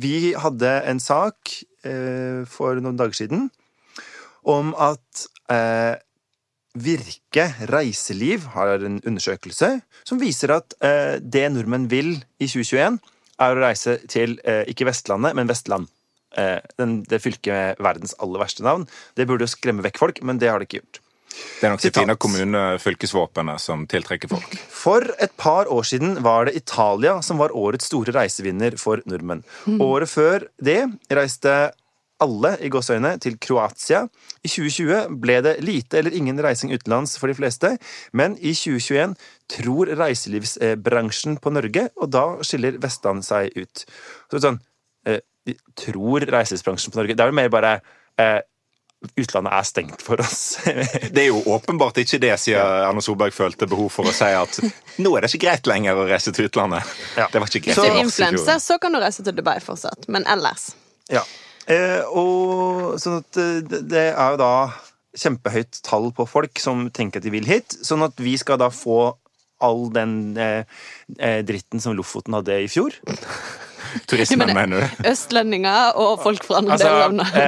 vi 0.00 0.32
hadde 0.40 0.70
en 0.88 1.00
sak 1.02 1.58
eh, 1.60 1.67
for 2.50 2.80
noen 2.82 2.96
dager 2.98 3.14
siden 3.14 3.44
om 4.48 4.72
at 4.78 5.26
eh, 5.52 5.94
Virke 6.78 7.46
reiseliv 7.72 8.44
har 8.54 8.84
en 8.86 9.00
undersøkelse 9.02 9.70
som 10.06 10.20
viser 10.20 10.52
at 10.54 10.76
eh, 10.84 11.16
det 11.18 11.46
nordmenn 11.50 11.88
vil 11.90 12.12
i 12.38 12.46
2021, 12.46 12.98
er 13.38 13.54
å 13.54 13.62
reise 13.62 13.96
til 14.10 14.36
eh, 14.44 14.64
ikke 14.70 14.86
Vestlandet, 14.86 15.34
men 15.38 15.48
Vestland. 15.50 15.88
Eh, 16.38 16.60
det 17.08 17.22
fylket 17.24 17.50
med 17.50 17.82
verdens 17.82 18.14
aller 18.22 18.42
verste 18.44 18.66
navn. 18.66 18.86
Det 19.16 19.26
burde 19.26 19.48
jo 19.48 19.54
skremme 19.54 19.82
vekk 19.86 19.98
folk, 19.98 20.22
men 20.22 20.38
det 20.38 20.52
har 20.52 20.60
det 20.60 20.68
ikke 20.68 20.82
gjort. 20.82 21.00
Det 21.58 21.66
er 21.66 21.74
nok 21.74 21.82
det 21.82 21.92
fine 21.96 22.14
kommune-fylkesvåpenet 22.22 23.62
som 23.62 23.82
tiltrekker 23.90 24.30
folk. 24.30 24.54
For 24.70 25.04
et 25.18 25.34
par 25.40 25.70
år 25.72 25.86
siden 25.90 26.20
var 26.22 26.46
det 26.48 26.56
Italia 26.60 27.18
som 27.24 27.40
var 27.42 27.54
årets 27.56 27.90
store 27.90 28.14
reisevinner 28.14 28.78
for 28.78 29.02
nordmenn. 29.10 29.44
Året 29.82 30.10
før 30.12 30.46
det 30.62 30.80
reiste 31.10 31.58
alle 32.22 32.54
i 32.64 32.70
gåseøyne 32.72 33.14
til 33.22 33.36
Kroatia. 33.42 34.04
I 34.42 34.50
2020 34.50 35.18
ble 35.22 35.38
det 35.44 35.54
lite 35.64 36.00
eller 36.00 36.14
ingen 36.16 36.40
reising 36.42 36.72
utenlands 36.74 37.16
for 37.20 37.30
de 37.30 37.36
fleste, 37.38 37.74
men 38.12 38.36
i 38.38 38.54
2021 38.58 39.14
tror 39.58 39.92
reiselivsbransjen 39.98 41.38
på 41.42 41.52
Norge, 41.54 41.88
og 41.96 42.12
da 42.14 42.24
skiller 42.46 42.78
Vestland 42.82 43.26
seg 43.26 43.54
ut. 43.56 43.84
Så 44.30 44.42
sånn, 44.42 44.60
eh, 45.06 45.22
de 45.46 45.56
tror 45.78 46.26
reiselivsbransjen 46.28 46.92
på 46.92 47.00
Norge 47.00 47.14
Det 47.14 47.24
er 47.24 47.30
vel 47.30 47.38
mer 47.38 47.52
bare 47.52 47.78
eh, 48.18 48.40
Utlandet 49.18 49.52
er 49.54 49.62
stengt 49.68 50.00
for 50.02 50.18
oss. 50.20 50.58
Det 51.14 51.22
er 51.22 51.28
jo 51.28 51.38
åpenbart 51.54 52.00
ikke 52.02 52.18
det, 52.18 52.32
sier 52.42 52.58
Erna 52.88 53.02
Solberg 53.04 53.30
følte 53.36 53.68
behov 53.70 53.92
for 53.94 54.08
å 54.10 54.14
si 54.14 54.26
at 54.34 54.58
nå 54.98 55.12
er 55.14 55.22
det 55.22 55.30
ikke 55.30 55.44
greit 55.46 55.70
lenger 55.70 55.94
å 56.00 56.06
reise 56.08 56.32
til 56.34 56.48
utlandet. 56.48 56.82
Ja. 57.16 57.28
Det 57.30 57.38
var 57.38 57.46
ikke 57.52 57.62
greit 57.68 57.78
Så- 57.78 57.84
i 57.86 57.92
Hvis 57.92 57.94
du 57.94 57.94
er 57.94 58.02
mars 58.02 58.18
i 58.18 58.22
fjor. 58.22 58.32
influenser, 58.32 58.58
så 58.64 58.78
kan 58.82 58.92
du 58.92 58.98
reise 58.98 59.22
til 59.22 59.36
Dubai 59.38 59.58
fortsatt, 59.62 60.08
men 60.08 60.26
ellers 60.26 60.72
Ja. 61.14 61.22
Eh, 61.68 62.02
og 62.10 62.98
sånn 62.98 63.20
at 63.22 63.36
eh, 63.38 63.60
det 63.70 63.82
det 63.92 64.04
er 64.16 64.34
jo 64.34 64.36
da 64.40 64.50
kjempehøyt 65.18 65.80
tall 65.86 66.10
på 66.16 66.26
folk 66.28 66.58
som 66.58 66.88
tenker 66.90 67.18
at 67.22 67.26
de 67.26 67.30
vil 67.30 67.46
hit, 67.48 67.78
sånn 67.86 68.02
at 68.04 68.16
vi 68.18 68.34
skal 68.40 68.58
da 68.58 68.68
få 68.74 69.14
all 69.60 69.88
den 69.94 70.36
eh, 70.38 70.64
eh, 71.18 71.40
dritten 71.42 71.80
som 71.82 71.94
Lofoten 71.98 72.34
hadde 72.34 72.58
i 72.64 72.68
fjor. 72.70 72.94
Turismen, 74.08 74.54
mener 74.54 74.80
du? 74.80 75.04
Østlendinger 75.10 75.96
og 75.96 76.18
folk 76.22 76.44
fra 76.44 76.58
andre 76.62 76.72
Altså, 76.76 76.88
deler 76.88 77.04
av 77.04 77.12
Norge. 77.12 77.44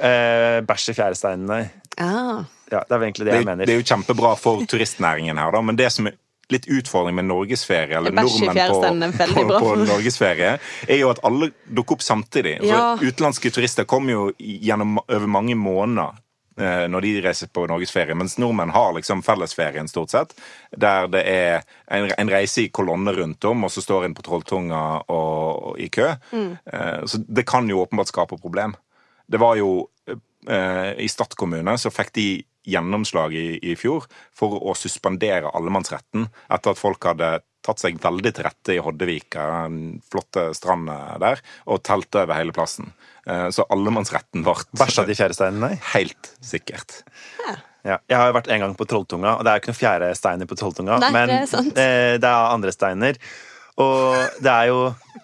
eh, 0.00 0.08
eh, 0.10 0.60
bæsj 0.68 0.88
i 0.90 0.94
fjæresteinene. 1.00 1.60
Ah. 2.00 2.42
Ja, 2.70 2.80
det 2.86 2.92
er 2.94 2.98
egentlig 3.02 3.24
det 3.26 3.32
Det, 3.32 3.34
jeg 3.34 3.42
er- 3.42 3.50
mener. 3.50 3.66
det 3.66 3.74
er 3.74 3.80
jo 3.82 3.88
kjempebra 3.94 4.36
for 4.38 4.62
turistnæringen 4.66 5.36
her, 5.38 5.50
da, 5.50 5.60
men 5.60 5.76
det 5.76 5.90
som 5.92 6.06
er 6.06 6.12
litt 6.50 6.66
utfordring 6.66 7.14
med 7.14 7.24
norgesferie, 7.28 7.94
eller 7.96 8.10
nordmenn 8.10 9.12
på, 9.14 9.34
på, 9.34 9.58
på 9.60 9.74
norgesferie, 9.86 10.58
er 10.88 10.96
jo 10.98 11.10
at 11.10 11.20
alle 11.22 11.52
dukker 11.72 11.92
opp 11.94 12.02
samtidig. 12.02 12.56
Ja. 12.66 12.96
Utenlandske 12.98 13.52
turister 13.54 13.84
kommer 13.84 14.10
jo 14.10 14.32
gjennom 14.40 14.98
over 15.08 15.26
mange 15.30 15.54
måneder 15.54 16.10
eh, 16.10 16.18
når 16.60 17.04
de 17.04 17.12
reiser 17.24 17.48
på 17.52 17.64
norgesferie, 17.70 18.16
mens 18.18 18.36
nordmenn 18.40 18.72
har 18.74 18.92
liksom 18.96 19.22
fellesferien 19.24 19.88
stort 19.88 20.12
sett, 20.12 20.34
der 20.76 21.08
det 21.12 21.22
er 21.26 21.62
en, 21.88 22.10
en 22.12 22.32
reise 22.32 22.66
i 22.66 22.72
kolonne 22.74 23.14
rundt 23.16 23.44
om, 23.48 23.64
og 23.64 23.72
så 23.72 23.82
står 23.84 24.06
en 24.06 24.16
på 24.16 24.24
Trolltunga 24.26 24.82
og, 25.08 25.70
og 25.70 25.80
i 25.80 25.88
kø. 25.92 26.10
Mm. 26.32 26.52
Eh, 26.72 27.00
så 27.06 27.22
det 27.26 27.46
kan 27.48 27.68
jo 27.70 27.82
åpenbart 27.84 28.12
skape 28.12 28.38
problem. 28.40 28.76
Det 29.30 29.40
var 29.40 29.56
jo 29.60 29.88
eh, 30.06 30.94
I 30.98 31.08
Stad 31.08 31.36
kommune 31.38 31.76
så 31.78 31.92
fikk 31.94 32.14
de 32.18 32.28
gjennomslag 32.70 33.34
i, 33.34 33.58
i 33.72 33.76
fjor 33.78 34.06
for 34.36 34.58
å 34.60 34.74
suspendere 34.76 35.50
allemannsretten 35.56 36.26
etter 36.52 36.74
at 36.74 36.80
folk 36.80 37.06
hadde 37.08 37.38
tatt 37.66 37.82
seg 37.82 37.98
veldig 38.00 38.32
til 38.36 38.44
rette 38.46 38.74
i 38.74 38.80
Hoddevika, 38.82 39.46
den 39.68 40.00
flotte 40.10 40.48
stranda 40.56 41.18
der, 41.20 41.42
og 41.66 41.82
telt 41.86 42.14
over 42.16 42.34
hele 42.38 42.54
plassen. 42.56 42.92
Eh, 43.26 43.48
Så 43.52 43.66
allemannsretten 43.70 44.42
ble 44.46 44.54
Bæsja 44.80 45.04
de 45.06 45.14
fjæresteinene? 45.18 45.74
Helt 45.94 46.32
sikkert. 46.40 47.02
Ja, 47.84 47.96
jeg 48.08 48.16
har 48.16 48.26
jo 48.28 48.36
vært 48.36 48.48
en 48.52 48.60
gang 48.60 48.74
på 48.76 48.84
Trolltunga, 48.88 49.38
og 49.38 49.44
det 49.44 49.50
er 49.52 49.56
jo 49.56 49.62
ikke 49.62 49.70
noen 49.72 49.80
fjæresteiner 49.80 50.48
på 50.50 50.56
Trolltunga. 50.60 50.98
Nei, 51.00 51.10
men 51.16 51.28
det 51.32 51.38
er 51.42 51.46
sant. 51.48 51.78
eh, 51.80 52.16
det 52.20 52.28
er 52.28 52.50
andre 52.54 52.72
steiner. 52.76 53.16
Og 53.80 54.40
det 54.44 54.52
er 54.52 54.66
jo 54.68 54.80
eh, 54.88 55.20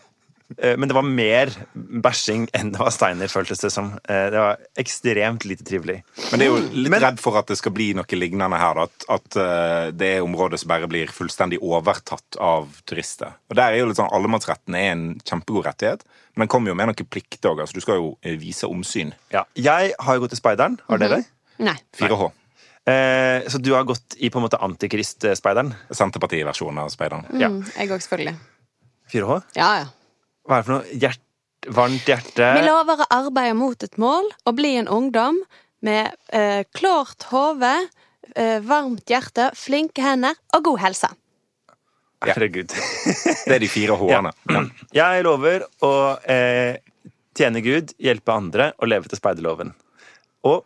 Men 0.62 0.86
det 0.86 0.94
var 0.94 1.02
mer 1.02 1.50
bæsjing 1.74 2.44
enn 2.54 2.68
det 2.70 2.78
var 2.78 2.92
steiner, 2.94 3.26
føltes 3.26 3.58
det 3.64 3.70
som. 3.74 3.88
Eh, 4.08 4.28
Det 4.30 4.38
var 4.38 4.60
ekstremt 4.78 5.44
lite 5.44 5.64
trivelig. 5.66 5.96
Men 6.30 6.38
det 6.38 6.46
er 6.46 6.52
jo 6.52 6.60
litt 6.70 6.90
Men- 6.94 7.02
redd 7.02 7.18
for 7.18 7.36
at 7.38 7.48
det 7.50 7.56
skal 7.58 7.72
bli 7.74 7.88
noe 7.94 8.04
lignende 8.14 8.56
her. 8.56 8.74
da, 8.74 8.82
At, 8.86 9.04
at 9.08 9.36
eh, 9.36 9.90
det 9.90 10.10
er 10.16 10.22
området 10.22 10.60
som 10.62 10.68
bare 10.68 10.86
blir 10.86 11.10
fullstendig 11.10 11.58
overtatt 11.60 12.38
av 12.38 12.68
turister. 12.86 13.34
Og 13.50 13.56
der 13.58 13.72
er 13.72 13.78
jo 13.78 13.86
litt 13.90 13.96
sånn, 13.98 14.12
Allemannsretten 14.14 14.74
er 14.78 14.92
en 14.92 15.04
kjempegod 15.26 15.64
rettighet, 15.66 16.02
men 16.36 16.46
den 16.46 16.48
kommer 16.54 16.68
jo 16.70 16.74
med 16.78 16.86
noen 16.92 17.10
plikter 17.10 17.50
òg. 17.50 17.60
Altså, 17.66 17.74
du 17.74 17.80
skal 17.80 17.96
jo 17.98 18.16
eh, 18.22 18.36
vise 18.38 18.70
omsyn. 18.70 19.12
Ja. 19.34 19.42
Jeg 19.56 19.94
har 19.98 20.14
jo 20.14 20.20
gått 20.28 20.30
til 20.36 20.38
speideren. 20.44 20.78
Har 20.88 20.98
dere? 20.98 21.24
Nei. 21.58 21.74
4H. 21.98 22.30
Eh, 22.86 23.42
så 23.50 23.58
du 23.60 23.72
har 23.74 23.82
gått 23.82 24.14
i 24.22 24.28
på 24.30 24.38
en 24.38 24.46
måte 24.46 24.60
antikrist-speideren? 24.62 25.74
Senterpartiversjonen 25.90 26.78
av 26.84 26.90
speideren. 26.94 27.26
Ja. 27.34 27.48
Mm, 27.50 27.64
jeg 27.74 27.90
òg, 27.90 27.98
selvfølgelig. 28.06 28.36
4H? 29.10 29.42
Ja, 29.58 29.70
ja. 29.82 29.86
Hva 30.46 30.58
er 30.58 30.62
det 30.62 30.66
for 30.68 30.74
noe? 30.76 30.96
Hjert, 31.02 31.22
varmt 31.76 32.08
hjerte 32.08 32.48
Vi 32.54 32.64
lover 32.66 33.02
å 33.02 33.08
arbeide 33.18 33.58
mot 33.58 33.86
et 33.86 33.96
mål 33.98 34.28
og 34.46 34.58
bli 34.58 34.76
en 34.80 34.90
ungdom 34.92 35.40
med 35.86 36.14
eh, 36.34 36.62
klart 36.74 37.26
hode, 37.30 37.72
eh, 38.34 38.58
varmt 38.64 39.10
hjerte, 39.10 39.50
flinke 39.58 40.02
hender 40.02 40.38
og 40.56 40.64
god 40.70 40.82
helse. 40.86 41.10
Herregud. 42.24 42.72
Det 42.72 43.54
er 43.58 43.62
de 43.62 43.68
fire 43.70 43.96
H-ene. 44.00 44.32
Jeg 44.96 45.26
lover 45.26 45.66
å 45.84 45.92
eh, 46.32 46.78
tjene 47.36 47.60
Gud, 47.62 47.92
hjelpe 48.02 48.34
andre 48.34 48.70
og 48.80 48.90
leve 48.90 49.10
til 49.10 49.20
speiderloven. 49.20 49.74
Og 50.48 50.64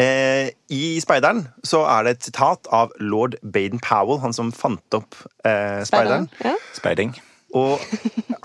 eh, 0.00 0.48
I 0.72 0.82
Speideren 1.04 1.44
så 1.66 1.84
er 1.92 2.06
det 2.06 2.16
et 2.16 2.28
sitat 2.30 2.70
av 2.74 2.94
lord 3.02 3.36
Baden-Powell, 3.44 4.22
han 4.24 4.34
som 4.36 4.52
fant 4.54 4.98
opp 4.98 5.18
eh, 5.44 5.82
Speideren. 5.86 6.30
Ja. 6.42 6.56
Speiding. 6.78 7.14
Og 7.56 7.80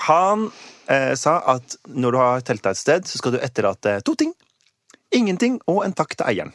han 0.07 0.47
eh, 0.87 1.13
sa 1.19 1.37
at 1.55 1.75
når 1.91 2.15
du 2.15 2.19
har 2.21 2.43
telta 2.47 2.71
et 2.73 2.79
sted, 2.81 3.07
så 3.09 3.19
skal 3.19 3.35
du 3.35 3.39
etterlate 3.43 3.97
to 4.07 4.15
ting. 4.19 4.33
Ingenting 5.11 5.59
og 5.67 5.83
en 5.85 5.95
takk 5.97 6.15
til 6.15 6.29
eieren. 6.31 6.53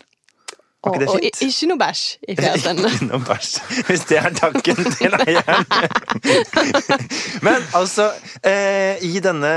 Var 0.87 0.93
Og, 0.93 0.95
ikke 0.95 1.01
det 1.03 1.09
og 1.11 1.25
i- 1.27 1.49
ikke 1.49 1.67
noe 1.73 1.81
bæsj 1.83 2.03
i 2.31 2.37
fjærestenen. 2.39 2.87
Ikke 2.93 3.09
noe 3.11 3.23
bæsj. 3.27 3.53
Hvis 3.89 4.05
det 4.09 4.19
er 4.23 4.37
takken 4.39 4.83
til 4.95 5.17
eieren. 5.19 5.67
Men 7.47 7.65
altså, 7.75 8.11
eh, 8.47 9.03
i 9.05 9.19
denne 9.25 9.53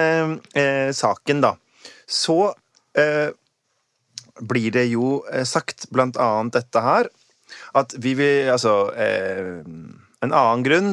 eh, 0.57 0.89
saken, 0.95 1.43
da, 1.45 1.53
så 2.09 2.39
eh, 2.97 3.29
blir 4.49 4.71
det 4.75 4.87
jo 4.91 5.19
eh, 5.31 5.45
sagt 5.47 5.87
blant 5.93 6.17
annet 6.19 6.55
dette 6.59 6.81
her 6.83 7.09
at 7.77 7.93
vi 8.01 8.13
vil 8.17 8.47
Altså 8.53 8.71
eh, 8.95 9.59
En 10.23 10.31
annen 10.33 10.63
grunn 10.65 10.89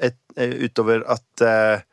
et, 0.00 0.18
eh, 0.36 0.56
utover 0.66 1.04
at 1.10 1.44
eh, 1.44 1.84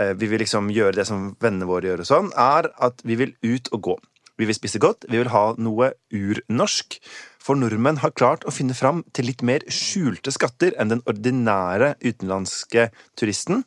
eh, 0.00 0.12
vi 0.18 0.28
vil 0.30 0.42
liksom 0.42 0.70
gjøre 0.74 1.00
det 1.00 1.06
som 1.08 1.30
vennene 1.42 1.68
våre 1.68 1.90
gjør, 1.90 2.04
og 2.04 2.10
sånn, 2.10 2.32
er 2.32 2.70
at 2.82 3.02
vi 3.04 3.18
vil 3.20 3.34
ut 3.44 3.72
og 3.72 3.82
gå. 3.90 3.96
Vi 4.36 4.48
vil 4.48 4.56
spise 4.56 4.80
godt, 4.82 5.06
vi 5.08 5.20
vil 5.20 5.32
ha 5.32 5.46
noe 5.56 5.94
urnorsk. 6.12 6.98
For 7.40 7.56
nordmenn 7.56 8.02
har 8.02 8.12
klart 8.18 8.44
å 8.44 8.52
finne 8.52 8.76
fram 8.76 9.04
til 9.16 9.30
litt 9.30 9.44
mer 9.46 9.64
skjulte 9.72 10.32
skatter 10.34 10.74
enn 10.76 10.90
den 10.92 11.04
ordinære 11.08 11.94
utenlandske 12.02 12.90
turisten. 13.16 13.62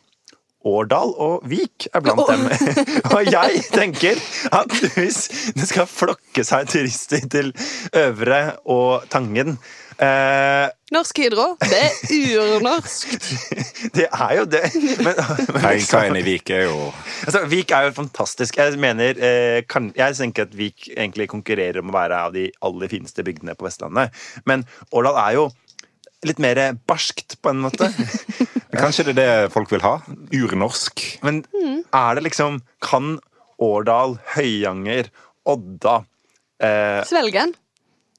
Årdal 0.67 1.13
og 1.15 1.43
Vik 1.47 1.87
er 1.93 2.03
blant 2.03 2.25
dem. 2.27 2.47
og 3.15 3.29
jeg 3.31 3.61
tenker 3.71 4.19
at 4.51 4.73
hvis 4.97 5.21
det 5.55 5.69
skal 5.69 5.87
flokke 5.87 6.43
seg 6.47 6.67
turister 6.71 7.23
til 7.31 7.53
Øvre 7.95 8.41
og 8.67 9.07
Tangen 9.11 9.55
eh, 10.03 10.67
Norsk 10.91 11.21
Hydro, 11.21 11.45
det 11.63 11.79
er 11.85 12.43
urnorsk! 12.57 13.13
Det 13.95 14.05
er 14.05 14.33
jo 14.37 14.43
det. 14.45 14.65
Men, 15.01 15.15
men 15.53 15.63
liksom, 15.63 16.15
i 16.19 16.23
Vik 16.25 16.49
er 16.53 16.65
jo 16.67 16.89
Altså, 17.25 17.45
Vik 17.49 17.71
er 17.71 17.87
jo 17.87 17.93
fantastisk. 17.95 18.57
Jeg 18.57 18.79
mener, 18.79 19.15
eh, 19.17 19.61
kan, 19.69 19.91
jeg 19.95 20.17
tenker 20.17 20.47
at 20.47 20.57
Vik 20.57 20.89
egentlig 20.95 21.29
konkurrerer 21.31 21.79
om 21.81 21.91
å 21.91 21.95
være 21.95 22.19
av 22.27 22.35
de 22.35 22.49
aller 22.65 22.91
fineste 22.91 23.23
bygdene 23.25 23.55
på 23.55 23.67
Vestlandet. 23.67 24.15
Men 24.49 24.65
Årdal 24.91 25.19
er 25.23 25.37
jo 25.37 25.49
litt 26.27 26.39
mer 26.43 26.59
barskt, 26.89 27.37
på 27.41 27.53
en 27.53 27.61
måte. 27.63 27.87
Kanskje 28.79 29.07
det 29.09 29.15
er 29.15 29.19
det 29.47 29.53
folk 29.53 29.71
vil 29.71 29.83
ha? 29.85 29.97
Urnorsk. 30.35 31.05
Men 31.25 31.43
er 31.95 32.19
det 32.19 32.25
liksom 32.27 32.61
Kan 32.83 33.17
Årdal, 33.59 34.17
Høyanger, 34.35 35.09
Odda 35.49 36.01
eh, 36.63 37.01
Svelgen? 37.07 37.55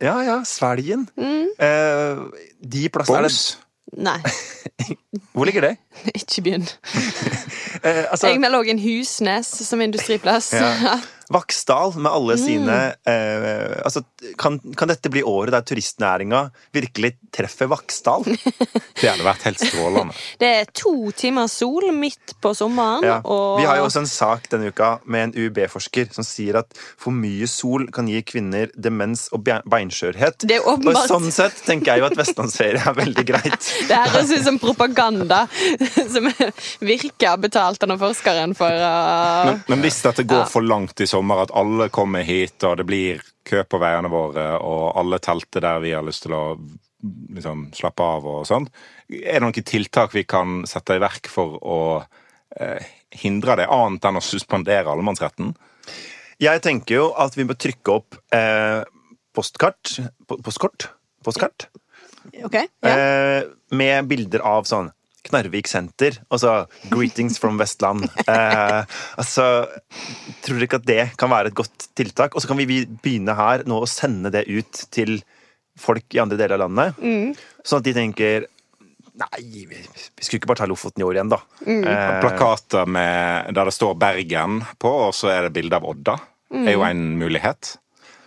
Ja, 0.01 0.19
ja, 0.25 0.39
Svelgen. 0.49 1.07
Eh, 1.17 2.23
de 2.61 2.87
plassene 2.93 3.21
er 3.21 3.29
Boms. 3.29 3.59
Nei, 4.01 4.21
Hvor 5.35 5.49
ligger 5.49 5.65
det? 5.67 5.77
ikke 6.15 6.43
begynn. 6.47 6.69
Eh, 7.81 8.05
altså, 8.13 8.29
Jeg 8.29 8.41
melder 8.43 8.61
òg 8.61 8.69
en 8.69 8.81
Husnes 8.83 9.49
som 9.65 9.81
industriplass. 9.81 10.51
Ja. 10.53 10.99
Vaksdal 11.31 11.93
med 12.03 12.11
alle 12.11 12.35
sine 12.41 12.76
eh, 13.07 13.76
altså, 13.87 14.03
kan, 14.41 14.57
kan 14.76 14.91
dette 14.91 15.11
bli 15.12 15.22
året 15.22 15.53
der 15.55 15.62
turistnæringa 15.68 16.41
virkelig 16.74 17.12
treffer 17.33 17.68
Vaksdal? 17.70 18.24
Det 19.01 19.07
hadde 19.09 19.24
vært 19.24 19.45
helt 19.47 19.62
strålende. 19.62 20.16
Det 20.43 20.49
er 20.61 20.70
to 20.76 20.93
timer 21.16 21.47
sol 21.51 21.87
midt 21.95 22.35
på 22.43 22.51
sommeren, 22.59 23.07
Ja. 23.07 23.20
og 23.24 23.61
Vi 23.61 23.68
har 23.68 23.78
jo 23.78 23.87
også 23.87 24.03
en 24.03 24.11
sak 24.11 24.49
denne 24.53 24.72
uka 24.74 24.91
med 25.07 25.28
en 25.28 25.35
UiB-forsker 25.39 26.11
som 26.14 26.26
sier 26.26 26.59
at 26.61 26.74
for 27.01 27.14
mye 27.14 27.47
sol 27.51 27.87
kan 27.95 28.09
gi 28.11 28.20
kvinner 28.26 28.72
demens 28.74 29.28
og 29.33 29.47
beinskjørhet. 29.47 30.43
Det 30.51 30.59
er 30.59 30.66
Og 30.66 30.83
sånn 31.09 31.31
sett 31.33 31.62
tenker 31.66 31.95
jeg 31.95 32.03
jo 32.03 32.09
at 32.11 32.18
vestlandsferie 32.18 32.83
er 32.83 32.99
veldig 32.99 33.26
greit. 33.31 33.70
Det 33.91 34.03
høres 34.11 34.35
ut 34.35 34.45
som 34.51 34.59
propaganda 34.62 35.45
som 36.11 36.26
virker 36.85 37.39
betalt 37.41 37.83
av 37.87 37.97
forskeren 38.01 38.55
for 38.59 38.70
å 38.74 38.93
Men, 39.47 39.62
men 39.70 39.83
hvis 39.87 40.03
dette 40.05 40.24
går 40.26 40.43
Ja. 40.45 40.47
for 40.51 40.64
langt 40.66 41.01
i 41.01 41.07
sommer, 41.21 41.45
at 41.45 41.53
alle 41.57 41.89
kommer 41.93 42.25
hit, 42.27 42.59
og 42.64 42.79
det 42.81 42.87
blir 42.89 43.21
kø 43.47 43.62
på 43.68 43.81
veiene 43.81 44.11
våre, 44.12 44.53
og 44.59 44.97
alle 44.99 45.21
telter 45.23 45.64
der 45.64 45.83
vi 45.85 45.95
har 45.95 46.07
lyst 46.07 46.25
til 46.27 46.37
å 46.37 46.45
liksom, 47.37 47.71
slappe 47.77 48.05
av 48.05 48.29
og 48.29 48.47
sånn, 48.49 48.68
er 49.11 49.39
det 49.39 49.45
noen 49.45 49.66
tiltak 49.66 50.14
vi 50.16 50.25
kan 50.29 50.62
sette 50.68 50.97
i 50.97 51.03
verk 51.03 51.31
for 51.31 51.59
å 51.61 51.81
eh, 52.57 52.87
hindre 53.23 53.59
det, 53.61 53.68
annet 53.71 54.07
enn 54.07 54.21
å 54.21 54.25
suspendere 54.25 54.93
allemannsretten? 54.93 55.55
Jeg 56.41 56.62
tenker 56.64 56.97
jo 56.97 57.11
at 57.21 57.37
vi 57.37 57.45
må 57.45 57.57
trykke 57.59 57.99
opp 57.99 58.16
eh, 58.33 58.81
postkart 59.37 59.99
Postkort? 60.41 60.89
Postkart? 61.25 61.68
Okay, 62.45 62.68
ja. 62.85 62.95
Eh, 62.95 63.43
med 63.77 64.09
bilder 64.09 64.45
av 64.47 64.68
sånn 64.68 64.91
Knarvik 65.29 65.68
senter, 65.68 66.16
altså 66.33 66.66
'Greetings 66.89 67.39
from 67.39 67.59
Vestland'. 67.61 68.07
Eh, 68.27 68.85
altså, 69.21 69.66
Tror 70.43 70.57
dere 70.57 70.66
ikke 70.68 70.81
at 70.81 70.87
det 70.89 71.05
kan 71.21 71.31
være 71.31 71.51
et 71.53 71.59
godt 71.59 71.89
tiltak? 71.99 72.35
Og 72.35 72.43
så 72.43 72.49
kan 72.49 72.57
vi 72.61 72.64
vi 72.71 72.79
begynne 72.87 73.35
her 73.37 73.64
nå 73.68 73.81
å 73.83 73.89
sende 73.91 74.31
det 74.33 74.47
ut 74.49 74.87
til 74.91 75.18
folk 75.81 76.14
i 76.14 76.21
andre 76.23 76.37
deler 76.41 76.57
av 76.57 76.64
landet. 76.68 76.97
Sånn 77.64 77.81
at 77.83 77.85
de 77.89 77.95
tenker 77.97 78.47
Nei, 79.21 79.66
vi, 79.68 79.77
vi 79.77 80.25
skulle 80.25 80.39
ikke 80.39 80.49
bare 80.49 80.62
ta 80.62 80.66
Lofoten 80.71 81.03
i 81.03 81.05
år 81.05 81.18
igjen, 81.18 81.29
da. 81.29 81.41
Eh, 81.66 82.21
Plakater 82.23 82.87
med, 82.89 83.51
der 83.53 83.68
det 83.68 83.75
står 83.77 83.99
Bergen 84.01 84.62
på, 84.81 84.93
og 85.11 85.12
så 85.12 85.29
er 85.35 85.43
det 85.45 85.51
bilde 85.59 85.77
av 85.77 85.85
Odda, 85.85 86.14
er 86.55 86.73
jo 86.73 86.85
en 86.87 87.03
mulighet. 87.21 87.75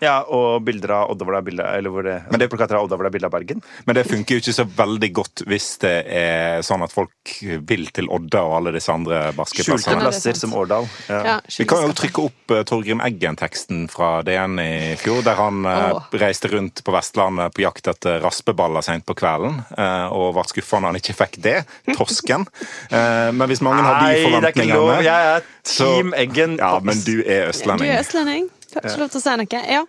Ja, 0.04 0.16
og 0.28 0.64
bilder 0.68 0.94
av 0.98 1.14
Odda 1.14 1.26
hvor 1.26 1.36
det 1.36 1.42
er 1.42 1.48
bilde 1.48 1.68
Eller 1.78 1.94
hvor 1.94 2.06
det, 2.06 2.16
Men 2.32 2.42
det- 2.42 2.50
plakater 2.52 2.78
av 2.78 2.86
Odda 2.86 2.98
hvor 2.98 3.08
det 3.08 3.12
er 3.12 3.16
bilde 3.18 3.30
av 3.30 3.34
Bergen. 3.34 3.64
Men 3.88 3.98
det 3.98 4.06
funker 4.10 4.36
jo 4.36 4.44
ikke 4.44 4.56
så 4.56 4.66
veldig 4.68 5.10
godt 5.20 5.44
hvis 5.50 5.68
det 5.84 5.94
er 6.08 6.64
sånn 6.66 6.84
at 6.86 6.94
folk 6.94 7.34
vil 7.42 7.88
til 7.96 8.10
Odda 8.14 8.44
og 8.44 8.58
alle 8.60 8.76
disse 8.76 8.92
andre 8.94 9.24
barske 9.38 9.64
Skjulte 9.66 9.96
er 9.96 10.02
plasser 10.04 10.38
som 10.38 10.54
Årdal. 10.60 10.88
Ja. 11.10 11.22
ja 11.24 11.36
Vi 11.48 11.66
kan 11.70 11.86
jo 11.88 11.96
trykke 11.98 12.28
opp 12.28 12.56
eh, 12.56 12.64
Torgrim 12.68 13.02
Eggen-teksten 13.04 13.88
fra 13.92 14.22
DN 14.28 14.60
i 14.60 14.96
fjor, 15.00 15.24
der 15.26 15.40
han 15.40 15.66
Åh. 15.66 16.10
reiste 16.22 16.52
rundt 16.54 16.84
på 16.84 16.96
Vestlandet 16.96 17.54
på 17.56 17.64
jakt 17.66 17.88
etter 17.92 18.20
raspeballer 18.24 18.84
sent 18.86 19.06
på 19.08 19.16
kvelden, 19.18 19.62
eh, 19.78 20.08
og 20.14 20.34
ble 20.38 20.46
skuffa 20.52 20.82
når 20.82 20.94
han 20.94 21.02
ikke 21.02 21.18
fikk 21.18 21.40
det. 21.44 21.58
Torsken. 21.96 22.48
Eh, 22.90 23.32
men 23.32 23.48
hvis 23.50 23.64
mange 23.66 23.84
har 23.86 24.02
de 24.04 24.24
forventningene 24.24 24.42
Nei, 24.42 24.42
det 24.44 24.52
er 24.52 24.68
ikke 24.68 24.80
lov. 24.80 24.92
Jeg 25.04 25.32
er 25.36 25.48
Team 25.64 26.14
Eggen. 26.18 26.58
Ja, 26.60 26.80
men 26.84 27.00
du 27.06 27.16
er 27.24 27.50
østlending. 27.54 27.88
Du 27.88 27.96
er 27.96 28.04
østlending. 28.04 28.50
Ikke 28.82 29.00
lov 29.02 29.14
til 29.14 29.22
å 29.22 29.24
si 29.24 29.38
noe. 29.40 29.64
Ja. 29.70 29.84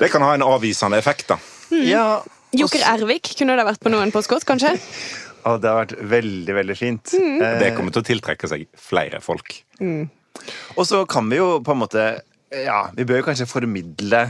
Det 0.00 0.10
kan 0.10 0.24
ha 0.26 0.34
en 0.34 0.42
avvisende 0.46 0.98
effekt, 0.98 1.28
da. 1.30 1.38
Ja, 1.70 2.04
Joker 2.56 2.82
Ervik, 2.96 3.30
kunne 3.38 3.54
det 3.58 3.66
vært 3.68 3.82
på 3.84 3.92
noen 3.92 4.10
postkort, 4.14 4.46
kanskje? 4.48 4.74
Og 5.48 5.60
det 5.62 5.70
har 5.70 5.78
vært 5.84 5.94
veldig, 6.10 6.54
veldig 6.58 6.76
fint. 6.76 7.12
Mm. 7.16 7.36
Eh, 7.40 7.54
Det 7.62 7.70
kommer 7.76 7.94
til 7.94 8.02
å 8.02 8.08
tiltrekke 8.10 8.50
seg 8.50 8.66
flere 8.76 9.22
folk. 9.24 9.54
Og 9.80 10.82
så 10.86 11.04
kan 11.08 11.30
vi 11.30 11.38
jo 11.40 11.54
på 11.64 11.72
en 11.74 11.80
måte 11.80 12.02
Ja, 12.52 12.90
vi 12.96 13.06
bør 13.08 13.22
jo 13.22 13.26
kanskje 13.30 13.46
formidle 13.48 14.20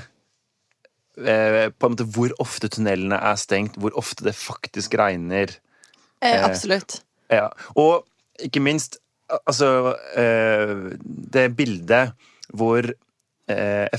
eh, 1.18 1.66
på 1.72 1.89
en 1.89 1.97
måte 1.97 2.07
hvor 2.14 2.35
ofte 2.43 2.68
tunnelene 2.70 3.16
er 3.16 3.41
stengt, 3.41 3.78
hvor 3.81 3.97
ofte 3.99 4.26
det 4.28 4.37
faktisk 4.39 4.95
regner. 5.01 5.57
Eh, 6.22 6.39
absolutt. 6.45 7.01
Ja. 7.33 7.49
Og 7.74 8.05
ikke 8.45 8.62
minst 8.62 9.01
altså 9.41 9.95
eh, 10.18 10.91
det 11.33 11.49
bildet 11.59 12.12
hvor 12.53 12.85
eh, 12.85 12.99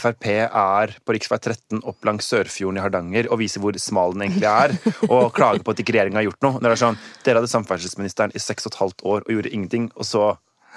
Frp 0.01 0.27
er 0.31 0.93
på 1.05 1.15
rv. 1.15 1.25
13 1.39 1.81
opp 1.87 2.05
langs 2.07 2.27
Sørfjorden 2.31 2.79
i 2.79 2.83
Hardanger 2.83 3.29
og 3.31 3.41
viser 3.41 3.63
hvor 3.63 3.75
smal 3.81 4.15
den 4.15 4.27
egentlig 4.29 4.47
er, 4.51 4.75
og 5.09 5.31
klager 5.37 5.63
på 5.65 5.73
at 5.75 5.81
ikke 5.83 5.95
regjeringa 5.97 6.21
har 6.21 6.29
gjort 6.29 6.45
noe. 6.47 6.61
Det 6.61 6.71
er 6.71 6.79
sånn, 6.85 7.01
Dere 7.25 7.41
hadde 7.41 7.51
samferdselsministeren 7.51 8.33
i 8.37 8.41
seks 8.41 8.65
og 8.67 8.73
et 8.73 8.79
halvt 8.81 9.05
år 9.05 9.25
og 9.27 9.35
gjorde 9.35 9.51
ingenting, 9.53 9.89
og 9.95 10.07
så 10.07 10.23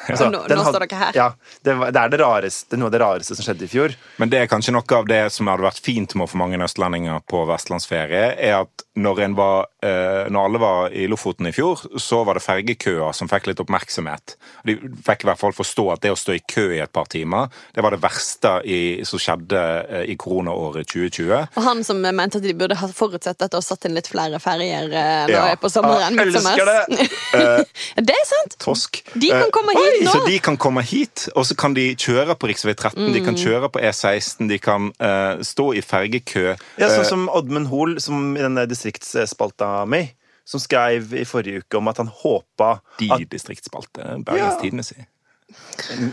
altså, 0.08 0.28
Nå- 0.34 0.44
nå 0.50 0.64
står 0.66 0.84
dere 0.86 1.00
her. 1.00 1.18
Ja, 1.18 1.28
det, 1.64 1.76
var, 1.80 1.92
det 1.94 2.02
er 2.02 2.12
det 2.14 2.20
rareste, 2.22 2.78
noe 2.80 2.90
av 2.90 2.94
det 2.96 3.02
rareste 3.04 3.36
som 3.38 3.46
skjedde 3.46 3.66
i 3.66 3.70
fjor. 3.70 3.94
Men 4.22 4.32
det 4.32 4.42
er 4.42 4.50
kanskje 4.50 4.74
noe 4.76 4.98
av 4.98 5.08
det 5.10 5.22
som 5.34 5.50
hadde 5.52 5.66
vært 5.66 5.82
fint 5.84 6.16
med 6.18 6.30
for 6.30 6.40
mange 6.42 6.60
østlendinger 6.64 7.22
på 7.30 7.44
vestlandsferie, 7.50 8.26
er 8.34 8.58
at 8.64 8.86
når, 8.96 9.20
en 9.24 9.34
var, 9.34 9.66
eh, 9.82 10.28
når 10.30 10.44
alle 10.48 10.58
var 10.62 10.92
i 10.94 11.06
Lofoten 11.10 11.48
i 11.48 11.52
fjor, 11.52 11.80
så 11.98 12.20
var 12.24 12.38
det 12.38 12.44
fergekøer 12.44 13.12
som 13.16 13.26
fikk 13.30 13.48
litt 13.50 13.60
oppmerksomhet. 13.62 14.36
De 14.68 14.76
fikk 15.06 15.24
i 15.24 15.28
hvert 15.30 15.40
fall 15.40 15.52
forstå 15.56 15.86
at 15.96 16.02
det 16.04 16.12
å 16.14 16.18
stå 16.18 16.36
i 16.36 16.42
kø 16.46 16.68
i 16.76 16.78
et 16.84 16.92
par 16.94 17.08
timer, 17.10 17.48
det 17.74 17.82
var 17.82 17.90
det 17.96 18.00
verste 18.04 18.52
i, 18.70 19.02
som 19.08 19.18
skjedde 19.18 19.62
eh, 19.88 20.04
i 20.12 20.16
koronaåret 20.20 20.86
2020. 20.92 21.34
Og 21.58 21.62
han 21.66 21.82
som 21.86 21.98
mente 22.04 22.38
at 22.38 22.46
de 22.46 22.54
burde 22.54 22.78
ha 22.78 22.88
forutsett 22.94 23.38
dette 23.42 23.58
og 23.58 23.66
satt 23.66 23.88
inn 23.88 23.96
litt 23.98 24.10
flere 24.12 24.38
ferger 24.42 24.86
eh, 24.94 25.26
nå 25.32 25.34
Ja. 25.34 25.56
på 25.58 25.70
sommeren. 25.72 26.14
Jeg 26.14 26.30
elsker 26.34 26.70
det! 26.70 27.04
det 28.08 28.14
er 28.14 28.26
sant! 28.30 28.56
Tosk. 28.62 29.02
De 29.14 29.28
kan 29.32 29.42
Eh, 29.44 29.50
komme 29.52 29.74
hit 29.76 30.04
nå. 30.06 30.12
Så 30.14 30.22
de 30.28 30.38
kan 30.42 30.56
komme 30.60 30.82
hit, 30.86 31.26
og 31.34 31.44
så 31.48 31.54
kan 31.58 31.74
de 31.76 31.90
kjøre 31.98 32.34
på 32.38 32.48
rv. 32.48 32.74
13, 32.74 33.12
de 33.12 33.20
Mm. 33.20 33.24
kan 33.26 33.36
kjøre 33.36 33.68
på 33.74 33.80
E16, 33.82 34.48
de 34.48 34.58
kan 34.62 34.88
eh, 35.00 35.42
stå 35.44 35.66
i 35.74 35.82
fergekø. 35.84 36.54
Ja, 36.78 36.88
sånn 36.88 37.04
som 37.08 37.26
Oddmund 37.28 37.68
Hoel, 37.70 37.98
som 38.00 38.36
i 38.36 38.40
denne 38.42 38.64
distriktsspalta 38.84 39.86
mi, 39.86 40.02
som 40.44 40.60
skrev 40.60 41.14
i 41.16 41.24
forrige 41.24 41.62
uke 41.64 41.78
om 41.80 41.88
at 41.88 41.96
han 42.02 42.10
håpa 42.12 42.80
de 42.98 43.10
at 43.12 43.28
distriktsspalte. 43.32 44.04
Bergens 44.24 44.54
Ja. 44.56 44.60
Tidende 44.60 44.84
si. 44.84 45.06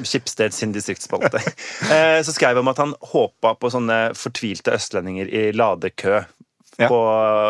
Skipsted 0.03 0.53
sin 0.53 0.71
distriktsspalte. 0.71 1.39
Eh, 1.91 2.21
så 2.23 2.31
skrev 2.31 2.55
han 2.55 2.57
om 2.63 2.67
at 2.71 2.77
han 2.77 2.93
håpa 3.13 3.55
på 3.59 3.71
sånne 3.73 4.11
fortvilte 4.15 4.71
østlendinger 4.77 5.27
i 5.27 5.49
ladekø 5.51 6.21
Ja. 6.79 6.87
på 6.87 6.97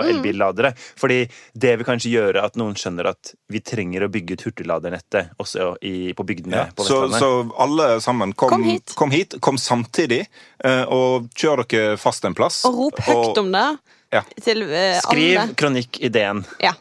elbilladere. 0.10 0.74
Fordi 0.98 1.20
det 1.54 1.76
vil 1.78 1.86
kanskje 1.88 2.10
gjøre 2.12 2.42
at 2.44 2.56
noen 2.60 2.74
skjønner 2.76 3.12
at 3.14 3.30
vi 3.54 3.62
trenger 3.64 4.04
å 4.04 4.10
bygge 4.12 4.34
ut 4.34 4.42
hurtigladernettet 4.48 5.30
også 5.40 5.76
i, 5.88 6.12
på 6.18 6.26
bygdene 6.26 6.58
Ja. 6.58 6.66
på 6.76 6.84
Så, 6.84 6.98
Vestlandet. 7.06 7.20
så 7.22 7.62
alle 7.64 7.88
sammen, 8.02 8.34
kom, 8.34 8.50
Kom 8.50 8.64
hit. 8.66 8.96
kom 8.98 9.12
hit, 9.14 9.36
kom 9.40 9.58
samtidig, 9.62 10.26
eh, 10.66 10.84
og 10.90 11.30
kjør 11.38 11.64
dere 11.70 11.98
fast 12.02 12.26
en 12.26 12.34
plass. 12.36 12.64
Og 12.66 12.76
rop 12.82 13.00
høyt 13.06 13.38
om 13.38 13.52
det 13.54 13.68
Ja. 14.12 14.22
til 14.44 14.64
uh, 14.68 15.00
Skriv 15.06 15.38
alle. 15.40 15.54
kronikk-ideen. 15.56 16.44
Ja. 16.60 16.74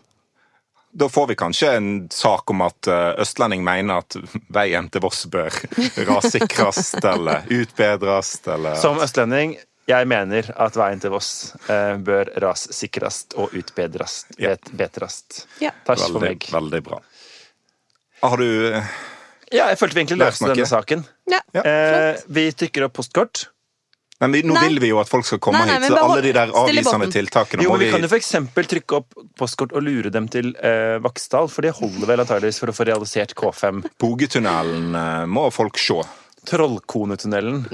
Da 0.92 1.06
får 1.08 1.28
vi 1.30 1.36
kanskje 1.38 1.68
en 1.78 1.90
sak 2.10 2.50
om 2.50 2.64
at 2.66 2.88
eh, 2.90 3.12
østlending 3.22 3.60
mener 3.62 4.00
at 4.02 4.16
veien 4.50 4.88
til 4.90 5.04
Voss 5.04 5.20
bør 5.30 5.54
rassikres 6.08 6.96
eller 6.98 7.44
utbedres 7.46 8.32
eller 8.50 8.74
Som 8.74 8.98
østlending, 8.98 9.52
jeg 9.86 10.08
mener 10.10 10.48
at 10.58 10.74
veien 10.80 10.98
til 11.02 11.14
Voss 11.14 11.30
eh, 11.70 11.94
bør 12.02 12.32
rassikres 12.42 13.20
og 13.38 13.54
utbedres. 13.54 14.24
Ja. 14.34 14.56
Bet, 14.56 14.72
betrast. 14.82 15.44
Ja. 15.62 15.70
Takk 15.86 16.02
for 16.08 16.26
meg. 16.26 16.48
veldig 16.50 16.82
bra. 16.90 16.98
Har 18.26 18.36
du 18.42 18.50
Ja, 19.54 19.68
jeg 19.70 19.78
følte 19.78 19.94
vi 19.94 20.02
egentlig 20.02 20.20
løste 20.24 20.50
denne 20.50 20.66
saken. 20.74 21.06
ja. 21.30 21.38
Ja. 21.54 21.62
Eh, 21.70 22.18
vi 22.26 22.48
trykker 22.50 22.88
opp 22.88 22.98
postkort. 22.98 23.46
Men 24.20 24.32
vi, 24.32 24.42
nå 24.44 24.52
Nei. 24.52 24.66
vil 24.68 24.80
vi 24.82 24.90
jo 24.90 24.98
at 25.00 25.08
folk 25.08 25.24
skal 25.24 25.38
komme 25.40 25.62
Nei, 25.62 25.70
nei, 25.70 25.88
hit, 25.88 25.94
så 25.94 26.00
alle 26.04 26.20
de 26.24 26.32
der 26.36 26.50
avvisende 26.60 27.06
tiltakene 27.08 27.64
Jo, 27.64 27.70
må 27.72 27.78
men 27.78 27.80
vi 27.80 27.86
vi 27.88 27.94
kan 27.94 28.04
jo 28.04 28.10
eksempel 28.18 28.68
trykke 28.68 28.98
opp 28.98 29.16
postkort 29.40 29.72
og 29.72 29.84
lure 29.86 30.12
dem 30.12 30.26
til 30.32 30.50
eh, 30.60 30.98
Vaksdal, 31.00 31.48
for 31.48 31.64
det 31.64 31.72
holder 31.78 32.10
vel 32.10 32.22
antageligvis 32.26 32.60
for 32.60 32.72
å 32.72 32.74
få 32.76 32.84
realisert 32.90 33.32
K5. 33.38 33.80
Bogetunnelen 34.02 34.98
eh, 35.00 35.24
må 35.24 35.46
folk 35.54 35.80
se. 35.80 36.02
Trollkonetunnelen. 36.50 37.64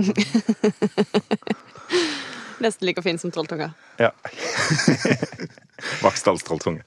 Nesten 2.62 2.86
like 2.86 3.03
fin 3.03 3.18
som 3.18 3.34
Trolltunga. 3.34 3.72
Ja. 3.99 4.12
Vaksdals 6.07 6.47
trolltunge. 6.47 6.86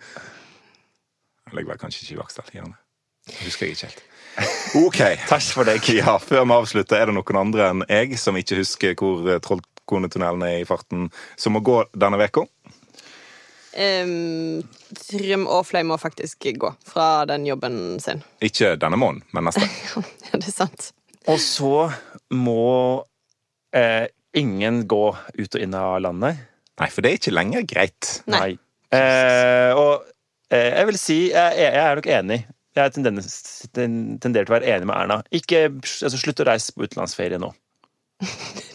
legger 1.51 1.73
vel 1.73 1.81
kanskje 1.81 2.05
ikke 2.05 2.15
i 2.15 2.21
Vaksdal? 2.23 2.53
Gjerne. 2.55 2.79
Husker 3.43 3.67
jeg 3.67 3.75
ikke 3.75 3.91
helt. 3.91 4.05
OK. 4.79 4.99
Takk 5.29 5.47
for 5.53 5.67
deg. 5.67 5.85
Ja, 5.97 6.17
Før 6.21 6.45
vi 6.45 6.55
avslutter, 6.55 6.99
er 6.99 7.09
det 7.09 7.17
noen 7.17 7.41
andre 7.41 7.69
enn 7.71 7.85
jeg 7.89 8.19
som 8.21 8.37
ikke 8.39 8.61
husker 8.61 8.95
hvor 8.99 9.27
eh, 9.29 9.41
Trollkonetunnelen 9.43 10.45
er 10.47 10.61
i 10.61 10.67
farten, 10.69 11.09
som 11.39 11.57
må 11.57 11.63
gå 11.65 11.81
denne 11.97 12.19
uka? 12.21 12.45
Um, 13.79 14.63
Trym 14.97 15.45
Aafløy 15.47 15.83
må 15.87 15.95
faktisk 16.01 16.47
gå 16.57 16.71
fra 16.89 17.25
den 17.29 17.45
jobben 17.47 17.99
sin. 18.01 18.23
Ikke 18.43 18.73
denne 18.81 18.97
måneden, 18.99 19.25
men 19.35 19.49
neste. 19.49 19.67
Ja, 20.29 20.37
det 20.37 20.49
er 20.51 20.53
sant. 20.53 20.91
Og 21.29 21.39
så 21.41 21.89
må 22.33 23.03
eh, 23.73 24.05
ingen 24.37 24.83
gå 24.89 25.03
ut 25.13 25.55
og 25.55 25.61
inn 25.61 25.75
av 25.77 25.99
landet. 26.05 26.41
Nei, 26.79 26.89
for 26.93 27.03
det 27.03 27.11
er 27.11 27.19
ikke 27.19 27.33
lenger 27.33 27.65
greit. 27.69 28.09
Nei. 28.29 28.53
Eh, 28.93 29.71
og 29.77 30.05
eh, 30.53 30.69
jeg 30.69 30.89
vil 30.89 30.99
si 31.01 31.17
jeg, 31.29 31.57
jeg 31.59 31.81
er 31.81 31.99
nok 31.99 32.09
enig. 32.13 32.39
Jeg 32.79 32.95
tenderer, 32.95 33.25
tenderer 33.75 34.45
til 34.45 34.53
å 34.53 34.57
være 34.57 34.69
enig 34.75 34.87
med 34.89 34.95
Erna. 34.95 35.17
Ikke, 35.35 35.65
altså, 35.75 36.17
slutt 36.21 36.43
å 36.43 36.47
reise 36.49 36.75
på 36.75 36.85
utenlandsferie 36.87 37.39
nå. 37.41 37.51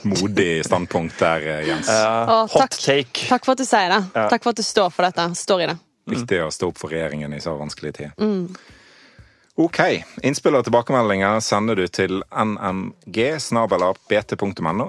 Modig 0.08 0.64
standpunkt 0.64 1.18
der, 1.20 1.40
eh, 1.52 1.66
Jens. 1.68 1.88
Å, 1.88 2.46
hot 2.48 2.60
takk. 2.66 2.78
take. 2.80 3.26
Takk 3.28 3.44
for 3.44 3.52
at 3.56 3.60
du 3.60 3.66
sier 3.68 3.88
det. 3.92 4.02
Ja. 4.14 4.28
Takk 4.32 4.42
for 4.44 4.50
at 4.54 4.60
du 4.60 4.64
står 4.64 4.88
for 4.92 5.02
dette. 5.08 5.24
Står 5.36 5.64
i 5.64 5.66
det. 5.72 5.78
Viktig 6.14 6.38
å 6.44 6.50
stå 6.52 6.68
opp 6.72 6.78
for 6.80 6.88
regjeringen 6.92 7.32
i 7.32 7.40
så 7.40 7.56
vanskelige 7.56 7.94
tider. 8.00 8.12
Ok. 9.56 9.78
Innspill 10.26 10.56
og 10.58 10.64
tilbakemeldinger 10.66 11.40
sender 11.44 11.74
du 11.78 11.86
til 11.88 12.22
nmg.bt.no 12.44 13.14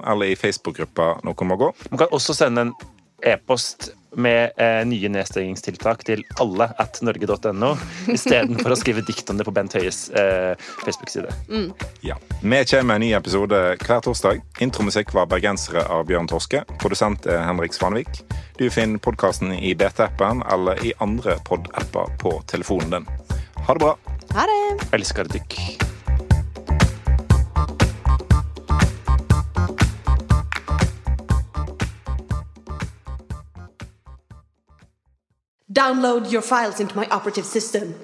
eller 0.02 0.26
i 0.26 0.36
Facebook-gruppa 0.36 1.20
Noe 1.24 1.44
må 1.46 1.56
gå. 1.60 1.68
Man 1.92 1.98
kan 2.02 2.08
også 2.16 2.34
sende 2.36 2.60
en 2.66 2.72
e-post 3.24 3.92
med 4.16 4.56
eh, 4.56 4.82
nye 4.88 5.10
nedstengingstiltak 5.12 6.04
til 6.08 6.24
alle 6.42 6.68
at 6.82 7.00
norge.no, 7.04 7.72
istedenfor 8.16 8.74
å 8.74 8.78
skrive 8.80 9.04
dikt 9.06 9.30
om 9.32 9.40
det 9.40 9.46
på 9.46 9.54
Bent 9.56 9.76
Høies 9.76 10.06
eh, 10.16 10.54
Facebook-side. 10.84 11.32
Ja. 12.06 12.18
Vi 12.40 12.62
kommer 12.70 12.90
med 12.90 12.96
en 12.96 13.04
ny 13.06 13.12
episode 13.18 13.62
hver 13.82 14.04
torsdag. 14.04 14.42
Intromusikk 14.64 15.14
var 15.16 15.28
'Bergensere' 15.30 15.86
av 15.90 16.06
Bjørn 16.08 16.30
Torske. 16.30 16.64
Produsent 16.80 17.26
er 17.26 17.44
Henrik 17.46 17.76
Svanvik. 17.76 18.22
Du 18.58 18.68
finner 18.70 19.02
podkasten 19.02 19.52
i 19.52 19.74
BT-appen 19.74 20.42
eller 20.52 20.80
i 20.84 20.94
andre 21.04 21.36
pod-apper 21.44 22.16
på 22.22 22.38
telefonen 22.48 22.98
din. 22.98 23.10
Ha 23.66 23.74
det 23.74 23.84
bra. 23.84 23.96
Ha 24.36 24.48
det! 24.48 24.88
Elsker 24.96 25.28
dykk. 25.28 25.95
Download 35.72 36.30
your 36.30 36.42
files 36.42 36.78
into 36.78 36.96
my 36.96 37.08
operative 37.08 37.44
system. 37.44 37.94